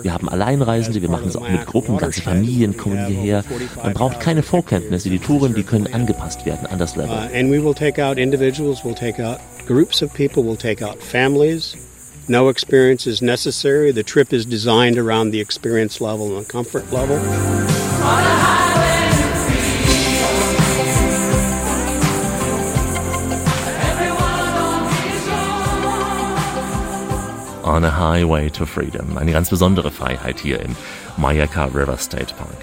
Wir 0.01 0.13
haben 0.13 0.27
Alleinreisende, 0.29 1.01
wir 1.01 1.09
machen 1.09 1.27
es 1.29 1.35
auch 1.35 1.47
mit 1.49 1.65
Gruppen, 1.65 1.97
ganze 1.97 2.21
Familien 2.21 2.75
kommen 2.77 3.05
hierher. 3.05 3.43
Man 3.81 3.93
braucht 3.93 4.19
keine 4.19 4.43
Vorkenntnisse, 4.43 5.09
die 5.09 5.19
Touren, 5.19 5.53
die 5.53 5.63
können 5.63 5.87
angepasst 5.93 6.45
werden 6.45 6.67
an 6.67 6.79
das 6.79 6.93
Uh, 6.95 6.99
Level. 6.99 7.17
and 7.33 7.49
we 7.51 7.59
will 7.63 7.73
take 7.73 7.99
out 8.03 8.17
individuals, 8.17 8.83
we'll 8.83 8.93
take 8.93 9.19
out 9.23 9.39
groups 9.65 10.03
of 10.03 10.13
people, 10.13 10.43
we'll 10.43 10.57
take 10.57 10.83
out 10.85 11.01
families. 11.01 11.75
No 12.27 12.49
experience 12.49 13.05
is 13.05 13.21
necessary. 13.21 13.91
The 13.91 14.03
trip 14.03 14.31
is 14.31 14.45
designed 14.45 14.97
around 14.97 15.31
the 15.31 15.41
experience 15.41 15.99
level 15.99 16.37
and 16.37 16.45
the 16.45 16.49
comfort 16.51 16.85
level. 16.93 17.19
On 27.73 27.83
a 27.83 27.97
Highway 27.97 28.51
to 28.51 28.67
Freedom. 28.67 29.17
Eine 29.17 29.31
ganz 29.31 29.49
besondere 29.49 29.89
Freiheit 29.89 30.39
hier 30.39 30.61
im 30.61 30.75
Mayaca 31.17 31.65
River 31.65 31.97
State 31.97 32.35
Park. 32.35 32.57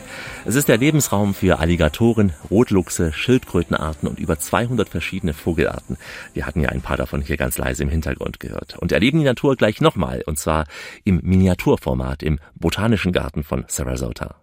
Es 0.45 0.55
ist 0.55 0.69
der 0.69 0.77
Lebensraum 0.77 1.35
für 1.35 1.59
Alligatoren, 1.59 2.33
Rotluchse, 2.49 3.13
Schildkrötenarten 3.13 4.09
und 4.09 4.21
über 4.21 4.39
200 4.39 4.89
verschiedene 4.89 5.35
Vogelarten. 5.35 5.97
Wir 6.33 6.47
hatten 6.47 6.61
ja 6.61 6.69
ein 6.69 6.81
paar 6.81 6.97
davon 6.97 7.23
hier 7.23 7.37
ganz 7.37 7.59
leise 7.59 7.83
im 7.83 7.89
Hintergrund 7.89 8.39
gehört. 8.39 8.79
Und 8.79 8.93
erleben 8.93 9.19
die 9.19 9.25
Natur 9.25 9.57
gleich 9.57 9.81
nochmal, 9.81 10.23
und 10.27 10.39
zwar 10.39 10.67
im 11.03 11.19
Miniaturformat 11.25 12.23
im 12.23 12.39
Botanischen 12.55 13.11
Garten 13.11 13.43
von 13.43 13.65
Sarasota. 13.67 14.37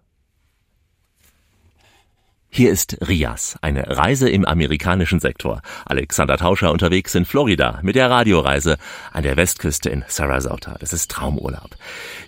Hier 2.50 2.72
ist 2.72 2.96
Rias, 3.06 3.56
eine 3.60 3.98
Reise 3.98 4.28
im 4.28 4.44
amerikanischen 4.46 5.20
Sektor. 5.20 5.60
Alexander 5.84 6.38
Tauscher 6.38 6.72
unterwegs 6.72 7.14
in 7.14 7.26
Florida 7.26 7.78
mit 7.82 7.94
der 7.94 8.10
Radioreise 8.10 8.78
an 9.12 9.22
der 9.22 9.36
Westküste 9.36 9.90
in 9.90 10.02
Sarasota. 10.08 10.76
Das 10.80 10.94
ist 10.94 11.10
Traumurlaub. 11.10 11.76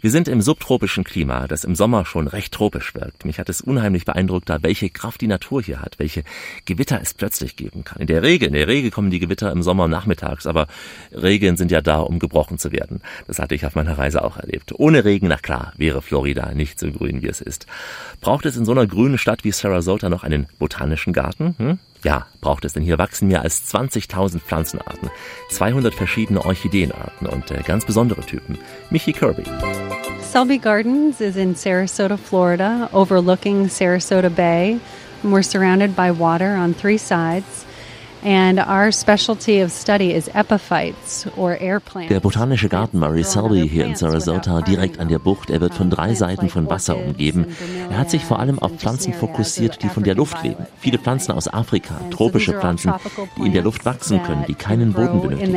Wir 0.03 0.11
sind 0.11 0.29
im 0.29 0.43
subtropischen 0.43 1.05
Klima, 1.05 1.49
das 1.49 1.65
im 1.65 1.75
Sommer 1.75 2.05
schon 2.05 2.29
recht 2.29 2.53
tropisch 2.53 2.95
wirkt. 2.95 3.25
Mich 3.25 3.39
hat 3.39 3.49
es 3.49 3.63
unheimlich 3.63 4.05
beeindruckt, 4.05 4.51
da 4.51 4.63
welche 4.63 4.91
Kraft 4.91 5.23
die 5.23 5.27
Natur 5.27 5.63
hier 5.63 5.81
hat, 5.81 5.99
welche 5.99 6.23
Gewitter 6.67 7.01
es 7.03 7.15
plötzlich 7.15 7.57
geben 7.57 7.83
kann. 7.83 8.01
In 8.01 8.07
der 8.07 8.23
Regel, 8.23 8.49
in 8.49 8.55
der 8.55 8.69
Regel 8.69 8.91
kommen 8.91 9.11
die 9.11 9.21
Gewitter 9.21 9.51
im 9.51 9.63
Sommer 9.63 9.89
nachmittags, 9.89 10.47
aber 10.47 10.67
Regeln 11.13 11.57
sind 11.57 11.71
ja 11.71 11.81
da, 11.81 11.99
um 11.99 12.19
gebrochen 12.19 12.59
zu 12.59 12.73
werden. 12.73 13.01
Das 13.27 13.39
hatte 13.39 13.55
ich 13.55 13.65
auf 13.65 13.75
meiner 13.75 13.97
Reise 13.97 14.23
auch 14.23 14.37
erlebt. 14.37 14.75
Ohne 14.77 15.05
Regen, 15.05 15.29
na 15.29 15.39
klar, 15.39 15.73
wäre 15.77 16.03
Florida 16.03 16.53
nicht 16.53 16.79
so 16.79 16.91
grün, 16.93 17.23
wie 17.23 17.29
es 17.29 17.41
ist. 17.41 17.67
Braucht 18.21 18.45
es 18.45 18.57
in 18.57 18.67
so 18.67 18.73
einer 18.73 18.87
grünen 18.87 19.19
Stadt 19.19 19.45
wie 19.45 19.51
Sarasota 19.51 20.10
noch 20.11 20.25
einen 20.25 20.47
botanischen 20.59 21.13
Garten? 21.13 21.55
Hm? 21.59 21.79
Ja, 22.03 22.27
braucht 22.41 22.65
es, 22.65 22.73
denn 22.73 22.83
hier 22.83 22.99
wachsen 22.99 23.29
mehr 23.29 23.43
als 23.43 23.73
20.000 23.73 24.41
Pflanzenarten, 24.41 25.11
200 25.51 25.95
verschiedene 25.95 26.45
Orchideenarten 26.45 27.27
und 27.27 27.51
äh, 27.51 27.63
ganz 27.63 27.85
besondere 27.85 28.23
Typen. 28.23 28.59
Michi 28.91 29.13
Kirby. 29.13 29.45
Selby 30.23 30.59
Gardens 30.59 31.21
is 31.21 31.37
in 31.37 31.55
Sarasota, 31.55 32.17
Florida, 32.17 32.89
overlooking 32.93 33.69
Sarasota 33.69 34.31
Bay. 34.31 34.79
And 35.23 35.33
we're 35.33 35.43
surrounded 35.43 35.95
by 35.95 36.11
water 36.11 36.57
on 36.57 36.75
three 36.75 36.97
sides. 36.97 37.67
Der 42.09 42.21
botanische 42.21 42.69
Garten 42.69 42.99
Murray 42.99 43.25
Selby 43.25 43.67
hier 43.69 43.87
in 43.87 43.97
Sarasota, 43.97 44.61
direkt 44.61 44.99
an 44.99 45.09
der 45.09 45.19
Bucht, 45.19 45.49
er 45.49 45.61
wird 45.61 45.75
von 45.75 45.89
drei 45.91 46.15
Seiten 46.15 46.49
von 46.49 46.69
Wasser 46.69 46.97
umgeben. 46.97 47.47
Er 47.91 47.99
hat 47.99 48.11
sich 48.11 48.25
vor 48.25 48.39
allem 48.39 48.59
auf 48.59 48.73
Pflanzen 48.73 49.15
fokussiert, 49.15 49.83
die 49.83 49.89
von 49.89 50.03
der 50.03 50.15
Luft 50.15 50.43
leben. 50.43 50.67
Viele 50.81 50.99
Pflanzen 50.99 51.33
aus 51.33 51.53
Afrika, 51.53 51.95
tropische 52.11 52.53
Pflanzen, 52.53 52.93
die 53.37 53.47
in 53.47 53.53
der 53.53 53.63
Luft 53.63 53.85
wachsen 53.85 54.23
können, 54.23 54.45
die 54.47 54.55
keinen 54.55 54.93
Boden 54.93 55.23
benötigen. 55.23 55.53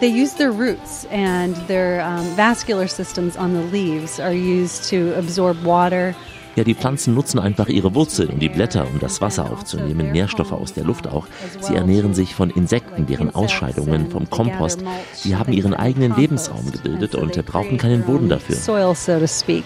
They 0.00 0.08
use 0.08 0.34
their 0.34 0.52
roots 0.52 1.06
and 1.10 1.56
their 1.68 2.02
um, 2.02 2.24
vascular 2.36 2.88
systems 2.88 3.36
on 3.36 3.52
the 3.54 3.62
leaves 3.72 4.20
are 4.20 4.32
used 4.32 4.88
to 4.90 5.14
absorb 5.18 5.64
water. 5.64 6.14
Ja, 6.56 6.64
die 6.64 6.74
Pflanzen 6.74 7.12
nutzen 7.12 7.38
einfach 7.38 7.68
ihre 7.68 7.94
Wurzeln 7.94 8.30
und 8.30 8.40
die 8.40 8.48
Blätter, 8.48 8.86
um 8.90 8.98
das 8.98 9.20
Wasser 9.20 9.50
aufzunehmen, 9.50 10.10
Nährstoffe 10.12 10.52
aus 10.52 10.72
der 10.72 10.84
Luft 10.84 11.06
auch. 11.06 11.26
Sie 11.60 11.74
ernähren 11.74 12.14
sich 12.14 12.34
von 12.34 12.48
Insekten, 12.48 13.04
deren 13.04 13.34
Ausscheidungen 13.34 14.10
vom 14.10 14.30
Kompost. 14.30 14.80
Sie 15.12 15.36
haben 15.36 15.52
ihren 15.52 15.74
eigenen 15.74 16.16
Lebensraum 16.16 16.72
gebildet 16.72 17.14
und 17.14 17.44
brauchen 17.44 17.76
keinen 17.76 18.04
Boden 18.04 18.30
dafür. 18.30 18.56
soil, 18.56 18.94
so 18.94 19.18
to 19.18 19.26
speak. 19.26 19.64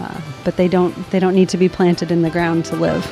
Uh, 0.00 0.04
but 0.42 0.56
they 0.56 0.68
don't 0.68 0.92
they 1.10 1.20
don't 1.20 1.34
need 1.34 1.50
to 1.50 1.58
be 1.58 1.68
planted 1.68 2.10
in 2.10 2.22
the 2.22 2.30
ground 2.30 2.64
to 2.64 2.76
live. 2.76 3.06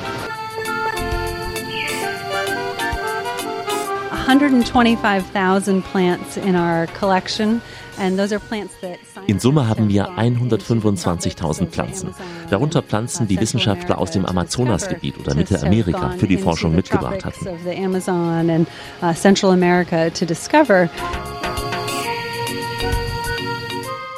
In 9.27 9.39
Summe 9.39 9.67
haben 9.67 9.89
wir 9.89 10.09
125.000 10.09 11.67
Pflanzen. 11.67 12.15
Darunter 12.49 12.81
Pflanzen, 12.81 13.27
die 13.27 13.39
Wissenschaftler 13.39 13.99
aus 13.99 14.11
dem 14.11 14.25
Amazonasgebiet 14.25 15.19
oder 15.19 15.35
Mittelamerika 15.35 16.11
für 16.17 16.27
die 16.27 16.37
Forschung 16.37 16.75
mitgebracht 16.75 17.25
hatten. 17.25 17.45
uh. 19.01 20.87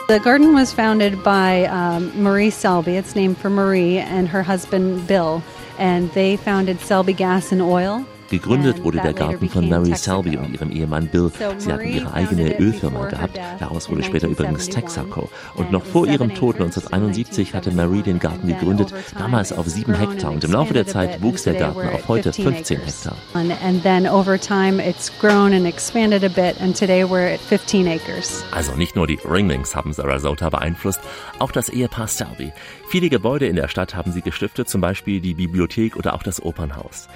The 0.09 0.19
garden 0.19 0.53
was 0.53 0.73
founded 0.73 1.23
by 1.23 1.65
um, 1.71 2.11
Marie 2.21 2.51
Selby. 2.51 2.97
It's 2.97 3.15
named 3.15 3.37
for 3.37 3.49
Marie 3.49 3.99
and 3.99 4.27
her 4.27 4.43
husband 4.43 5.07
Bill, 5.07 5.41
and 5.79 6.11
they 6.13 6.35
founded 6.35 6.81
Selby 6.81 7.13
Gas 7.13 7.51
and 7.53 7.61
Oil. 7.61 8.05
Gegründet 8.33 8.83
wurde 8.83 8.99
der 8.99 9.13
Garten 9.13 9.47
von 9.47 9.69
Mary 9.69 9.95
Selby 9.95 10.37
und 10.37 10.55
ihrem 10.55 10.71
Ehemann 10.71 11.05
Bill. 11.05 11.31
Sie 11.59 11.71
hatten 11.71 11.87
ihre 11.87 12.11
eigene 12.15 12.57
Ölfirma 12.57 13.05
gehabt. 13.05 13.39
Daraus 13.59 13.91
wurde 13.91 14.01
später 14.01 14.27
übrigens 14.27 14.69
Texaco. 14.69 15.29
Und 15.53 15.71
noch 15.71 15.85
vor 15.85 16.07
ihrem 16.07 16.33
Tod 16.33 16.55
1971 16.55 17.53
hatte 17.53 17.69
Mary 17.69 18.01
den 18.01 18.17
Garten 18.17 18.47
gegründet, 18.47 18.91
damals 19.19 19.53
auf 19.53 19.67
sieben 19.67 19.93
Hektar. 19.93 20.31
Und 20.31 20.43
im 20.43 20.51
Laufe 20.51 20.73
der 20.73 20.87
Zeit 20.87 21.21
wuchs 21.21 21.43
der 21.43 21.53
Garten 21.53 21.87
auf 21.89 22.07
heute 22.07 22.33
15 22.33 22.79
Hektar. 22.79 23.15
And, 23.35 23.51
and 23.63 23.83
then 23.83 24.07
over 24.07 24.39
time, 24.39 24.81
it's 24.83 25.11
grown 25.19 25.53
and 25.53 25.67
expanded 25.67 26.23
a 26.23 26.29
bit, 26.29 26.59
and 26.59 26.75
today 26.75 27.03
we're 27.03 27.35
at 27.35 27.39
15 27.39 27.87
acres. 27.87 28.43
Also 28.49 28.73
nicht 28.73 28.95
nur 28.95 29.05
die 29.05 29.19
Ringlings 29.23 29.75
haben 29.75 29.93
Sarasota 29.93 30.49
beeinflusst, 30.49 31.01
auch 31.37 31.51
das 31.51 31.69
Ehepaar 31.69 32.07
Selby. 32.07 32.51
Viele 32.89 33.09
Gebäude 33.09 33.45
in 33.45 33.55
der 33.55 33.67
Stadt 33.67 33.93
haben 33.93 34.11
sie 34.11 34.23
gestiftet, 34.23 34.69
zum 34.69 34.81
Beispiel 34.81 35.21
die 35.21 35.35
Bibliothek 35.35 35.95
oder 35.97 36.15
auch 36.15 36.23
das 36.23 36.41
Opernhaus. 36.41 37.07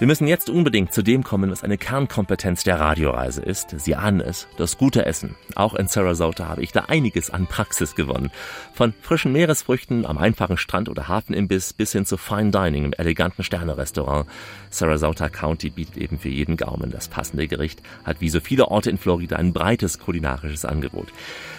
Wir 0.00 0.06
müssen 0.06 0.26
jetzt 0.26 0.48
unbedingt 0.48 0.94
zu 0.94 1.02
dem 1.02 1.22
kommen, 1.22 1.50
was 1.50 1.62
eine 1.62 1.76
Kernkompetenz 1.76 2.64
der 2.64 2.80
Radioreise 2.80 3.42
ist. 3.42 3.78
Sie 3.78 3.96
ahnen 3.96 4.22
es, 4.22 4.48
das 4.56 4.78
gute 4.78 5.04
Essen. 5.04 5.34
Auch 5.56 5.74
in 5.74 5.88
Sarasota 5.88 6.48
habe 6.48 6.62
ich 6.62 6.72
da 6.72 6.86
einiges 6.88 7.28
an 7.28 7.46
Praxis 7.46 7.94
gewonnen. 7.94 8.30
Von 8.72 8.94
frischen 9.02 9.30
Meeresfrüchten 9.30 10.06
am 10.06 10.16
einfachen 10.16 10.56
Strand- 10.56 10.88
oder 10.88 11.08
Hafenimbiss 11.08 11.74
bis 11.74 11.92
hin 11.92 12.06
zu 12.06 12.16
Fine 12.16 12.50
Dining 12.50 12.86
im 12.86 12.92
eleganten 12.94 13.42
Sternerestaurant. 13.42 14.26
Sarasota 14.70 15.28
County 15.28 15.70
bietet 15.70 15.96
eben 15.96 16.18
für 16.18 16.28
jeden 16.28 16.56
Gaumen 16.56 16.90
das 16.90 17.08
passende 17.08 17.48
Gericht, 17.48 17.82
hat 18.04 18.20
wie 18.20 18.28
so 18.28 18.40
viele 18.40 18.68
Orte 18.68 18.90
in 18.90 18.98
Florida 18.98 19.36
ein 19.36 19.52
breites 19.52 19.98
kulinarisches 19.98 20.64
Angebot. 20.64 21.08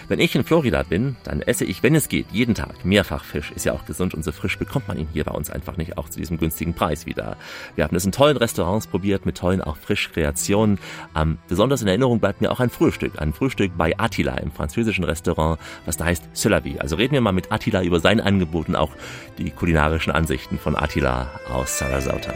Wenn 0.08 0.18
ich 0.18 0.34
in 0.34 0.44
Florida 0.44 0.82
bin, 0.82 1.16
dann 1.24 1.40
esse 1.40 1.64
ich, 1.64 1.82
wenn 1.82 1.94
es 1.94 2.08
geht, 2.08 2.26
jeden 2.32 2.54
Tag 2.54 2.84
mehrfach 2.84 3.24
Fisch. 3.24 3.52
Ist 3.52 3.64
ja 3.64 3.72
auch 3.72 3.84
gesund 3.86 4.14
und 4.14 4.24
so 4.24 4.32
frisch 4.32 4.58
bekommt 4.58 4.88
man 4.88 4.98
ihn 4.98 5.08
hier 5.12 5.24
bei 5.24 5.32
uns 5.32 5.50
einfach 5.50 5.76
nicht, 5.76 5.96
auch 5.96 6.08
zu 6.08 6.18
diesem 6.18 6.38
günstigen 6.38 6.74
Preis 6.74 7.06
wieder. 7.06 7.36
Wir 7.76 7.84
haben 7.84 7.96
es 7.96 8.04
in 8.04 8.12
tollen 8.12 8.36
Restaurants 8.36 8.86
probiert, 8.86 9.26
mit 9.26 9.38
tollen 9.38 9.62
auch 9.62 9.76
Frischkreationen. 9.76 10.78
Ähm, 11.16 11.38
besonders 11.48 11.82
in 11.82 11.88
Erinnerung 11.88 12.20
bleibt 12.20 12.40
mir 12.40 12.50
auch 12.50 12.60
ein 12.60 12.70
Frühstück. 12.70 13.20
Ein 13.20 13.32
Frühstück 13.32 13.72
bei 13.76 13.98
Attila 13.98 14.36
im 14.38 14.50
französischen 14.50 15.04
Restaurant, 15.04 15.58
was 15.86 15.96
da 15.96 16.04
heißt 16.04 16.36
Sulavi. 16.36 16.78
Also 16.78 16.96
reden 16.96 17.14
wir 17.14 17.20
mal 17.20 17.32
mit 17.32 17.52
Attila 17.52 17.82
über 17.82 18.00
sein 18.00 18.20
Angebot 18.20 18.68
und 18.68 18.76
auch 18.76 18.90
die 19.38 19.50
kulinarischen 19.50 20.12
Ansichten 20.12 20.58
von 20.58 20.76
Attila 20.76 21.30
aus 21.50 21.78
Sarasota. 21.78 22.32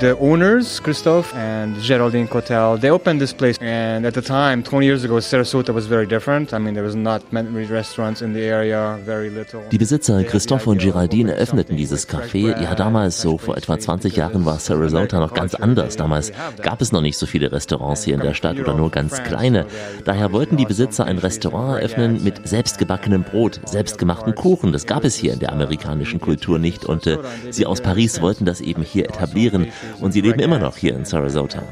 The 0.00 0.16
owners, 0.18 0.80
Christoph 0.80 1.34
and 1.34 1.76
Geraldine 1.78 2.26
Cotel, 2.26 2.78
they 2.78 2.90
opened 2.90 3.20
this 3.20 3.34
place. 3.34 3.58
And 3.60 4.06
at 4.06 4.14
the 4.14 4.22
time, 4.22 4.62
20 4.62 4.86
years 4.86 5.04
ago, 5.04 5.16
Sarasota 5.20 5.74
was 5.74 5.86
very 5.86 6.06
different. 6.06 6.54
I 6.54 6.58
mean, 6.58 6.72
there 6.72 6.82
was 6.82 6.94
not 6.96 7.30
many 7.30 7.66
restaurants 7.66 8.22
in 8.22 8.32
the 8.32 8.40
area, 8.40 8.98
very 9.04 9.28
little. 9.28 9.60
Die 9.70 9.76
Besitzer 9.76 10.24
Christoph 10.24 10.66
und 10.66 10.80
Geraldine 10.80 11.34
eröffneten 11.34 11.76
dieses 11.76 12.08
Café. 12.08 12.58
Ja, 12.62 12.74
damals, 12.74 13.20
so 13.20 13.36
vor 13.36 13.58
etwa 13.58 13.78
20 13.78 14.16
Jahren, 14.16 14.46
war 14.46 14.58
Sarasota 14.58 15.20
noch 15.20 15.34
ganz 15.34 15.54
anders. 15.54 15.96
Damals 15.96 16.32
gab 16.62 16.80
es 16.80 16.92
noch 16.92 17.02
nicht 17.02 17.18
so 17.18 17.26
viele 17.26 17.52
Restaurants 17.52 18.02
hier 18.04 18.14
in 18.14 18.20
der 18.20 18.32
Stadt 18.32 18.58
oder 18.58 18.72
nur 18.72 18.90
ganz 18.90 19.22
kleine. 19.22 19.66
Daher 20.06 20.32
wollten 20.32 20.56
die 20.56 20.64
Besitzer 20.64 21.04
ein 21.04 21.18
Restaurant 21.18 21.78
eröffnen 21.78 22.24
mit 22.24 22.48
selbstgebackenem 22.48 23.22
Brot, 23.22 23.60
selbstgemachten 23.66 24.34
Kuchen. 24.34 24.72
Das 24.72 24.86
gab 24.86 25.04
es 25.04 25.14
hier 25.14 25.34
in 25.34 25.40
der 25.40 25.52
amerikanischen 25.52 26.20
Kultur 26.20 26.58
nicht. 26.58 26.86
Und 26.86 27.06
äh, 27.06 27.18
sie 27.50 27.66
aus 27.66 27.82
Paris 27.82 28.22
wollten 28.22 28.46
das 28.46 28.62
eben 28.62 28.82
hier 28.82 29.04
etablieren. 29.04 29.66
Und 30.00 30.12
sie 30.12 30.20
leben 30.20 30.40
immer 30.40 30.58
noch 30.58 30.76
hier 30.76 30.94
in 30.94 31.04
Sarasota. 31.04 31.62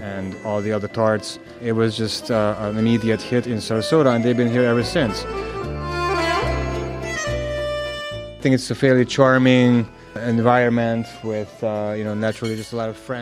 It 1.60 1.74
was 1.74 1.96
just 1.96 2.30
uh, 2.30 2.54
an 2.60 2.78
immediate 2.78 3.20
hit 3.20 3.46
in 3.46 3.58
Sarasota, 3.58 4.14
and 4.14 4.24
they've 4.24 4.36
been 4.36 4.50
here 4.50 4.64
ever 4.64 4.84
since. 4.84 5.24
I 8.38 8.40
think 8.40 8.54
it's 8.54 8.70
a 8.70 8.76
fairly 8.76 9.04
charming 9.04 9.86
uh. 10.18 10.22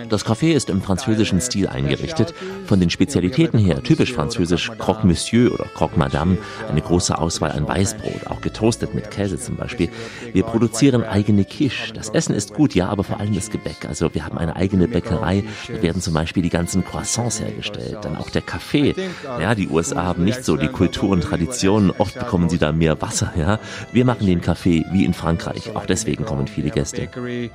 Das 0.09 0.25
Café 0.25 0.53
ist 0.53 0.71
im 0.71 0.83
französischen 0.83 1.41
Stil 1.41 1.69
eingerichtet. 1.69 2.35
Von 2.67 2.81
den 2.81 2.91
Spezialitäten 2.91 3.59
her 3.59 3.83
typisch 3.83 4.13
französisch 4.13 4.71
Croque 4.79 5.05
Monsieur 5.05 5.53
oder 5.53 5.67
Croque 5.75 5.97
Madame, 5.97 6.39
eine 6.69 6.81
große 6.81 7.17
Auswahl 7.17 7.53
an 7.53 7.69
Weißbrot, 7.69 8.27
auch 8.27 8.41
getoastet 8.41 8.95
mit 8.95 9.11
Käse 9.11 9.39
zum 9.39 9.57
Beispiel. 9.57 9.89
Wir 10.33 10.43
produzieren 10.43 11.05
eigene 11.05 11.45
Quiche. 11.45 11.93
Das 11.93 12.11
Essen 12.11 12.35
ist 12.35 12.55
gut, 12.55 12.75
ja, 12.75 12.89
aber 12.89 13.05
vor 13.05 13.21
allem 13.21 13.35
das 13.35 13.51
Gebäck. 13.51 13.87
Also 13.89 14.15
wir 14.15 14.25
haben 14.25 14.39
eine 14.39 14.57
eigene 14.57 14.89
Bäckerei. 14.89 15.45
Da 15.69 15.83
werden 15.83 16.03
zum 16.03 16.15
Beispiel 16.15 16.43
die 16.43 16.51
ganzen 16.51 16.85
Croissants 16.85 17.41
hergestellt. 17.41 17.99
Dann 18.03 18.17
auch 18.17 18.31
der 18.31 18.43
Kaffee. 18.43 18.95
Ja, 19.41 19.55
die 19.55 19.69
USA 19.69 20.05
haben 20.05 20.25
nicht 20.25 20.45
so 20.45 20.57
die 20.57 20.69
Kultur 20.69 21.11
und 21.11 21.23
Traditionen. 21.23 21.91
Oft 21.91 22.19
bekommen 22.19 22.49
sie 22.49 22.59
da 22.59 22.73
mehr 22.73 23.01
Wasser, 23.01 23.33
ja. 23.37 23.59
Wir 23.93 24.05
machen 24.05 24.27
den 24.27 24.41
Kaffee 24.41 24.85
wie 24.93 25.05
in 25.05 25.15
Frankreich. 25.15 25.75
Auch 25.75 25.87
deswegen 25.87 26.25
kommen 26.25 26.47
viele 26.47 26.71
Gäste. 26.71 26.86
Bakery. 26.93 27.51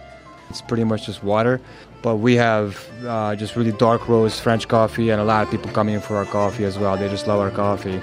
It's 0.50 0.62
pretty 0.62 0.84
much 0.84 1.06
just 1.06 1.24
water, 1.24 1.62
but 2.02 2.18
we 2.18 2.36
have 2.36 2.86
uh, 3.06 3.36
just 3.36 3.56
really 3.56 3.72
dark 3.72 4.10
roast 4.10 4.42
French 4.42 4.68
coffee, 4.68 5.10
and 5.10 5.22
a 5.22 5.24
lot 5.24 5.44
of 5.44 5.52
people 5.52 5.72
come 5.72 5.88
in 5.88 6.02
for 6.02 6.18
our 6.18 6.26
coffee 6.26 6.66
as 6.66 6.78
well. 6.78 6.98
They 6.98 7.08
just 7.08 7.26
love 7.28 7.40
our 7.40 7.52
coffee. 7.52 8.02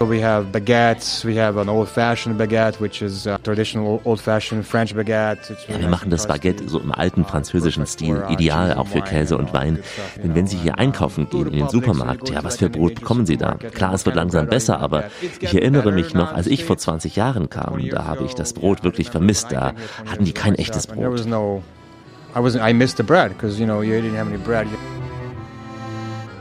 We 0.00 0.24
have 0.24 0.52
baguettes. 0.52 1.24
We 1.24 1.40
have 1.40 1.60
an 1.60 1.68
old-fashioned 1.68 2.38
baguette, 2.38 2.80
which 2.80 3.02
is 3.02 3.26
a 3.26 3.36
traditional 3.38 4.00
old-fashioned 4.04 4.64
French 4.64 4.94
baguette. 4.94 5.56
Ja, 5.68 5.80
wir 5.80 5.88
machen 5.88 6.10
das. 6.10 6.26
Baguette 6.26 6.68
so 6.68 6.78
im 6.80 6.92
alten 6.92 7.24
französischen 7.24 7.84
Stil, 7.84 8.22
ideal 8.28 8.74
auch 8.74 8.86
für 8.86 9.02
Käse 9.02 9.36
und 9.36 9.52
Wein. 9.52 9.80
Denn 10.22 10.34
wenn 10.34 10.46
Sie 10.46 10.56
hier 10.56 10.78
einkaufen 10.78 11.28
gehen 11.28 11.48
in 11.48 11.58
den 11.58 11.68
Supermarkt, 11.68 12.30
ja, 12.30 12.44
was 12.44 12.56
für 12.58 12.70
Brot 12.70 12.94
bekommen 12.94 13.26
Sie 13.26 13.36
da? 13.36 13.54
Klar, 13.54 13.92
es 13.92 14.06
wird 14.06 14.14
langsam 14.16 14.46
besser, 14.46 14.80
aber 14.80 15.04
ich 15.40 15.54
erinnere 15.54 15.92
mich 15.92 16.14
noch, 16.14 16.32
als 16.32 16.46
ich 16.46 16.64
vor 16.64 16.78
20 16.78 17.16
Jahren 17.16 17.50
kam, 17.50 17.86
da 17.90 18.04
habe 18.04 18.24
ich 18.24 18.34
das 18.34 18.52
Brot 18.52 18.84
wirklich 18.84 19.10
vermisst. 19.10 19.50
Da 19.50 19.72
hatten 20.06 20.24
die 20.24 20.32
kein 20.32 20.54
echtes 20.54 20.86
Brot. 20.86 21.26
I 22.36 22.72
missed 22.72 22.96
the 22.98 23.02
bread 23.02 23.36
because 23.36 23.58
you 23.58 23.66
know 23.66 23.82
you 23.82 23.94
didn't 23.94 24.16
have 24.16 24.28
any 24.28 24.38
bread. 24.38 24.66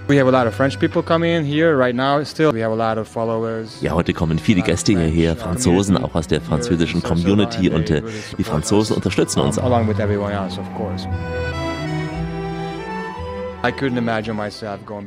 We 0.07 0.17
have 0.19 0.27
a 0.27 0.31
lot 0.31 0.47
of 0.47 0.55
French 0.55 0.79
people 0.79 1.03
coming 1.03 1.33
in 1.33 1.43
here 1.43 1.77
right 1.77 1.93
now. 1.93 2.23
Still, 2.23 2.53
we 2.53 2.61
have 2.61 2.71
a 2.71 2.75
lot 2.75 2.97
of 2.97 3.09
followers. 3.09 3.81
Ja, 3.81 3.91
heute 3.91 4.13
kommen 4.13 4.39
viele 4.39 4.61
Gäste 4.61 4.93
hierher, 4.93 5.35
Franzosen, 5.35 5.97
auch 5.97 6.15
aus 6.15 6.27
der 6.27 6.39
französischen 6.39 7.03
Community 7.03 7.69
und 7.69 7.89
äh, 7.89 8.01
die 8.37 8.43
Franzosen 8.45 8.95
unterstützen 8.95 9.41
uns 9.41 9.59
auch. 9.59 9.81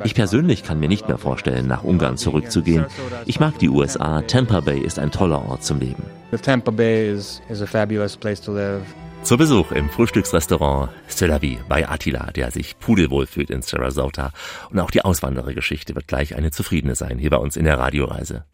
Ich 0.04 0.14
persönlich 0.14 0.62
kann 0.64 0.80
mir 0.80 0.88
nicht 0.88 1.08
mehr 1.08 1.18
vorstellen, 1.18 1.66
nach 1.66 1.82
Ungarn 1.82 2.18
zurückzugehen. 2.18 2.84
Ich 3.24 3.40
mag 3.40 3.58
die 3.58 3.70
USA. 3.70 4.20
Tampa 4.20 4.60
Bay 4.60 4.80
ist 4.80 4.98
ein 4.98 5.10
toller 5.10 5.48
Ort 5.48 5.64
zum 5.64 5.78
Leben. 5.78 6.02
The 6.30 6.36
Tampa 6.36 6.70
Bay 6.70 7.10
is 7.10 7.40
is 7.48 7.62
a 7.62 7.66
fabulous 7.66 8.18
place 8.18 8.40
to 8.42 8.52
live. 8.52 8.82
Zu 9.22 9.36
Besuch 9.36 9.70
im 9.72 9.90
Frühstücksrestaurant 9.90 10.90
Selavi 11.06 11.58
bei 11.68 11.88
Attila, 11.88 12.32
der 12.32 12.50
sich 12.50 12.78
pudelwohl 12.78 13.26
fühlt 13.26 13.50
in 13.50 13.62
Sarasota. 13.62 14.32
Und 14.70 14.80
auch 14.80 14.90
die 14.90 15.04
Auswanderergeschichte 15.04 15.94
wird 15.94 16.08
gleich 16.08 16.34
eine 16.34 16.50
zufriedene 16.50 16.96
sein, 16.96 17.18
hier 17.18 17.30
bei 17.30 17.36
uns 17.36 17.56
in 17.56 17.64
der 17.64 17.78
Radioreise. 17.78 18.44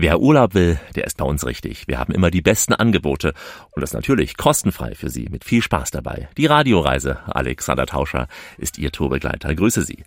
Wer 0.00 0.20
Urlaub 0.20 0.54
will, 0.54 0.78
der 0.94 1.08
ist 1.08 1.16
bei 1.16 1.24
uns 1.24 1.44
richtig. 1.44 1.88
Wir 1.88 1.98
haben 1.98 2.14
immer 2.14 2.30
die 2.30 2.40
besten 2.40 2.72
Angebote 2.72 3.34
und 3.72 3.80
das 3.80 3.94
natürlich 3.94 4.36
kostenfrei 4.36 4.94
für 4.94 5.10
Sie, 5.10 5.26
mit 5.28 5.42
viel 5.42 5.60
Spaß 5.60 5.90
dabei. 5.90 6.28
Die 6.36 6.46
Radioreise, 6.46 7.18
Alexander 7.26 7.84
Tauscher, 7.84 8.28
ist 8.58 8.78
Ihr 8.78 8.92
Tourbegleiter. 8.92 9.52
Grüße 9.56 9.82
Sie. 9.82 10.04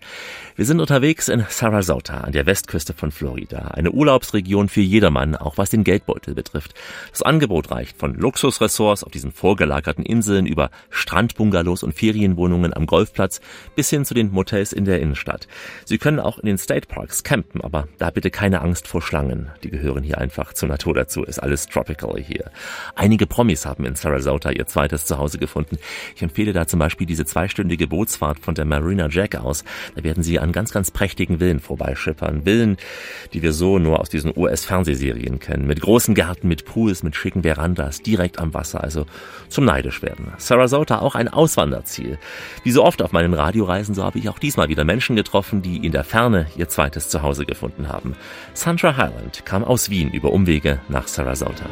Wir 0.56 0.64
sind 0.64 0.80
unterwegs 0.80 1.28
in 1.28 1.44
Sarasota 1.50 2.22
an 2.22 2.32
der 2.32 2.46
Westküste 2.46 2.94
von 2.94 3.12
Florida. 3.12 3.72
Eine 3.72 3.92
Urlaubsregion 3.92 4.70
für 4.70 4.80
jedermann, 4.80 5.36
auch 5.36 5.58
was 5.58 5.72
den 5.72 5.84
Geldbeutel 5.84 6.36
betrifft. 6.36 6.74
Das 7.10 7.22
Angebot 7.22 7.70
reicht 7.70 7.98
von 7.98 8.14
Luxusressorts 8.14 9.04
auf 9.04 9.12
diesen 9.12 9.34
vorgelagerten 9.34 10.06
Inseln 10.06 10.46
über 10.46 10.72
Strandbungalows 10.90 11.84
und 11.84 11.96
Ferienwohnungen 11.96 12.74
am 12.74 12.86
Golfplatz 12.86 13.42
bis 13.76 13.90
hin 13.90 14.06
zu 14.06 14.14
den 14.14 14.32
Motels 14.32 14.72
in 14.72 14.86
der 14.86 15.02
Innenstadt. 15.02 15.50
Sie 15.84 15.98
können 15.98 16.22
auch 16.22 16.40
in 16.40 16.46
den 16.46 16.58
State 16.58 16.88
Parks 16.88 17.24
campen, 17.24 17.60
aber 17.60 17.90
da 17.98 18.10
bitte 18.10 18.32
keine 18.32 18.62
Angst 18.62 18.88
vor 18.88 19.02
Schlangen. 19.02 19.52
Die 19.66 19.81
gehören 19.82 20.04
hier 20.04 20.20
einfach 20.20 20.54
zur 20.54 20.70
Natur 20.70 20.94
dazu. 20.94 21.24
Ist 21.24 21.40
alles 21.40 21.66
tropical 21.66 22.20
hier. 22.20 22.52
Einige 22.96 23.26
Promis 23.26 23.66
haben 23.66 23.86
in 23.86 23.96
Sarasota 23.96 24.52
ihr 24.52 24.68
zweites 24.68 25.06
Zuhause 25.06 25.38
gefunden. 25.38 25.78
Ich 26.16 26.22
empfehle 26.22 26.54
da 26.54 26.68
zum 26.68 26.80
Beispiel 26.80 27.08
diese 27.08 27.26
zweistündige 27.26 27.88
Bootsfahrt 27.88 28.40
von 28.40 28.56
der 28.56 28.66
Marina 28.66 29.08
Jack 29.10 29.36
aus. 29.36 29.64
Da 29.96 30.04
werden 30.04 30.24
Sie 30.24 30.40
an 30.40 30.52
ganz, 30.52 30.72
ganz 30.72 30.92
prächtigen 30.92 31.40
Villen 31.40 31.60
vorbeischippern. 31.60 32.44
Villen, 32.44 32.78
die 33.34 33.42
wir 33.42 33.54
so 33.54 33.80
nur 33.80 34.00
aus 34.00 34.10
diesen 34.10 34.32
US-Fernsehserien 34.36 35.40
kennen. 35.40 35.66
Mit 35.66 35.82
großen 35.82 36.16
Gärten, 36.16 36.48
mit 36.48 36.66
Pools, 36.66 37.04
mit 37.04 37.16
schicken 37.16 37.44
Verandas, 37.44 38.02
direkt 38.02 38.40
am 38.40 38.54
Wasser. 38.54 38.84
Also 38.84 39.06
zum 39.50 39.66
neidisch 39.66 40.02
werden. 40.02 40.32
Sarasota 40.38 41.00
auch 41.00 41.16
ein 41.16 41.28
Auswanderziel. 41.28 42.20
Wie 42.64 42.72
so 42.72 42.84
oft 42.84 43.02
auf 43.02 43.12
meinen 43.12 43.34
Radioreisen, 43.34 43.96
so 43.96 44.04
habe 44.04 44.20
ich 44.20 44.30
auch 44.30 44.40
diesmal 44.40 44.70
wieder 44.70 44.84
Menschen 44.84 45.16
getroffen, 45.16 45.62
die 45.62 45.86
in 45.86 45.92
der 45.92 46.04
Ferne 46.04 46.48
ihr 46.56 46.70
zweites 46.70 47.10
Zuhause 47.10 47.46
gefunden 47.46 47.90
haben. 47.90 48.16
Sandra 48.54 48.98
Highland 48.98 49.46
kam 49.46 49.64
aus 49.72 49.90
Wien 49.90 50.12
über 50.12 50.34
Umwege 50.34 50.82
nach 50.90 51.08
Sarasota. 51.08 51.66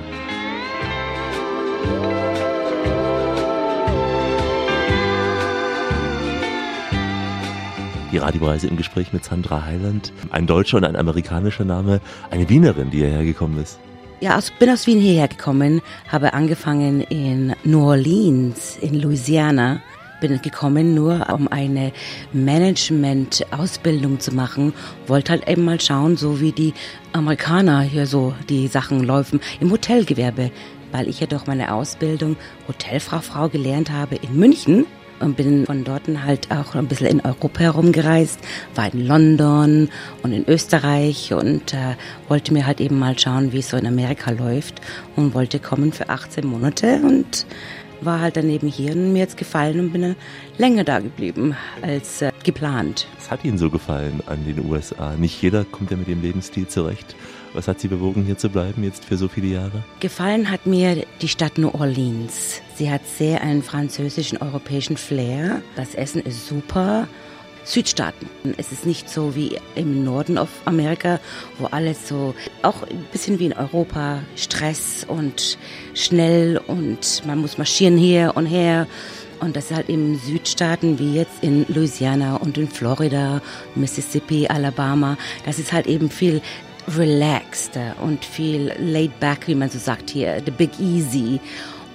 Die 8.13 8.17
Radioreise 8.17 8.67
im 8.67 8.77
Gespräch 8.77 9.11
mit 9.11 9.25
Sandra 9.25 9.65
Highland. 9.65 10.13
Ein 10.29 10.47
deutscher 10.47 10.77
und 10.77 10.85
ein 10.85 10.95
amerikanischer 10.95 11.65
Name. 11.65 11.99
Eine 12.31 12.47
Wienerin, 12.47 12.89
die 12.89 12.99
hierher 12.99 13.25
gekommen 13.25 13.61
ist. 13.61 13.81
Ja, 14.21 14.37
aus, 14.37 14.49
bin 14.49 14.69
aus 14.69 14.87
Wien 14.87 15.01
hierher 15.01 15.27
gekommen, 15.27 15.81
habe 16.07 16.31
angefangen 16.33 17.01
in 17.01 17.53
New 17.65 17.85
Orleans 17.85 18.77
in 18.77 19.01
Louisiana. 19.01 19.81
Bin 20.21 20.41
gekommen 20.41 20.93
nur, 20.93 21.27
um 21.33 21.47
eine 21.47 21.91
Management-Ausbildung 22.33 24.19
zu 24.19 24.33
machen. 24.33 24.73
Wollte 25.07 25.31
halt 25.31 25.47
eben 25.47 25.65
mal 25.65 25.79
schauen, 25.79 26.17
so 26.17 26.41
wie 26.41 26.51
die 26.51 26.73
Amerikaner 27.13 27.81
hier 27.81 28.05
so 28.05 28.33
die 28.49 28.67
Sachen 28.67 29.03
laufen 29.03 29.39
im 29.59 29.71
Hotelgewerbe. 29.71 30.51
Weil 30.91 31.07
ich 31.07 31.19
ja 31.19 31.27
durch 31.27 31.45
meine 31.45 31.73
Ausbildung 31.73 32.35
Hotelfrau 32.67 33.47
gelernt 33.47 33.91
habe 33.91 34.15
in 34.15 34.37
München 34.37 34.85
und 35.19 35.37
bin 35.37 35.65
von 35.65 35.83
dort 35.83 36.03
halt 36.07 36.51
auch 36.51 36.75
ein 36.75 36.87
bisschen 36.87 37.07
in 37.07 37.21
Europa 37.21 37.59
herumgereist, 37.59 38.39
war 38.75 38.91
in 38.93 39.05
London 39.05 39.89
und 40.23 40.33
in 40.33 40.47
Österreich 40.47 41.33
und 41.33 41.73
äh, 41.73 41.95
wollte 42.27 42.53
mir 42.53 42.65
halt 42.65 42.81
eben 42.81 42.97
mal 42.99 43.17
schauen, 43.17 43.51
wie 43.51 43.59
es 43.59 43.69
so 43.69 43.77
in 43.77 43.85
Amerika 43.85 44.31
läuft 44.31 44.81
und 45.15 45.33
wollte 45.33 45.59
kommen 45.59 45.91
für 45.91 46.09
18 46.09 46.45
Monate 46.45 47.01
und 47.03 47.45
war 48.01 48.19
halt 48.19 48.37
dann 48.37 48.49
eben 48.49 48.67
hier 48.67 48.93
und 48.93 49.13
mir 49.13 49.19
jetzt 49.19 49.37
gefallen 49.37 49.79
und 49.79 49.91
bin 49.91 50.01
dann 50.01 50.15
länger 50.57 50.83
da 50.83 50.99
geblieben 50.99 51.55
als 51.81 52.21
äh, 52.21 52.31
geplant. 52.43 53.07
Was 53.17 53.31
hat 53.31 53.43
Ihnen 53.43 53.57
so 53.57 53.69
gefallen 53.69 54.21
an 54.25 54.45
den 54.45 54.69
USA? 54.69 55.15
Nicht 55.15 55.41
jeder 55.41 55.65
kommt 55.65 55.91
ja 55.91 55.97
mit 55.97 56.07
dem 56.07 56.21
Lebensstil 56.21 56.67
zurecht. 56.67 57.15
Was 57.53 57.67
hat 57.67 57.79
Sie 57.79 57.87
bewogen, 57.87 58.23
hier 58.23 58.37
zu 58.37 58.49
bleiben 58.49 58.83
jetzt 58.83 59.05
für 59.05 59.17
so 59.17 59.27
viele 59.27 59.47
Jahre? 59.47 59.83
Gefallen 59.99 60.51
hat 60.51 60.65
mir 60.65 61.03
die 61.21 61.27
Stadt 61.27 61.57
New 61.57 61.69
Orleans. 61.69 62.61
Sie 62.75 62.91
hat 62.91 63.01
sehr 63.05 63.41
einen 63.41 63.63
französischen, 63.63 64.37
europäischen 64.37 64.97
Flair. 64.97 65.61
Das 65.75 65.95
Essen 65.95 66.21
ist 66.21 66.47
super. 66.47 67.07
Südstaaten. 67.63 68.29
Es 68.57 68.71
ist 68.71 68.85
nicht 68.85 69.09
so 69.09 69.35
wie 69.35 69.57
im 69.75 70.03
Norden 70.03 70.37
auf 70.37 70.49
Amerika, 70.65 71.19
wo 71.57 71.65
alles 71.67 72.07
so, 72.07 72.33
auch 72.61 72.83
ein 72.83 73.05
bisschen 73.11 73.39
wie 73.39 73.47
in 73.47 73.53
Europa, 73.53 74.19
Stress 74.35 75.05
und 75.07 75.57
schnell 75.93 76.59
und 76.67 77.23
man 77.25 77.39
muss 77.39 77.57
marschieren 77.57 77.97
hier 77.97 78.33
und 78.35 78.45
her. 78.45 78.87
Und 79.39 79.55
das 79.55 79.71
ist 79.71 79.77
halt 79.77 79.89
in 79.89 80.19
Südstaaten 80.19 80.99
wie 80.99 81.15
jetzt 81.15 81.41
in 81.41 81.65
Louisiana 81.69 82.35
und 82.35 82.57
in 82.57 82.67
Florida, 82.67 83.41
Mississippi, 83.75 84.47
Alabama. 84.47 85.17
Das 85.45 85.59
ist 85.59 85.71
halt 85.71 85.87
eben 85.87 86.09
viel 86.09 86.41
relaxter 86.97 87.95
und 88.01 88.25
viel 88.25 88.73
laid 88.79 89.17
back, 89.19 89.47
wie 89.47 89.55
man 89.55 89.69
so 89.69 89.79
sagt 89.79 90.09
hier, 90.09 90.41
the 90.43 90.51
big 90.51 90.71
easy. 90.79 91.39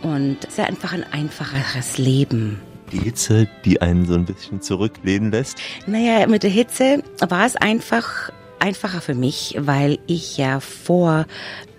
Und 0.03 0.39
es 0.43 0.55
ist 0.55 0.61
einfach 0.61 0.93
ein 0.93 1.05
einfacheres 1.13 1.99
Leben. 1.99 2.61
Die 2.93 2.99
Hitze, 2.99 3.49
die 3.65 3.81
einen 3.81 4.07
so 4.07 4.15
ein 4.15 4.25
bisschen 4.25 4.61
zurücklehnen 4.61 5.31
lässt. 5.31 5.59
Naja, 5.87 6.27
mit 6.27 6.43
der 6.43 6.51
Hitze 6.51 7.03
war 7.21 7.47
es 7.47 7.57
einfach 7.57 8.31
einfacher 8.59 9.01
für 9.01 9.15
mich, 9.15 9.57
weil 9.59 9.99
ich 10.07 10.37
ja 10.39 10.61
vor 10.61 11.27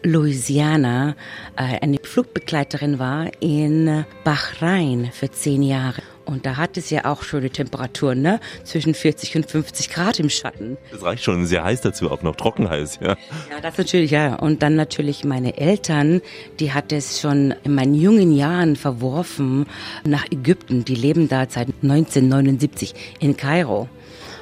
Louisiana 0.03 1.15
äh, 1.55 1.79
eine 1.81 1.97
Flugbegleiterin 2.01 2.99
war 2.99 3.31
in 3.39 4.05
Bahrain 4.23 5.09
für 5.11 5.31
zehn 5.31 5.63
Jahre. 5.63 6.03
Und 6.25 6.45
da 6.45 6.57
hat 6.57 6.77
es 6.77 6.89
ja 6.89 7.05
auch 7.05 7.23
schöne 7.23 7.49
Temperaturen, 7.49 8.21
ne? 8.21 8.39
Zwischen 8.63 8.93
40 8.93 9.35
und 9.35 9.49
50 9.49 9.89
Grad 9.89 10.19
im 10.19 10.29
Schatten. 10.29 10.77
Das 10.91 11.03
reicht 11.03 11.23
schon 11.23 11.45
sehr 11.45 11.63
heiß 11.63 11.81
dazu, 11.81 12.11
auch 12.11 12.23
noch 12.23 12.35
trocken 12.35 12.69
heiß, 12.69 12.99
ja. 13.01 13.09
Ja, 13.09 13.61
das 13.61 13.77
natürlich, 13.77 14.11
ja. 14.11 14.35
Und 14.35 14.63
dann 14.63 14.75
natürlich 14.75 15.23
meine 15.23 15.57
Eltern, 15.57 16.21
die 16.59 16.73
hat 16.73 16.91
es 16.91 17.21
schon 17.21 17.53
in 17.63 17.75
meinen 17.75 17.95
jungen 17.95 18.35
Jahren 18.35 18.75
verworfen 18.75 19.67
nach 20.03 20.25
Ägypten. 20.31 20.83
Die 20.83 20.95
leben 20.95 21.29
da 21.29 21.45
seit 21.47 21.67
1979 21.83 22.93
in 23.19 23.37
Kairo. 23.37 23.87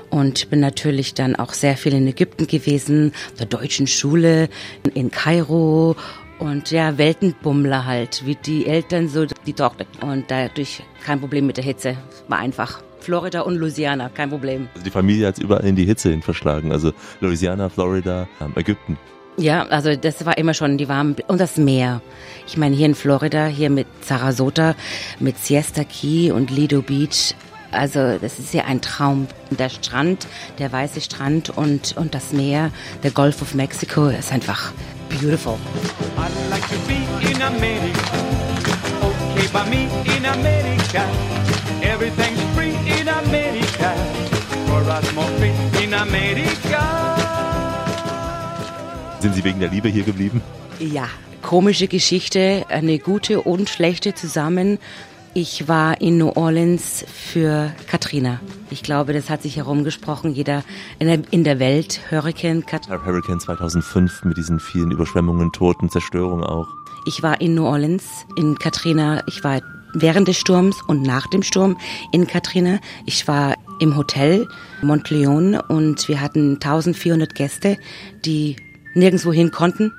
Und 0.09 0.51
bin 0.51 0.59
natürlich 0.59 1.15
dann 1.15 1.35
auch 1.35 1.53
sehr 1.53 1.75
viel 1.75 1.93
in 1.93 2.05
Ägypten 2.05 2.45
gewesen, 2.45 3.13
der 3.39 3.47
deutschen 3.47 3.87
Schule 3.87 4.47
in 4.93 5.09
Kairo 5.09 5.95
und 6.43 6.71
ja, 6.71 6.97
Weltenbummler 6.97 7.85
halt, 7.85 8.25
wie 8.25 8.35
die 8.35 8.67
Eltern, 8.67 9.07
so 9.07 9.25
die 9.25 9.53
Tochter. 9.53 9.85
Und 10.01 10.29
dadurch 10.29 10.83
kein 11.05 11.19
Problem 11.19 11.47
mit 11.47 11.55
der 11.55 11.63
Hitze, 11.63 11.95
war 12.27 12.39
einfach. 12.39 12.81
Florida 12.99 13.41
und 13.41 13.55
Louisiana, 13.55 14.09
kein 14.09 14.29
Problem. 14.29 14.67
Also 14.73 14.83
die 14.83 14.91
Familie 14.91 15.27
hat 15.27 15.37
es 15.37 15.43
überall 15.43 15.65
in 15.65 15.75
die 15.75 15.85
Hitze 15.85 16.09
hin 16.09 16.21
verschlagen. 16.21 16.71
Also 16.71 16.91
Louisiana, 17.21 17.69
Florida, 17.69 18.27
ähm, 18.41 18.53
Ägypten. 18.55 18.97
Ja, 19.37 19.63
also 19.63 19.95
das 19.95 20.25
war 20.25 20.37
immer 20.37 20.53
schon 20.53 20.77
die 20.77 20.87
warmen 20.87 21.15
und 21.27 21.39
das 21.39 21.57
Meer. 21.57 22.01
Ich 22.45 22.55
meine 22.57 22.75
hier 22.75 22.85
in 22.85 22.95
Florida, 22.95 23.47
hier 23.47 23.69
mit 23.69 23.87
Sarasota, 24.01 24.75
mit 25.19 25.37
Siesta 25.37 25.83
Key 25.85 26.31
und 26.31 26.51
Lido 26.51 26.81
Beach. 26.81 27.35
Also 27.73 28.17
das 28.19 28.39
ist 28.39 28.53
ja 28.53 28.65
ein 28.65 28.81
Traum. 28.81 29.27
Der 29.49 29.69
Strand, 29.69 30.27
der 30.59 30.71
weiße 30.71 31.01
Strand 31.01 31.49
und, 31.49 31.97
und 31.97 32.13
das 32.13 32.31
Meer, 32.33 32.71
der 33.03 33.11
Gulf 33.11 33.41
of 33.41 33.53
Mexico 33.53 34.07
ist 34.07 34.31
einfach 34.31 34.71
beautiful. 35.09 35.57
I'd 36.17 36.49
like 36.49 36.67
to 36.69 36.77
be 36.87 36.95
in 37.29 37.41
America. 37.41 38.17
Okay, 39.01 39.47
by 39.51 39.69
me 39.69 39.89
in 40.15 40.25
America. 40.25 41.03
Everything's 41.81 42.41
free 42.55 42.75
in 42.99 43.07
America. 43.07 43.93
For 44.67 44.81
us 44.81 45.13
more 45.13 45.27
free 45.37 45.83
in 45.83 45.93
America. 45.93 47.13
Sind 49.19 49.35
Sie 49.35 49.43
wegen 49.43 49.59
der 49.59 49.69
Liebe 49.69 49.87
hier 49.89 50.03
geblieben? 50.03 50.41
Ja, 50.79 51.07
komische 51.41 51.87
Geschichte, 51.87 52.65
eine 52.69 52.99
gute 52.99 53.41
und 53.41 53.69
schlechte 53.69 54.13
zusammen. 54.13 54.79
Ich 55.35 55.67
war 55.67 55.99
in 55.99 56.19
New 56.19 56.29
Orleans 56.29 57.03
für 57.11 57.73
Katrina. 57.87 58.39
Ich 58.69 58.83
glaube, 58.83 59.13
das 59.13 59.31
hat 59.31 59.41
sich 59.41 59.55
herumgesprochen. 59.55 60.31
Jeder 60.31 60.63
in 60.99 61.07
der, 61.07 61.21
in 61.31 61.43
der 61.43 61.57
Welt, 61.57 62.01
Hurricane 62.11 62.63
Katrina. 62.63 63.03
Hurricane 63.03 63.39
2005 63.39 64.25
mit 64.25 64.37
diesen 64.37 64.59
vielen 64.59 64.91
Überschwemmungen, 64.91 65.51
Toten, 65.51 65.89
Zerstörung 65.89 66.43
auch. 66.43 66.67
Ich 67.07 67.23
war 67.23 67.41
in 67.41 67.55
New 67.55 67.65
Orleans, 67.65 68.27
in 68.35 68.59
Katrina. 68.59 69.23
Ich 69.25 69.43
war 69.43 69.61
während 69.95 70.27
des 70.27 70.37
Sturms 70.37 70.83
und 70.83 71.01
nach 71.01 71.25
dem 71.25 71.41
Sturm 71.41 71.77
in 72.11 72.27
Katrina. 72.27 72.79
Ich 73.07 73.27
war 73.27 73.55
im 73.79 73.97
Hotel 73.97 74.47
Montleone 74.83 75.63
und 75.63 76.07
wir 76.07 76.21
hatten 76.21 76.59
1400 76.61 77.33
Gäste, 77.33 77.77
die 78.23 78.55
nirgendwo 78.93 79.33
hin 79.33 79.49
konnten. 79.49 79.93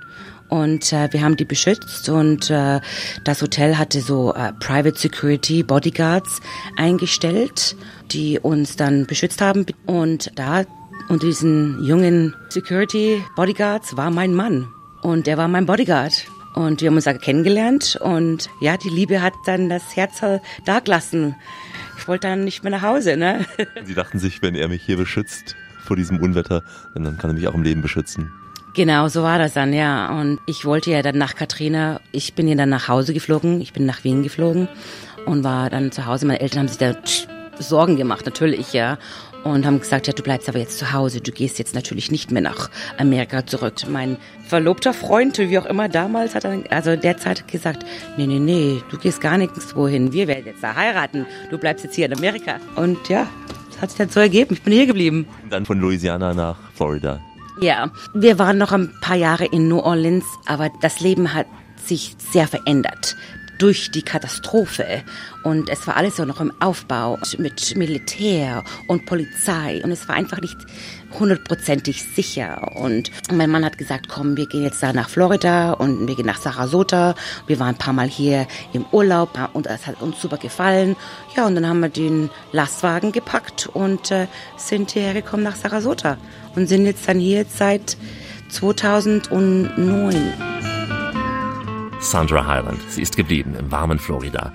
Und 0.55 0.93
äh, 0.93 1.13
wir 1.13 1.21
haben 1.21 1.37
die 1.37 1.45
beschützt 1.45 2.09
und 2.09 2.49
äh, 2.49 2.81
das 3.25 3.43
Hotel 3.43 3.77
hatte 3.77 4.01
so 4.01 4.33
äh, 4.35 4.53
Private 4.61 4.97
Security 4.97 5.65
Bodyguards 5.65 6.41
eingestellt, 6.77 7.75
die 8.13 8.39
uns 8.39 8.77
dann 8.77 9.05
beschützt 9.05 9.41
haben. 9.41 9.67
Und 9.85 10.31
da 10.37 10.63
unter 11.09 11.27
diesen 11.27 11.85
jungen 11.85 12.37
Security 12.51 13.21
Bodyguards 13.35 13.97
war 13.97 14.13
mein 14.13 14.33
Mann 14.33 14.69
und 15.03 15.27
der 15.27 15.39
war 15.39 15.49
mein 15.49 15.67
Bodyguard. 15.67 16.25
Und 16.55 16.81
wir 16.81 16.89
haben 16.89 16.95
uns 16.95 17.07
da 17.07 17.15
kennengelernt 17.15 17.99
und 18.01 18.49
ja, 18.61 18.77
die 18.77 18.91
Liebe 18.91 19.23
hat 19.23 19.35
dann 19.47 19.69
das 19.69 19.97
Herz 19.97 20.21
da 20.65 20.79
gelassen. 20.79 21.35
Ich 21.99 22.07
wollte 22.07 22.29
dann 22.29 22.45
nicht 22.45 22.63
mehr 22.63 22.71
nach 22.71 22.83
Hause, 22.83 23.17
ne? 23.17 23.45
Sie 23.85 23.95
dachten 23.95 24.21
sich, 24.21 24.41
wenn 24.41 24.55
er 24.55 24.69
mich 24.69 24.85
hier 24.85 24.99
beschützt 24.99 25.57
vor 25.85 25.97
diesem 25.97 26.21
Unwetter, 26.21 26.63
dann 26.95 27.19
kann 27.19 27.31
er 27.31 27.35
mich 27.35 27.49
auch 27.49 27.55
im 27.55 27.65
Leben 27.65 27.83
beschützen. 27.83 28.31
Genau, 28.75 29.07
so 29.07 29.22
war 29.22 29.39
das 29.39 29.55
dann, 29.55 29.72
ja. 29.72 30.18
Und 30.18 30.41
ich 30.47 30.64
wollte 30.64 30.91
ja 30.91 31.01
dann 31.03 31.16
nach 31.16 31.37
Katrina, 31.37 32.01
ich 32.11 32.35
bin 32.35 32.49
ja 32.49 32.57
dann 32.57 32.70
nach 32.70 32.89
Hause 32.89 33.14
geflogen, 33.14 33.61
ich 33.61 33.72
bin 33.72 33.87
nach 33.87 34.03
Wien 34.03 34.25
geflogen 34.25 34.68
und 35.27 35.45
war 35.45 35.70
dann 35.70 35.93
zu 35.93 36.07
Hause. 36.07 36.27
Meine 36.27 36.41
Eltern 36.41 36.61
haben 36.61 36.68
sich 36.68 36.79
da 36.79 36.97
Sorgen 37.61 37.97
gemacht, 37.97 38.27
natürlich, 38.27 38.72
ja. 38.72 38.99
Und 39.45 39.64
haben 39.64 39.79
gesagt, 39.79 40.09
ja, 40.09 40.12
du 40.12 40.25
bleibst 40.25 40.49
aber 40.49 40.59
jetzt 40.59 40.79
zu 40.79 40.93
Hause, 40.93 41.20
du 41.20 41.31
gehst 41.31 41.59
jetzt 41.61 41.75
natürlich 41.75 42.11
nicht 42.11 42.33
mehr 42.33 42.43
nach 42.43 42.70
Amerika 42.99 43.47
zurück. 43.47 43.75
Mein 43.89 44.16
verlobter 44.49 44.93
Freund, 44.93 45.39
wie 45.39 45.59
auch 45.59 45.66
immer 45.66 45.89
damals, 45.89 46.35
hat 46.35 46.43
dann, 46.43 46.64
also 46.70 46.97
derzeit 46.97 47.47
gesagt, 47.47 47.85
nee, 48.16 48.27
nee, 48.27 48.41
nee, 48.41 48.83
du 48.91 48.99
gehst 48.99 49.20
gar 49.20 49.39
nirgends 49.39 49.77
wohin, 49.77 50.12
wir 50.12 50.27
werden 50.27 50.47
jetzt 50.47 50.64
da 50.64 50.75
heiraten, 50.75 51.27
du 51.51 51.59
bleibst 51.59 51.85
jetzt 51.85 51.95
hier 51.95 52.07
in 52.07 52.14
Amerika. 52.14 52.57
Und 52.75 53.09
ja, 53.09 53.29
das 53.70 53.83
hat 53.83 53.91
sich 53.91 53.99
dann 53.99 54.09
so 54.09 54.18
ergeben, 54.18 54.55
ich 54.55 54.62
bin 54.62 54.72
hier 54.72 54.87
geblieben. 54.87 55.29
Und 55.45 55.53
dann 55.53 55.64
von 55.64 55.79
Louisiana 55.79 56.35
nach 56.35 56.57
Florida. 56.75 57.20
Ja, 57.61 57.91
wir 58.13 58.39
waren 58.39 58.59
noch 58.59 58.73
ein 58.73 58.93
paar 59.01 59.17
Jahre 59.17 59.45
in 59.45 59.69
New 59.69 59.79
Orleans, 59.79 60.25
aber 60.47 60.71
das 60.81 61.01
Leben 61.01 61.35
hat 61.35 61.47
sich 61.87 62.17
sehr 62.19 62.49
verändert 62.49 63.17
durch 63.59 63.91
die 63.91 64.03
Katastrophe. 64.03 65.03
Und 65.45 65.69
es 65.69 65.87
war 65.87 65.97
alles 65.97 66.17
so 66.17 66.25
noch 66.25 66.41
im 66.41 66.53
Aufbau 66.61 67.19
mit 67.39 67.77
Militär 67.77 68.65
und 68.89 69.07
Polizei. 69.07 69.81
Und 69.85 69.91
es 69.91 70.09
war 70.09 70.17
einfach 70.17 70.41
nicht 70.41 70.57
hundertprozentig 71.19 72.03
sicher. 72.03 72.77
Und 72.77 73.11
mein 73.33 73.51
Mann 73.51 73.65
hat 73.65 73.79
gesagt, 73.79 74.09
komm, 74.09 74.37
wir 74.37 74.47
gehen 74.47 74.62
jetzt 74.65 74.83
da 74.83 74.93
nach 74.93 75.09
Florida 75.09 75.73
und 75.73 76.07
wir 76.07 76.15
gehen 76.15 76.27
nach 76.27 76.41
Sarasota. 76.41 77.15
Wir 77.47 77.59
waren 77.59 77.71
ein 77.71 77.79
paar 77.79 77.93
Mal 77.93 78.09
hier 78.09 78.47
im 78.73 78.85
Urlaub 78.93 79.39
und 79.53 79.67
es 79.67 79.87
hat 79.87 80.01
uns 80.03 80.21
super 80.21 80.37
gefallen. 80.37 80.97
Ja, 81.37 81.47
und 81.47 81.55
dann 81.55 81.69
haben 81.69 81.81
wir 81.81 81.89
den 81.89 82.31
Lastwagen 82.53 83.12
gepackt 83.12 83.69
und 83.73 84.11
äh, 84.11 84.27
sind 84.57 84.91
hierher 84.93 85.15
gekommen 85.15 85.43
nach 85.43 85.57
Sarasota 85.57 86.19
und 86.55 86.67
sind 86.69 86.87
jetzt 86.87 87.09
dann 87.09 87.19
hier 87.19 87.45
seit 87.49 87.97
2009. 88.49 90.33
Sandra 92.01 92.47
Highland. 92.47 92.81
Sie 92.89 93.03
ist 93.03 93.17
geblieben 93.17 93.57
im 93.59 93.73
warmen 93.73 93.99
Florida. 93.99 94.53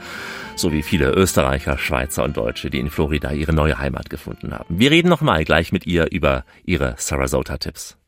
So 0.60 0.74
wie 0.74 0.82
viele 0.82 1.12
Österreicher, 1.12 1.78
Schweizer 1.78 2.26
und 2.26 2.36
Deutsche, 2.36 2.70
die 2.70 2.80
in 2.80 2.89
Florida 2.89 3.32
ihre 3.32 3.53
neue 3.53 3.80
Heimat 3.80 4.10
gefunden 4.10 4.53
haben. 4.53 4.78
Wir 4.78 4.91
reden 4.91 5.07
nochmal 5.07 5.45
gleich 5.45 5.72
mit 5.72 5.88
ihr 5.88 6.12
über 6.12 6.43
ihre 6.66 6.95
Sarasota-Tipps. 6.97 7.99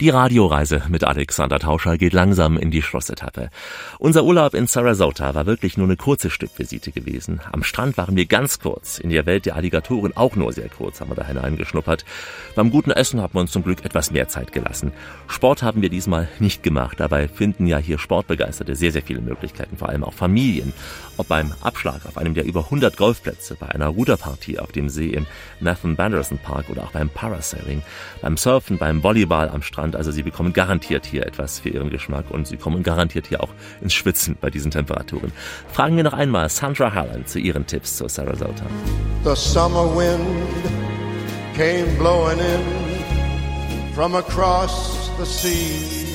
Die 0.00 0.10
Radioreise 0.10 0.82
mit 0.88 1.02
Alexander 1.02 1.58
Tauscher 1.58 1.98
geht 1.98 2.12
langsam 2.12 2.56
in 2.56 2.70
die 2.70 2.82
Schlussetappe. 2.82 3.50
Unser 3.98 4.22
Urlaub 4.22 4.54
in 4.54 4.68
Sarasota 4.68 5.34
war 5.34 5.44
wirklich 5.46 5.76
nur 5.76 5.88
eine 5.88 5.96
kurze 5.96 6.30
Stückvisite 6.30 6.92
gewesen. 6.92 7.40
Am 7.50 7.64
Strand 7.64 7.96
waren 7.96 8.14
wir 8.14 8.26
ganz 8.26 8.60
kurz, 8.60 9.00
in 9.00 9.10
der 9.10 9.26
Welt 9.26 9.44
der 9.44 9.56
Alligatoren 9.56 10.16
auch 10.16 10.36
nur 10.36 10.52
sehr 10.52 10.68
kurz 10.68 11.00
haben 11.00 11.10
wir 11.10 11.16
da 11.16 11.26
hineingeschnuppert. 11.26 12.04
Beim 12.54 12.70
guten 12.70 12.92
Essen 12.92 13.20
haben 13.20 13.34
wir 13.34 13.40
uns 13.40 13.50
zum 13.50 13.64
Glück 13.64 13.84
etwas 13.84 14.12
mehr 14.12 14.28
Zeit 14.28 14.52
gelassen. 14.52 14.92
Sport 15.26 15.64
haben 15.64 15.82
wir 15.82 15.88
diesmal 15.88 16.28
nicht 16.38 16.62
gemacht, 16.62 17.00
dabei 17.00 17.26
finden 17.26 17.66
ja 17.66 17.78
hier 17.78 17.98
Sportbegeisterte 17.98 18.76
sehr, 18.76 18.92
sehr 18.92 19.02
viele 19.02 19.20
Möglichkeiten, 19.20 19.76
vor 19.76 19.88
allem 19.88 20.04
auch 20.04 20.14
Familien. 20.14 20.74
Ob 21.16 21.26
beim 21.26 21.52
Abschlag 21.60 22.06
auf 22.06 22.16
einem 22.18 22.34
der 22.34 22.44
über 22.44 22.60
100 22.66 22.96
Golfplätze, 22.96 23.56
bei 23.58 23.66
einer 23.66 23.88
Ruderpartie 23.88 24.60
auf 24.60 24.70
dem 24.70 24.88
See 24.90 25.08
im 25.08 25.26
Nathan 25.60 25.96
Banderson 25.96 26.38
Park 26.38 26.70
oder 26.70 26.84
auch 26.84 26.92
beim 26.92 27.08
Parasailing, 27.08 27.82
beim 28.20 28.36
Surfen, 28.36 28.78
beim 28.78 29.02
Volleyball 29.02 29.48
am 29.48 29.62
Strand. 29.62 29.96
Also 29.96 30.10
Sie 30.10 30.22
bekommen 30.22 30.52
garantiert 30.52 31.06
hier 31.06 31.26
etwas 31.26 31.60
für 31.60 31.70
Ihren 31.70 31.90
Geschmack 31.90 32.30
und 32.30 32.46
Sie 32.46 32.56
kommen 32.56 32.82
garantiert 32.82 33.26
hier 33.26 33.42
auch 33.42 33.50
ins 33.80 33.94
Schwitzen 33.94 34.36
bei 34.40 34.50
diesen 34.50 34.70
Temperaturen. 34.70 35.32
Fragen 35.72 35.96
wir 35.96 36.04
noch 36.04 36.12
einmal 36.12 36.48
Sandra 36.48 36.94
Harlan 36.94 37.26
zu 37.26 37.38
ihren 37.38 37.66
Tipps 37.66 37.96
zur 37.96 38.08
Sarasota. 38.08 38.64
The 39.24 39.34
summer 39.34 39.86
wind 39.96 40.20
came 41.56 41.86
blowing 41.98 42.38
in 42.38 43.94
from 43.94 44.14
across 44.14 45.10
the 45.18 45.26
sea. 45.26 46.07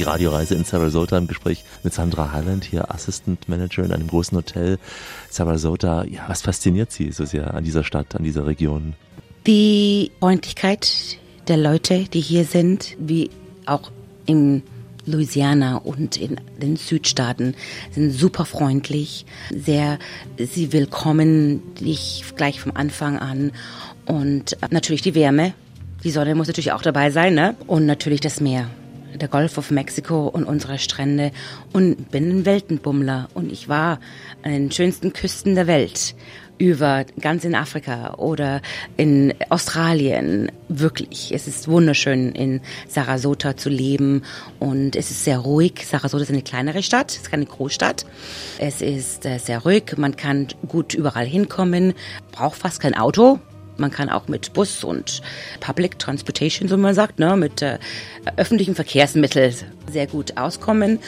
Die 0.00 0.04
Radioreise 0.04 0.54
in 0.54 0.64
Sarasota 0.64 1.18
im 1.18 1.26
Gespräch 1.26 1.62
mit 1.82 1.92
Sandra 1.92 2.32
Highland, 2.32 2.64
hier 2.64 2.90
Assistant 2.90 3.50
Manager 3.50 3.84
in 3.84 3.92
einem 3.92 4.06
großen 4.06 4.34
Hotel. 4.34 4.78
Sarasota, 5.28 6.04
ja, 6.04 6.22
was 6.26 6.40
fasziniert 6.40 6.90
Sie 6.90 7.12
so 7.12 7.26
sehr 7.26 7.52
an 7.52 7.64
dieser 7.64 7.84
Stadt, 7.84 8.16
an 8.16 8.24
dieser 8.24 8.46
Region? 8.46 8.94
Die 9.46 10.10
Freundlichkeit 10.18 11.18
der 11.48 11.58
Leute, 11.58 12.04
die 12.04 12.22
hier 12.22 12.46
sind, 12.46 12.96
wie 12.98 13.28
auch 13.66 13.90
in 14.24 14.62
Louisiana 15.04 15.76
und 15.76 16.16
in 16.16 16.40
den 16.56 16.76
Südstaaten 16.76 17.54
sind 17.90 18.10
super 18.10 18.46
freundlich, 18.46 19.26
sehr, 19.54 19.98
sie 20.38 20.72
willkommen 20.72 21.74
dich 21.74 22.24
gleich 22.36 22.58
vom 22.58 22.72
Anfang 22.74 23.18
an 23.18 23.52
und 24.06 24.56
natürlich 24.70 25.02
die 25.02 25.14
Wärme. 25.14 25.52
Die 26.04 26.10
Sonne 26.10 26.34
muss 26.34 26.46
natürlich 26.46 26.72
auch 26.72 26.80
dabei 26.80 27.10
sein, 27.10 27.34
ne? 27.34 27.54
Und 27.66 27.84
natürlich 27.84 28.22
das 28.22 28.40
Meer. 28.40 28.70
Der 29.14 29.28
Golf 29.28 29.58
of 29.58 29.70
Mexico 29.70 30.28
und 30.28 30.44
unsere 30.44 30.78
Strände 30.78 31.32
und 31.72 32.10
bin 32.10 32.30
ein 32.30 32.46
Weltenbummler 32.46 33.28
und 33.34 33.52
ich 33.52 33.68
war 33.68 34.00
an 34.42 34.52
den 34.52 34.70
schönsten 34.70 35.12
Küsten 35.12 35.54
der 35.54 35.66
Welt 35.66 36.14
über 36.60 37.06
ganz 37.18 37.44
in 37.44 37.54
Afrika 37.54 38.14
oder 38.18 38.60
in 38.98 39.32
Australien. 39.48 40.52
Wirklich, 40.68 41.32
es 41.34 41.48
ist 41.48 41.68
wunderschön 41.68 42.32
in 42.32 42.60
Sarasota 42.86 43.56
zu 43.56 43.70
leben 43.70 44.22
und 44.58 44.94
es 44.94 45.10
ist 45.10 45.24
sehr 45.24 45.38
ruhig. 45.38 45.86
Sarasota 45.86 46.22
ist 46.22 46.30
eine 46.30 46.42
kleinere 46.42 46.82
Stadt, 46.82 47.12
es 47.12 47.16
ist 47.16 47.30
keine 47.30 47.46
Großstadt. 47.46 48.04
Es 48.58 48.82
ist 48.82 49.24
äh, 49.24 49.38
sehr 49.38 49.60
ruhig, 49.60 49.96
man 49.96 50.16
kann 50.16 50.48
gut 50.68 50.92
überall 50.92 51.26
hinkommen, 51.26 51.94
braucht 52.30 52.58
fast 52.58 52.80
kein 52.80 52.94
Auto. 52.94 53.40
Man 53.80 53.90
kann 53.90 54.08
auch 54.10 54.28
mit 54.28 54.52
Bus 54.52 54.84
und 54.84 55.22
Public 55.60 55.98
Transportation, 55.98 56.68
so 56.68 56.76
man 56.76 56.94
sagt, 56.94 57.18
ne, 57.18 57.36
mit 57.36 57.62
äh, 57.62 57.78
öffentlichen 58.36 58.74
Verkehrsmitteln 58.74 59.54
sehr 59.90 60.06
gut 60.06 60.36
auskommen. 60.36 61.00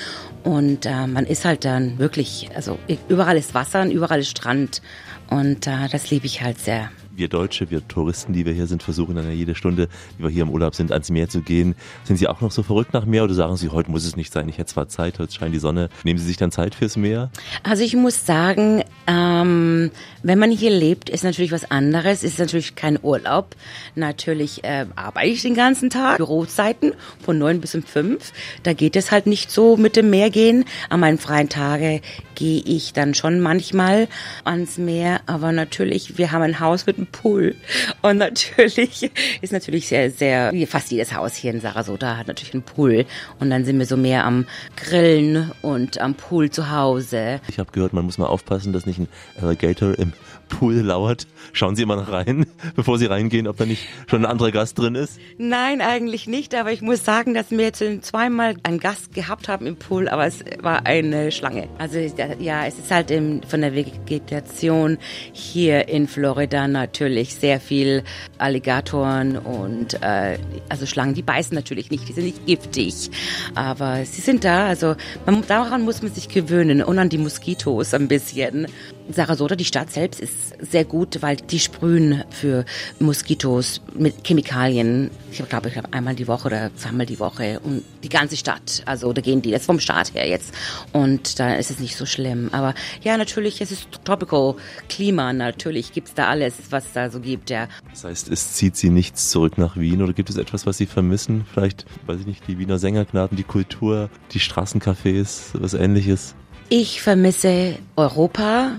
Und 0.42 0.86
äh, 0.86 1.06
man 1.06 1.26
ist 1.26 1.44
halt 1.44 1.64
dann 1.64 1.98
wirklich, 1.98 2.48
also 2.54 2.78
überall 3.08 3.36
ist 3.36 3.54
Wasser 3.54 3.82
und 3.82 3.90
überall 3.90 4.20
ist 4.20 4.30
Strand. 4.30 4.82
Und 5.30 5.66
äh, 5.66 5.88
das 5.90 6.10
liebe 6.10 6.26
ich 6.26 6.42
halt 6.42 6.58
sehr. 6.58 6.90
Wir 7.14 7.28
Deutsche, 7.28 7.70
wir 7.70 7.86
Touristen, 7.86 8.32
die 8.32 8.46
wir 8.46 8.52
hier 8.52 8.66
sind, 8.66 8.82
versuchen 8.82 9.16
dann 9.16 9.26
ja 9.26 9.32
jede 9.32 9.54
Stunde, 9.54 9.88
wie 10.16 10.24
wir 10.24 10.30
hier 10.30 10.42
im 10.42 10.50
Urlaub 10.50 10.74
sind, 10.74 10.92
ans 10.92 11.10
Meer 11.10 11.28
zu 11.28 11.42
gehen. 11.42 11.74
Sind 12.04 12.16
Sie 12.16 12.26
auch 12.26 12.40
noch 12.40 12.50
so 12.50 12.62
verrückt 12.62 12.94
nach 12.94 13.04
Meer 13.04 13.24
oder 13.24 13.34
sagen 13.34 13.56
Sie, 13.56 13.68
heute 13.68 13.90
muss 13.90 14.06
es 14.06 14.16
nicht 14.16 14.32
sein, 14.32 14.48
ich 14.48 14.58
hätte 14.58 14.72
zwar 14.72 14.88
Zeit, 14.88 15.18
heute 15.18 15.32
scheint 15.32 15.54
die 15.54 15.58
Sonne. 15.58 15.90
Nehmen 16.04 16.18
Sie 16.18 16.24
sich 16.24 16.38
dann 16.38 16.50
Zeit 16.50 16.74
fürs 16.74 16.96
Meer? 16.96 17.30
Also 17.62 17.82
ich 17.82 17.94
muss 17.94 18.24
sagen, 18.24 18.82
ähm, 19.06 19.90
wenn 20.22 20.38
man 20.38 20.50
hier 20.50 20.70
lebt, 20.70 21.10
ist 21.10 21.24
natürlich 21.24 21.52
was 21.52 21.70
anderes. 21.70 22.22
Ist 22.22 22.38
natürlich 22.38 22.74
kein 22.76 22.98
Urlaub. 23.02 23.56
Natürlich 23.94 24.64
äh, 24.64 24.86
arbeite 24.96 25.28
ich 25.28 25.42
den 25.42 25.54
ganzen 25.54 25.90
Tag. 25.90 26.16
Bürozeiten 26.16 26.92
von 27.22 27.38
neun 27.38 27.60
bis 27.60 27.74
um 27.74 27.82
fünf. 27.82 28.32
Da 28.62 28.72
geht 28.72 28.96
es 28.96 29.10
halt 29.10 29.26
nicht 29.26 29.50
so 29.50 29.76
mit 29.76 29.96
dem 29.96 30.10
Meer 30.10 30.30
gehen. 30.30 30.64
An 30.88 31.00
meinen 31.00 31.18
freien 31.18 31.48
Tage 31.48 32.00
gehe 32.34 32.62
ich 32.64 32.92
dann 32.92 33.14
schon 33.14 33.40
manchmal 33.40 34.08
ans 34.44 34.78
Meer, 34.78 35.20
aber 35.26 35.52
natürlich, 35.52 36.18
wir 36.18 36.32
haben 36.32 36.42
ein 36.42 36.60
Haus 36.60 36.86
mit 36.86 37.01
einem 37.03 37.07
Pool 37.07 37.55
und 38.03 38.18
natürlich 38.18 39.11
ist 39.40 39.53
natürlich 39.53 39.88
sehr, 39.88 40.11
sehr, 40.11 40.53
fast 40.66 40.90
jedes 40.90 41.14
Haus 41.14 41.34
hier 41.34 41.53
in 41.53 41.61
Sarasota 41.61 42.16
hat 42.16 42.28
natürlich 42.28 42.55
einen 42.55 42.62
Pool 42.62 43.05
und 43.40 43.50
dann 43.50 43.64
sind 43.64 43.78
wir 43.78 43.86
so 43.86 43.96
mehr 43.96 44.24
am 44.24 44.46
Grillen 44.76 45.50
und 45.62 46.00
am 46.00 46.14
Pool 46.14 46.50
zu 46.50 46.70
Hause. 46.70 47.40
Ich 47.48 47.59
habe 47.59 47.72
gehört, 47.72 47.92
man 47.92 48.05
muss 48.05 48.18
mal 48.18 48.26
aufpassen, 48.26 48.72
dass 48.72 48.86
nicht 48.86 48.98
ein 48.98 49.09
Alligator 49.40 49.98
im 49.98 50.12
Pool 50.53 50.74
lauert. 50.74 51.26
Schauen 51.55 51.76
Sie 51.76 51.82
immer 51.82 51.96
noch 51.96 52.12
rein, 52.12 52.46
bevor 52.76 52.98
Sie 52.98 53.07
reingehen, 53.07 53.46
ob 53.48 53.57
da 53.57 53.64
nicht 53.64 53.88
schon 54.07 54.24
ein 54.24 54.30
anderer 54.30 54.50
Gast 54.50 54.78
drin 54.78 54.94
ist. 54.94 55.18
Nein, 55.38 55.80
eigentlich 55.80 56.26
nicht, 56.26 56.55
aber 56.55 56.72
ich 56.72 56.82
muss 56.82 57.05
sagen, 57.05 57.32
dass 57.32 57.50
wir 57.50 57.61
jetzt 57.61 57.82
zweimal 58.03 58.57
einen 58.62 58.78
Gast 58.78 59.14
gehabt 59.14 59.48
haben 59.48 59.66
im 59.66 59.76
Pool, 59.76 60.09
aber 60.09 60.26
es 60.26 60.44
war 60.61 60.84
eine 60.84 61.32
Schlange. 61.32 61.68
Also 61.78 61.98
ja, 62.38 62.66
es 62.66 62.78
ist 62.78 62.90
halt 62.90 63.11
im, 63.11 63.42
von 63.42 63.62
der 63.62 63.74
Vegetation 63.74 64.98
hier 65.32 65.88
in 65.88 66.07
Florida 66.07 66.68
natürlich 66.68 67.34
sehr 67.34 67.59
viel 67.59 68.05
Alligatoren 68.38 69.38
und 69.38 70.03
äh, 70.03 70.38
also 70.68 70.84
Schlangen, 70.84 71.14
die 71.14 71.22
beißen 71.22 71.55
natürlich 71.55 71.90
nicht, 71.90 72.09
die 72.09 72.12
sind 72.12 72.24
nicht 72.24 72.46
giftig, 72.46 73.11
aber 73.55 74.05
sie 74.05 74.20
sind 74.20 74.44
da, 74.44 74.66
also 74.66 74.96
man, 75.24 75.46
daran 75.46 75.82
muss 75.82 76.03
man 76.03 76.12
sich 76.12 76.28
gewöhnen 76.28 76.82
und 76.82 76.98
an 76.98 77.09
die 77.09 77.18
Moskitos 77.18 77.94
ein 77.94 78.09
bisschen. 78.09 78.66
Sarasota, 79.12 79.56
die 79.56 79.64
Stadt 79.64 79.90
selbst, 79.90 80.20
ist 80.20 80.34
sehr 80.60 80.84
gut, 80.84 81.22
weil 81.22 81.36
die 81.36 81.58
sprühen 81.58 82.24
für 82.30 82.64
Moskitos 82.98 83.80
mit 83.94 84.26
Chemikalien. 84.26 85.10
Ich 85.30 85.46
glaube, 85.48 85.68
ich 85.68 85.74
glaube 85.74 85.92
einmal 85.92 86.14
die 86.14 86.28
Woche 86.28 86.48
oder 86.48 86.74
zweimal 86.76 87.06
die 87.06 87.18
Woche 87.18 87.60
und 87.60 87.82
die 88.02 88.08
ganze 88.08 88.36
Stadt. 88.36 88.82
Also 88.86 89.12
da 89.12 89.20
gehen 89.20 89.42
die 89.42 89.50
das 89.50 89.66
vom 89.66 89.80
Staat 89.80 90.14
her 90.14 90.28
jetzt 90.28 90.52
und 90.92 91.38
da 91.38 91.54
ist 91.54 91.70
es 91.70 91.78
nicht 91.78 91.96
so 91.96 92.06
schlimm. 92.06 92.50
Aber 92.52 92.74
ja, 93.02 93.16
natürlich, 93.16 93.60
es 93.60 93.72
ist 93.72 93.88
Tropical 94.04 94.54
Klima. 94.88 95.32
Natürlich 95.32 95.92
gibt's 95.92 96.14
da 96.14 96.28
alles, 96.28 96.54
was 96.70 96.92
da 96.92 97.10
so 97.10 97.20
gibt. 97.20 97.50
Ja. 97.50 97.68
Das 97.90 98.04
heißt, 98.04 98.30
es 98.30 98.54
zieht 98.54 98.76
Sie 98.76 98.90
nichts 98.90 99.30
zurück 99.30 99.58
nach 99.58 99.76
Wien 99.76 100.02
oder 100.02 100.12
gibt 100.12 100.30
es 100.30 100.36
etwas, 100.36 100.66
was 100.66 100.78
Sie 100.78 100.86
vermissen? 100.86 101.44
Vielleicht, 101.52 101.86
weiß 102.06 102.20
ich 102.20 102.26
nicht, 102.26 102.46
die 102.48 102.58
Wiener 102.58 102.78
Sängerknaben, 102.78 103.36
die 103.36 103.44
Kultur, 103.44 104.10
die 104.32 104.40
Straßencafés, 104.40 105.50
was 105.54 105.74
ähnliches? 105.74 106.34
Ich 106.68 107.02
vermisse 107.02 107.78
Europa 107.96 108.72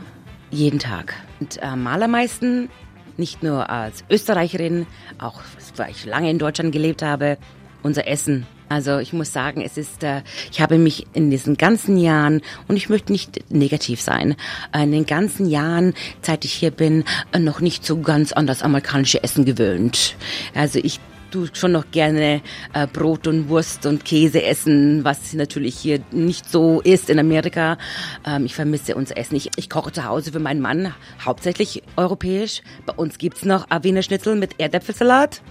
jeden 0.53 0.79
Tag. 0.79 1.15
Und 1.39 1.61
am 1.61 1.87
allermeisten, 1.87 2.69
nicht 3.17 3.43
nur 3.43 3.69
als 3.69 4.03
Österreicherin, 4.09 4.85
auch 5.19 5.41
weil 5.75 5.91
ich 5.91 6.05
lange 6.05 6.29
in 6.29 6.39
Deutschland 6.39 6.71
gelebt 6.71 7.01
habe, 7.01 7.37
unser 7.81 8.07
Essen. 8.07 8.45
Also 8.69 8.97
ich 8.99 9.13
muss 9.13 9.33
sagen, 9.33 9.61
es 9.61 9.77
ist, 9.77 10.03
äh, 10.03 10.21
ich 10.51 10.61
habe 10.61 10.77
mich 10.77 11.05
in 11.13 11.29
diesen 11.29 11.57
ganzen 11.57 11.97
Jahren, 11.97 12.41
und 12.67 12.75
ich 12.75 12.89
möchte 12.89 13.11
nicht 13.11 13.51
negativ 13.51 14.01
sein, 14.01 14.35
in 14.73 14.91
den 14.91 15.05
ganzen 15.05 15.47
Jahren, 15.47 15.93
seit 16.21 16.45
ich 16.45 16.53
hier 16.53 16.71
bin, 16.71 17.03
äh, 17.33 17.39
noch 17.39 17.59
nicht 17.59 17.85
so 17.85 17.99
ganz 17.99 18.31
an 18.31 18.47
das 18.47 18.63
amerikanische 18.63 19.23
Essen 19.23 19.45
gewöhnt. 19.45 20.15
Also 20.55 20.79
ich 20.81 20.99
du 21.33 21.47
schon 21.53 21.71
noch 21.71 21.91
gerne 21.91 22.41
äh, 22.73 22.87
Brot 22.87 23.27
und 23.27 23.49
Wurst 23.49 23.85
und 23.85 24.05
Käse 24.05 24.43
essen, 24.43 25.03
was 25.03 25.33
natürlich 25.33 25.75
hier 25.75 25.99
nicht 26.11 26.49
so 26.49 26.81
ist 26.81 27.09
in 27.09 27.19
Amerika. 27.19 27.77
Ähm, 28.25 28.45
ich 28.45 28.55
vermisse 28.55 28.95
unser 28.95 29.17
Essen. 29.17 29.35
Ich, 29.35 29.49
ich 29.55 29.69
koche 29.69 29.91
zu 29.91 30.05
Hause 30.05 30.31
für 30.31 30.39
meinen 30.39 30.61
Mann, 30.61 30.93
hauptsächlich 31.23 31.83
europäisch. 31.97 32.61
Bei 32.85 32.93
uns 32.93 33.17
gibt's 33.17 33.45
noch 33.45 33.69
ein 33.69 33.83
Wiener 33.83 34.03
Schnitzel 34.03 34.35
mit 34.35 34.59
Erdäpfelsalat. 34.59 35.41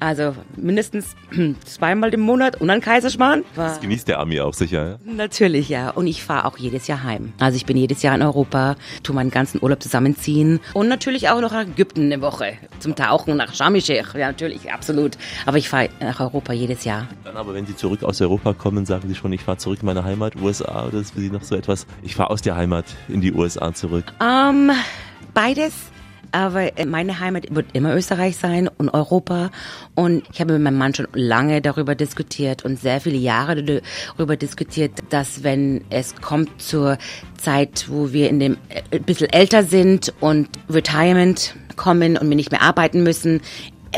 Also 0.00 0.34
mindestens 0.56 1.14
zweimal 1.64 2.12
im 2.14 2.20
Monat 2.20 2.60
und 2.60 2.70
ein 2.70 2.80
Kaiserschmarrn. 2.80 3.44
Das 3.54 3.80
genießt 3.80 4.08
der 4.08 4.20
Ami 4.20 4.40
auch 4.40 4.54
sicher, 4.54 4.88
ja? 4.90 4.98
Natürlich, 5.04 5.68
ja. 5.68 5.90
Und 5.90 6.06
ich 6.06 6.22
fahre 6.22 6.46
auch 6.46 6.58
jedes 6.58 6.86
Jahr 6.86 7.02
heim. 7.02 7.32
Also 7.38 7.56
ich 7.56 7.66
bin 7.66 7.76
jedes 7.76 8.02
Jahr 8.02 8.14
in 8.14 8.22
Europa, 8.22 8.76
tu 9.02 9.12
meinen 9.12 9.30
ganzen 9.30 9.62
Urlaub 9.62 9.82
zusammenziehen. 9.82 10.60
Und 10.74 10.88
natürlich 10.88 11.28
auch 11.28 11.40
noch 11.40 11.52
nach 11.52 11.66
Ägypten 11.66 12.04
eine 12.04 12.20
Woche 12.20 12.54
zum 12.78 12.94
Tauchen, 12.94 13.36
nach 13.36 13.54
Sharm 13.54 13.74
el-Sheikh. 13.74 14.18
Ja, 14.18 14.28
natürlich, 14.28 14.72
absolut. 14.72 15.16
Aber 15.46 15.58
ich 15.58 15.68
fahre 15.68 15.88
nach 16.00 16.20
Europa 16.20 16.52
jedes 16.52 16.84
Jahr. 16.84 17.06
Dann 17.24 17.36
aber, 17.36 17.54
wenn 17.54 17.66
Sie 17.66 17.76
zurück 17.76 18.02
aus 18.02 18.20
Europa 18.20 18.52
kommen, 18.52 18.86
sagen 18.86 19.08
Sie 19.08 19.14
schon, 19.14 19.32
ich 19.32 19.42
fahre 19.42 19.58
zurück 19.58 19.78
in 19.80 19.86
meine 19.86 20.04
Heimat, 20.04 20.36
USA, 20.36 20.86
oder 20.86 20.98
ist 20.98 21.12
für 21.12 21.20
Sie 21.20 21.30
noch 21.30 21.42
so 21.42 21.56
etwas, 21.56 21.86
ich 22.02 22.14
fahre 22.14 22.30
aus 22.30 22.42
der 22.42 22.56
Heimat 22.56 22.86
in 23.08 23.20
die 23.20 23.32
USA 23.32 23.72
zurück? 23.72 24.12
Ähm, 24.20 24.70
beides. 25.34 25.72
Aber 26.32 26.70
meine 26.86 27.20
Heimat 27.20 27.54
wird 27.54 27.68
immer 27.72 27.94
Österreich 27.94 28.36
sein 28.36 28.68
und 28.68 28.90
Europa. 28.90 29.50
Und 29.94 30.24
ich 30.32 30.40
habe 30.40 30.52
mit 30.54 30.62
meinem 30.62 30.78
Mann 30.78 30.94
schon 30.94 31.08
lange 31.12 31.62
darüber 31.62 31.94
diskutiert 31.94 32.64
und 32.64 32.78
sehr 32.78 33.00
viele 33.00 33.16
Jahre 33.16 33.62
darüber 33.64 34.36
diskutiert, 34.36 34.92
dass 35.10 35.42
wenn 35.42 35.84
es 35.90 36.16
kommt 36.16 36.60
zur 36.60 36.98
Zeit, 37.38 37.86
wo 37.88 38.12
wir 38.12 38.28
in 38.28 38.40
dem 38.40 38.56
ein 38.90 39.02
bisschen 39.04 39.30
älter 39.30 39.62
sind 39.62 40.12
und 40.20 40.48
Retirement 40.68 41.54
kommen 41.76 42.18
und 42.18 42.28
wir 42.28 42.36
nicht 42.36 42.50
mehr 42.50 42.62
arbeiten 42.62 43.02
müssen, 43.02 43.40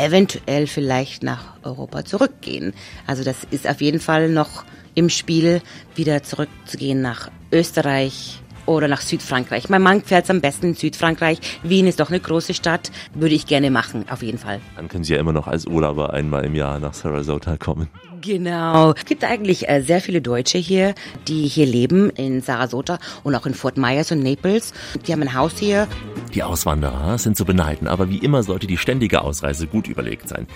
eventuell 0.01 0.67
vielleicht 0.67 1.23
nach 1.23 1.57
Europa 1.63 2.05
zurückgehen. 2.05 2.73
Also 3.07 3.25
das 3.25 3.45
ist 3.51 3.69
auf 3.69 3.81
jeden 3.81 4.01
Fall 4.01 4.29
noch 4.29 4.65
im 4.95 5.09
Spiel, 5.09 5.63
wieder 5.95 6.23
zurückzugehen 6.23 7.01
nach 7.01 7.31
Österreich 7.53 8.41
oder 8.67 8.89
nach 8.89 9.01
Südfrankreich. 9.01 9.69
Mein 9.69 9.83
Mann 9.83 10.03
fährt 10.03 10.31
am 10.31 10.41
besten 10.41 10.69
in 10.69 10.75
Südfrankreich. 10.75 11.41
Wien 11.63 11.87
ist 11.87 12.01
doch 12.01 12.11
eine 12.11 12.21
große 12.21 12.55
Stadt, 12.55 12.91
würde 13.15 13.35
ich 13.35 13.47
gerne 13.47 13.71
machen, 13.71 14.05
auf 14.11 14.23
jeden 14.23 14.39
Fall. 14.39 14.61
Dann 14.77 14.89
können 14.89 15.05
Sie 15.05 15.15
ja 15.15 15.21
immer 15.21 15.33
noch 15.33 15.47
als 15.47 15.67
Urlauber 15.67 16.13
einmal 16.13 16.45
im 16.45 16.55
Jahr 16.55 16.79
nach 16.79 16.95
Sarasota 16.95 17.57
kommen. 17.57 17.89
Genau. 18.21 18.93
Es 18.93 19.05
gibt 19.05 19.25
eigentlich 19.25 19.69
äh, 19.69 19.83
sehr 19.83 20.01
viele 20.01 20.21
Deutsche 20.21 20.59
hier, 20.59 20.95
die 21.29 21.47
hier 21.47 21.67
leben 21.67 22.11
in 22.11 22.41
Sarasota 22.43 22.99
und 23.23 23.35
auch 23.35 23.47
in 23.47 23.55
Fort 23.55 23.77
Myers 23.77 24.13
und 24.13 24.23
Naples. 24.23 24.73
Die 25.07 25.13
haben 25.13 25.23
ein 25.23 25.35
Haus 25.35 25.59
hier. 25.59 25.87
Die 26.35 26.43
Auswanderer 26.43 27.19
sind 27.19 27.37
zu 27.37 27.45
beneiden, 27.45 27.89
aber 27.89 28.09
wie 28.09 28.19
immer 28.19 28.43
sollte 28.43 28.67
die 28.67 28.77
ständige 28.77 29.23
Ausreise 29.23 29.67
gut 29.67 29.89
überlegt 29.89 30.29
sein. 30.29 30.47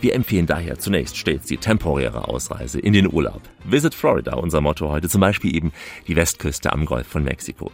Wir 0.00 0.14
empfehlen 0.14 0.46
daher 0.46 0.78
zunächst 0.78 1.16
stets 1.16 1.46
die 1.46 1.56
temporäre 1.56 2.28
Ausreise 2.28 2.78
in 2.78 2.92
den 2.92 3.12
Urlaub. 3.12 3.40
Visit 3.64 3.94
Florida, 3.94 4.34
unser 4.34 4.60
Motto 4.60 4.90
heute, 4.90 5.08
zum 5.08 5.20
Beispiel 5.20 5.54
eben 5.54 5.72
die 6.08 6.16
Westküste 6.16 6.72
am 6.72 6.84
Golf 6.84 7.06
von 7.06 7.24
Mexiko. 7.24 7.70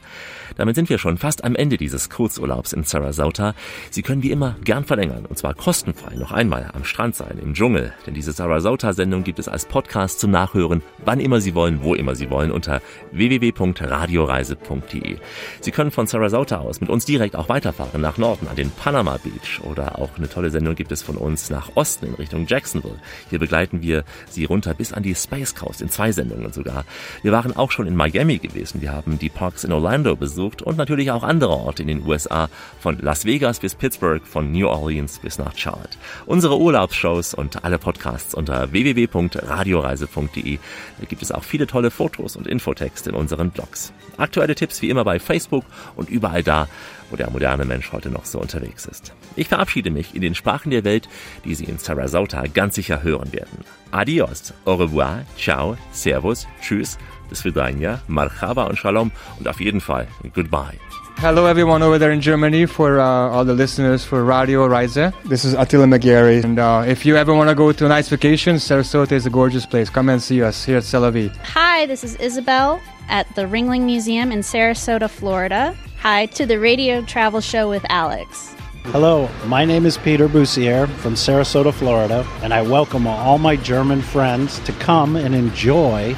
Damit 0.57 0.75
sind 0.75 0.91
wir 0.91 0.99
schon 0.99 1.19
fast 1.19 1.45
am 1.45 1.55
Ende 1.55 1.77
dieses 1.77 2.11
Kurzurlaubs 2.11 2.73
in 2.73 2.85
Sarasota. 2.85 3.55
Sie 3.91 4.03
können 4.03 4.23
wie 4.23 4.31
immer 4.31 4.57
gern 4.65 4.85
verlängern, 4.85 5.27
und 5.27 5.39
zwar 5.39 5.55
kostenfrei 5.55 6.15
noch 6.15 6.33
einmal 6.33 6.71
am 6.75 6.85
Strand 6.85 7.17
sein, 7.17 7.39
im 7.41 7.55
Dschungel, 7.55 7.93
denn 8.07 8.15
diese 8.15 8.33
Sarasota-Sendung 8.33 9.25
gibt 9.25 9.38
es 9.39 9.49
als 9.49 9.67
Podcast 9.67 10.21
zum 10.21 10.31
Nachhören, 10.31 10.83
wann 11.05 11.21
immer 11.21 11.41
Sie 11.41 11.55
wollen, 11.55 11.83
wo 11.83 11.95
immer 11.95 12.15
Sie 12.15 12.31
wollen, 12.31 12.51
unter 12.51 12.81
www.radioreise.de. 13.13 15.19
Sie 15.61 15.71
können 15.71 15.91
von 15.91 16.07
Sarasota 16.07 16.59
aus 16.59 16.81
mit 16.81 16.91
uns 16.91 17.05
direkt 17.05 17.37
auch 17.37 17.49
weiterfahren 17.49 18.01
nach 18.01 18.19
Norden 18.19 18.49
an 18.49 18.57
den 18.57 18.71
Panama 18.71 19.19
Beach 19.23 19.61
oder 19.63 19.99
auch 19.99 20.11
eine 20.17 20.29
tolle 20.29 20.51
Sendung 20.51 20.75
gibt 20.75 20.93
es 20.93 21.03
von 21.03 21.17
uns 21.17 21.51
nach 21.51 21.71
Osten 21.75 22.07
in 22.07 22.15
Richtung 22.15 22.47
Jacksonville. 22.47 22.99
Hier 23.31 23.39
begleiten 23.39 23.83
wir 23.83 24.05
Sie 24.29 24.45
runter 24.45 24.75
bis 24.75 24.93
an 24.93 25.03
die 25.03 25.15
Space 25.15 25.55
Coast 25.55 25.83
in 25.83 25.89
zwei 25.89 26.13
Sendungen 26.13 26.53
sogar. 26.53 26.85
Wir 27.23 27.33
waren 27.33 27.57
auch 27.57 27.71
schon 27.71 27.87
in 27.87 27.97
Miami 27.97 28.39
gewesen. 28.39 28.81
Wir 28.81 28.93
haben 28.93 29.19
die 29.19 29.29
Parks 29.29 29.65
in 29.65 29.73
Orlando 29.73 30.17
besucht 30.17 30.63
und 30.63 30.77
natürlich 30.77 31.11
auch 31.11 31.23
andere 31.23 31.53
Orte 31.53 31.83
in 31.83 31.89
den 31.89 32.07
USA, 32.07 32.49
von 32.81 32.99
Las 33.01 33.25
Vegas 33.25 33.61
bis 33.61 33.75
Pittsburgh, 33.75 34.27
von 34.27 34.53
New 34.53 34.69
Orleans 34.69 35.19
bis 35.19 35.39
nach 35.39 35.57
Charlotte. 35.57 35.97
Unsere 36.27 36.59
Urlaubsshows 36.59 37.35
und 37.35 37.65
alle 37.65 37.79
Podcasts 37.79 38.35
unter 38.35 38.73
www.radioreise.de. 39.35 40.59
Da 40.99 41.07
gibt 41.07 41.23
es 41.23 41.33
auch 41.33 41.45
viele 41.45 41.67
tolle 41.67 41.91
Fotos 41.91 42.37
und 42.37 42.47
Infotexte 42.47 43.11
in 43.11 43.17
unseren 43.17 43.51
Blogs. 43.51 43.93
Aktuelle 44.17 44.55
Tipps 44.55 44.83
wie 44.83 44.91
immer 44.91 45.05
bei 45.05 45.19
Facebook 45.19 45.65
und 45.97 46.09
überall 46.09 46.43
da, 46.43 46.69
wo 47.11 47.17
der 47.17 47.31
moderne 47.31 47.65
Mensch 47.65 47.93
heute 47.93 48.11
noch 48.11 48.25
so 48.25 48.41
unterwegs 48.41 48.87
ist. 48.87 49.13
Ich 49.37 49.49
verabschiede 49.49 49.91
mich 49.91 50.15
in 50.15 50.21
den 50.21 50.35
Sprachen 50.35 50.71
der 50.71 50.85
Welt, 50.85 51.09
die 51.45 51.55
Sie 51.55 51.65
in 51.65 51.79
Sarasota 51.79 52.45
ganz 52.53 52.75
sicher 52.75 53.03
hören 53.03 53.33
werden. 53.33 53.65
Adios, 53.91 54.53
au 54.65 54.75
revoir, 54.75 55.25
ciao, 55.37 55.77
servus, 55.93 56.47
tschüss, 56.61 56.99
bis 57.29 57.45
marhaba 58.09 58.65
und 58.65 58.79
shalom 58.79 59.11
und 59.39 59.49
auf 59.49 59.61
jeden 59.61 59.81
Fall 59.81 60.09
goodbye. 60.35 60.79
Hello, 61.21 61.47
everyone 61.47 61.83
over 61.83 61.99
there 61.99 62.13
in 62.13 62.21
Germany, 62.21 62.65
for 62.65 63.01
uh, 63.01 63.05
all 63.05 63.45
the 63.45 63.53
listeners 63.53 64.05
for 64.05 64.23
Radio 64.23 64.65
Reise. 64.69 65.13
This 65.25 65.45
is 65.45 65.53
Attila 65.53 65.87
McGarry. 65.87 66.45
And 66.45 66.61
uh, 66.61 66.85
if 66.87 67.05
you 67.05 67.17
ever 67.17 67.35
want 67.35 67.49
to 67.49 67.57
go 67.57 67.73
to 67.73 67.87
a 67.87 67.89
nice 67.89 68.09
vacation, 68.09 68.55
Sarasota 68.55 69.11
is 69.11 69.27
a 69.27 69.31
gorgeous 69.31 69.67
place. 69.67 69.91
Come 69.91 70.11
and 70.11 70.23
see 70.23 70.41
us 70.45 70.65
here 70.65 70.77
at 70.77 70.85
Celavi. 70.85 71.35
Hi, 71.39 71.87
this 71.87 72.05
is 72.05 72.15
Isabel 72.17 72.81
at 73.09 73.27
the 73.35 73.47
Ringling 73.47 73.83
Museum 73.83 74.31
in 74.31 74.41
Sarasota, 74.41 75.11
Florida. 75.11 75.77
Hi 75.99 76.27
to 76.27 76.47
the 76.47 76.61
radio 76.61 77.03
travel 77.03 77.41
show 77.41 77.69
with 77.69 77.85
Alex. 77.89 78.55
Hello, 78.85 79.29
my 79.47 79.65
name 79.65 79.87
is 79.87 79.99
Peter 79.99 80.29
Bussier 80.29 80.89
from 80.99 81.15
Sarasota, 81.15 81.75
Florida, 81.75 82.25
and 82.43 82.55
I 82.55 82.63
welcome 82.63 83.09
all 83.09 83.39
my 83.39 83.57
German 83.57 84.03
friends 84.03 84.61
to 84.61 84.73
come 84.75 85.17
and 85.17 85.35
enjoy 85.35 86.15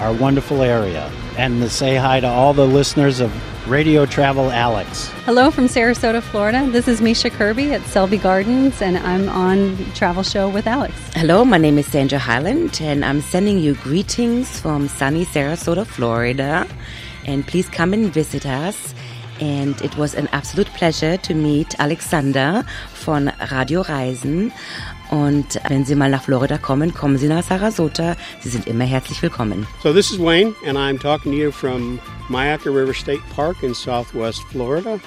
our 0.00 0.14
wonderful 0.14 0.62
area 0.62 1.12
and 1.36 1.60
to 1.60 1.68
say 1.68 1.96
hi 1.96 2.20
to 2.20 2.26
all 2.26 2.54
the 2.54 2.66
listeners 2.66 3.20
of 3.20 3.30
Radio 3.68 4.06
Travel 4.06 4.50
Alex. 4.50 5.08
Hello 5.26 5.50
from 5.50 5.66
Sarasota, 5.66 6.22
Florida. 6.22 6.66
This 6.70 6.88
is 6.88 7.02
Misha 7.02 7.28
Kirby 7.28 7.74
at 7.74 7.82
Selby 7.82 8.16
Gardens, 8.16 8.80
and 8.80 8.96
I'm 8.96 9.28
on 9.28 9.76
Travel 9.92 10.22
Show 10.22 10.48
with 10.48 10.66
Alex. 10.66 10.94
Hello, 11.12 11.44
my 11.44 11.58
name 11.58 11.76
is 11.76 11.86
Sandra 11.86 12.18
Highland, 12.18 12.80
and 12.80 13.04
I'm 13.04 13.20
sending 13.20 13.58
you 13.58 13.74
greetings 13.74 14.58
from 14.58 14.88
sunny 14.88 15.26
Sarasota, 15.26 15.86
Florida. 15.86 16.66
And 17.26 17.46
please 17.46 17.68
come 17.68 17.92
and 17.92 18.10
visit 18.10 18.46
us. 18.46 18.94
And 19.38 19.80
it 19.82 19.96
was 19.98 20.14
an 20.14 20.28
absolute 20.32 20.68
pleasure 20.68 21.18
to 21.18 21.34
meet 21.34 21.78
Alexander 21.78 22.64
von 22.94 23.32
Radio 23.52 23.82
Reisen. 23.82 24.50
Und 25.10 25.60
wenn 25.68 25.84
Sie 25.84 25.94
mal 25.94 26.10
nach 26.10 26.22
Florida 26.22 26.58
kommen, 26.58 26.92
kommen 26.92 27.16
Sie 27.18 27.28
nach 27.28 27.42
Sarasota. 27.42 28.16
Sie 28.40 28.48
sind 28.48 28.66
immer 28.66 28.84
herzlich 28.84 29.22
willkommen. 29.22 29.66
So 29.82 29.92
this 29.92 30.10
is 30.10 30.18
Wayne, 30.18 30.54
and 30.66 30.76
I'm 30.76 30.98
talking 30.98 31.32
to 31.32 31.38
you 31.38 31.50
from 31.50 31.98
Mayaca 32.28 32.66
River 32.66 32.94
State 32.94 33.22
Park 33.34 33.62
in 33.62 33.74
southwest 33.74 34.42
Florida 34.50 35.00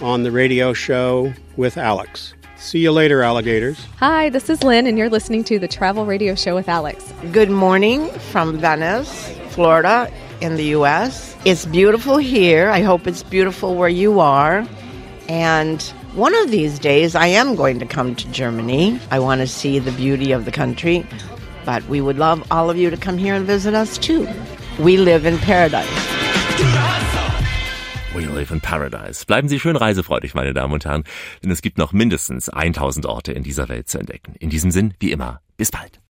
on 0.00 0.22
the 0.24 0.30
radio 0.30 0.74
show 0.74 1.32
with 1.56 1.78
Alex. 1.78 2.34
See 2.56 2.78
you 2.78 2.92
later, 2.92 3.22
alligators. 3.22 3.78
Hi, 4.00 4.30
this 4.30 4.48
is 4.48 4.62
Lynn, 4.62 4.86
and 4.86 4.96
you're 4.96 5.10
listening 5.10 5.44
to 5.44 5.58
the 5.58 5.68
Travel 5.68 6.06
Radio 6.06 6.34
Show 6.34 6.54
with 6.54 6.68
Alex. 6.68 7.12
Good 7.32 7.50
morning 7.50 8.08
from 8.32 8.58
Venice, 8.58 9.36
Florida, 9.50 10.10
in 10.40 10.56
the 10.56 10.64
U.S. 10.76 11.36
It's 11.44 11.66
beautiful 11.66 12.16
here. 12.16 12.70
I 12.70 12.80
hope 12.80 13.06
it's 13.06 13.22
beautiful 13.22 13.74
where 13.74 13.88
you 13.88 14.20
are. 14.20 14.66
And 15.28 15.92
one 16.14 16.34
of 16.34 16.50
these 16.50 16.78
days, 16.78 17.14
I 17.14 17.26
am 17.26 17.56
going 17.56 17.80
to 17.80 17.86
come 17.86 18.14
to 18.14 18.28
Germany. 18.30 19.00
I 19.10 19.18
want 19.18 19.40
to 19.40 19.46
see 19.46 19.78
the 19.80 19.90
beauty 19.92 20.32
of 20.32 20.44
the 20.44 20.52
country. 20.52 21.04
But 21.64 21.86
we 21.88 22.00
would 22.00 22.18
love 22.18 22.46
all 22.50 22.70
of 22.70 22.76
you 22.76 22.90
to 22.90 22.96
come 22.96 23.18
here 23.18 23.34
and 23.34 23.46
visit 23.46 23.74
us 23.74 23.98
too. 23.98 24.28
We 24.78 24.96
live 24.96 25.26
in 25.26 25.38
paradise. 25.38 25.88
We 28.14 28.26
live 28.26 28.52
in 28.52 28.60
paradise. 28.60 29.24
Bleiben 29.24 29.48
Sie 29.48 29.58
schön 29.58 29.76
reisefreudig, 29.76 30.34
meine 30.34 30.54
Damen 30.54 30.72
und 30.72 30.84
Herren, 30.84 31.04
denn 31.42 31.50
es 31.50 31.62
gibt 31.62 31.78
noch 31.78 31.92
mindestens 31.92 32.48
1000 32.48 33.06
Orte 33.06 33.32
in 33.32 33.42
dieser 33.42 33.68
Welt 33.68 33.88
zu 33.88 33.98
entdecken. 33.98 34.34
In 34.38 34.50
diesem 34.50 34.70
Sinn, 34.70 34.94
wie 35.00 35.10
immer, 35.10 35.40
bis 35.56 35.72
bald. 35.72 36.00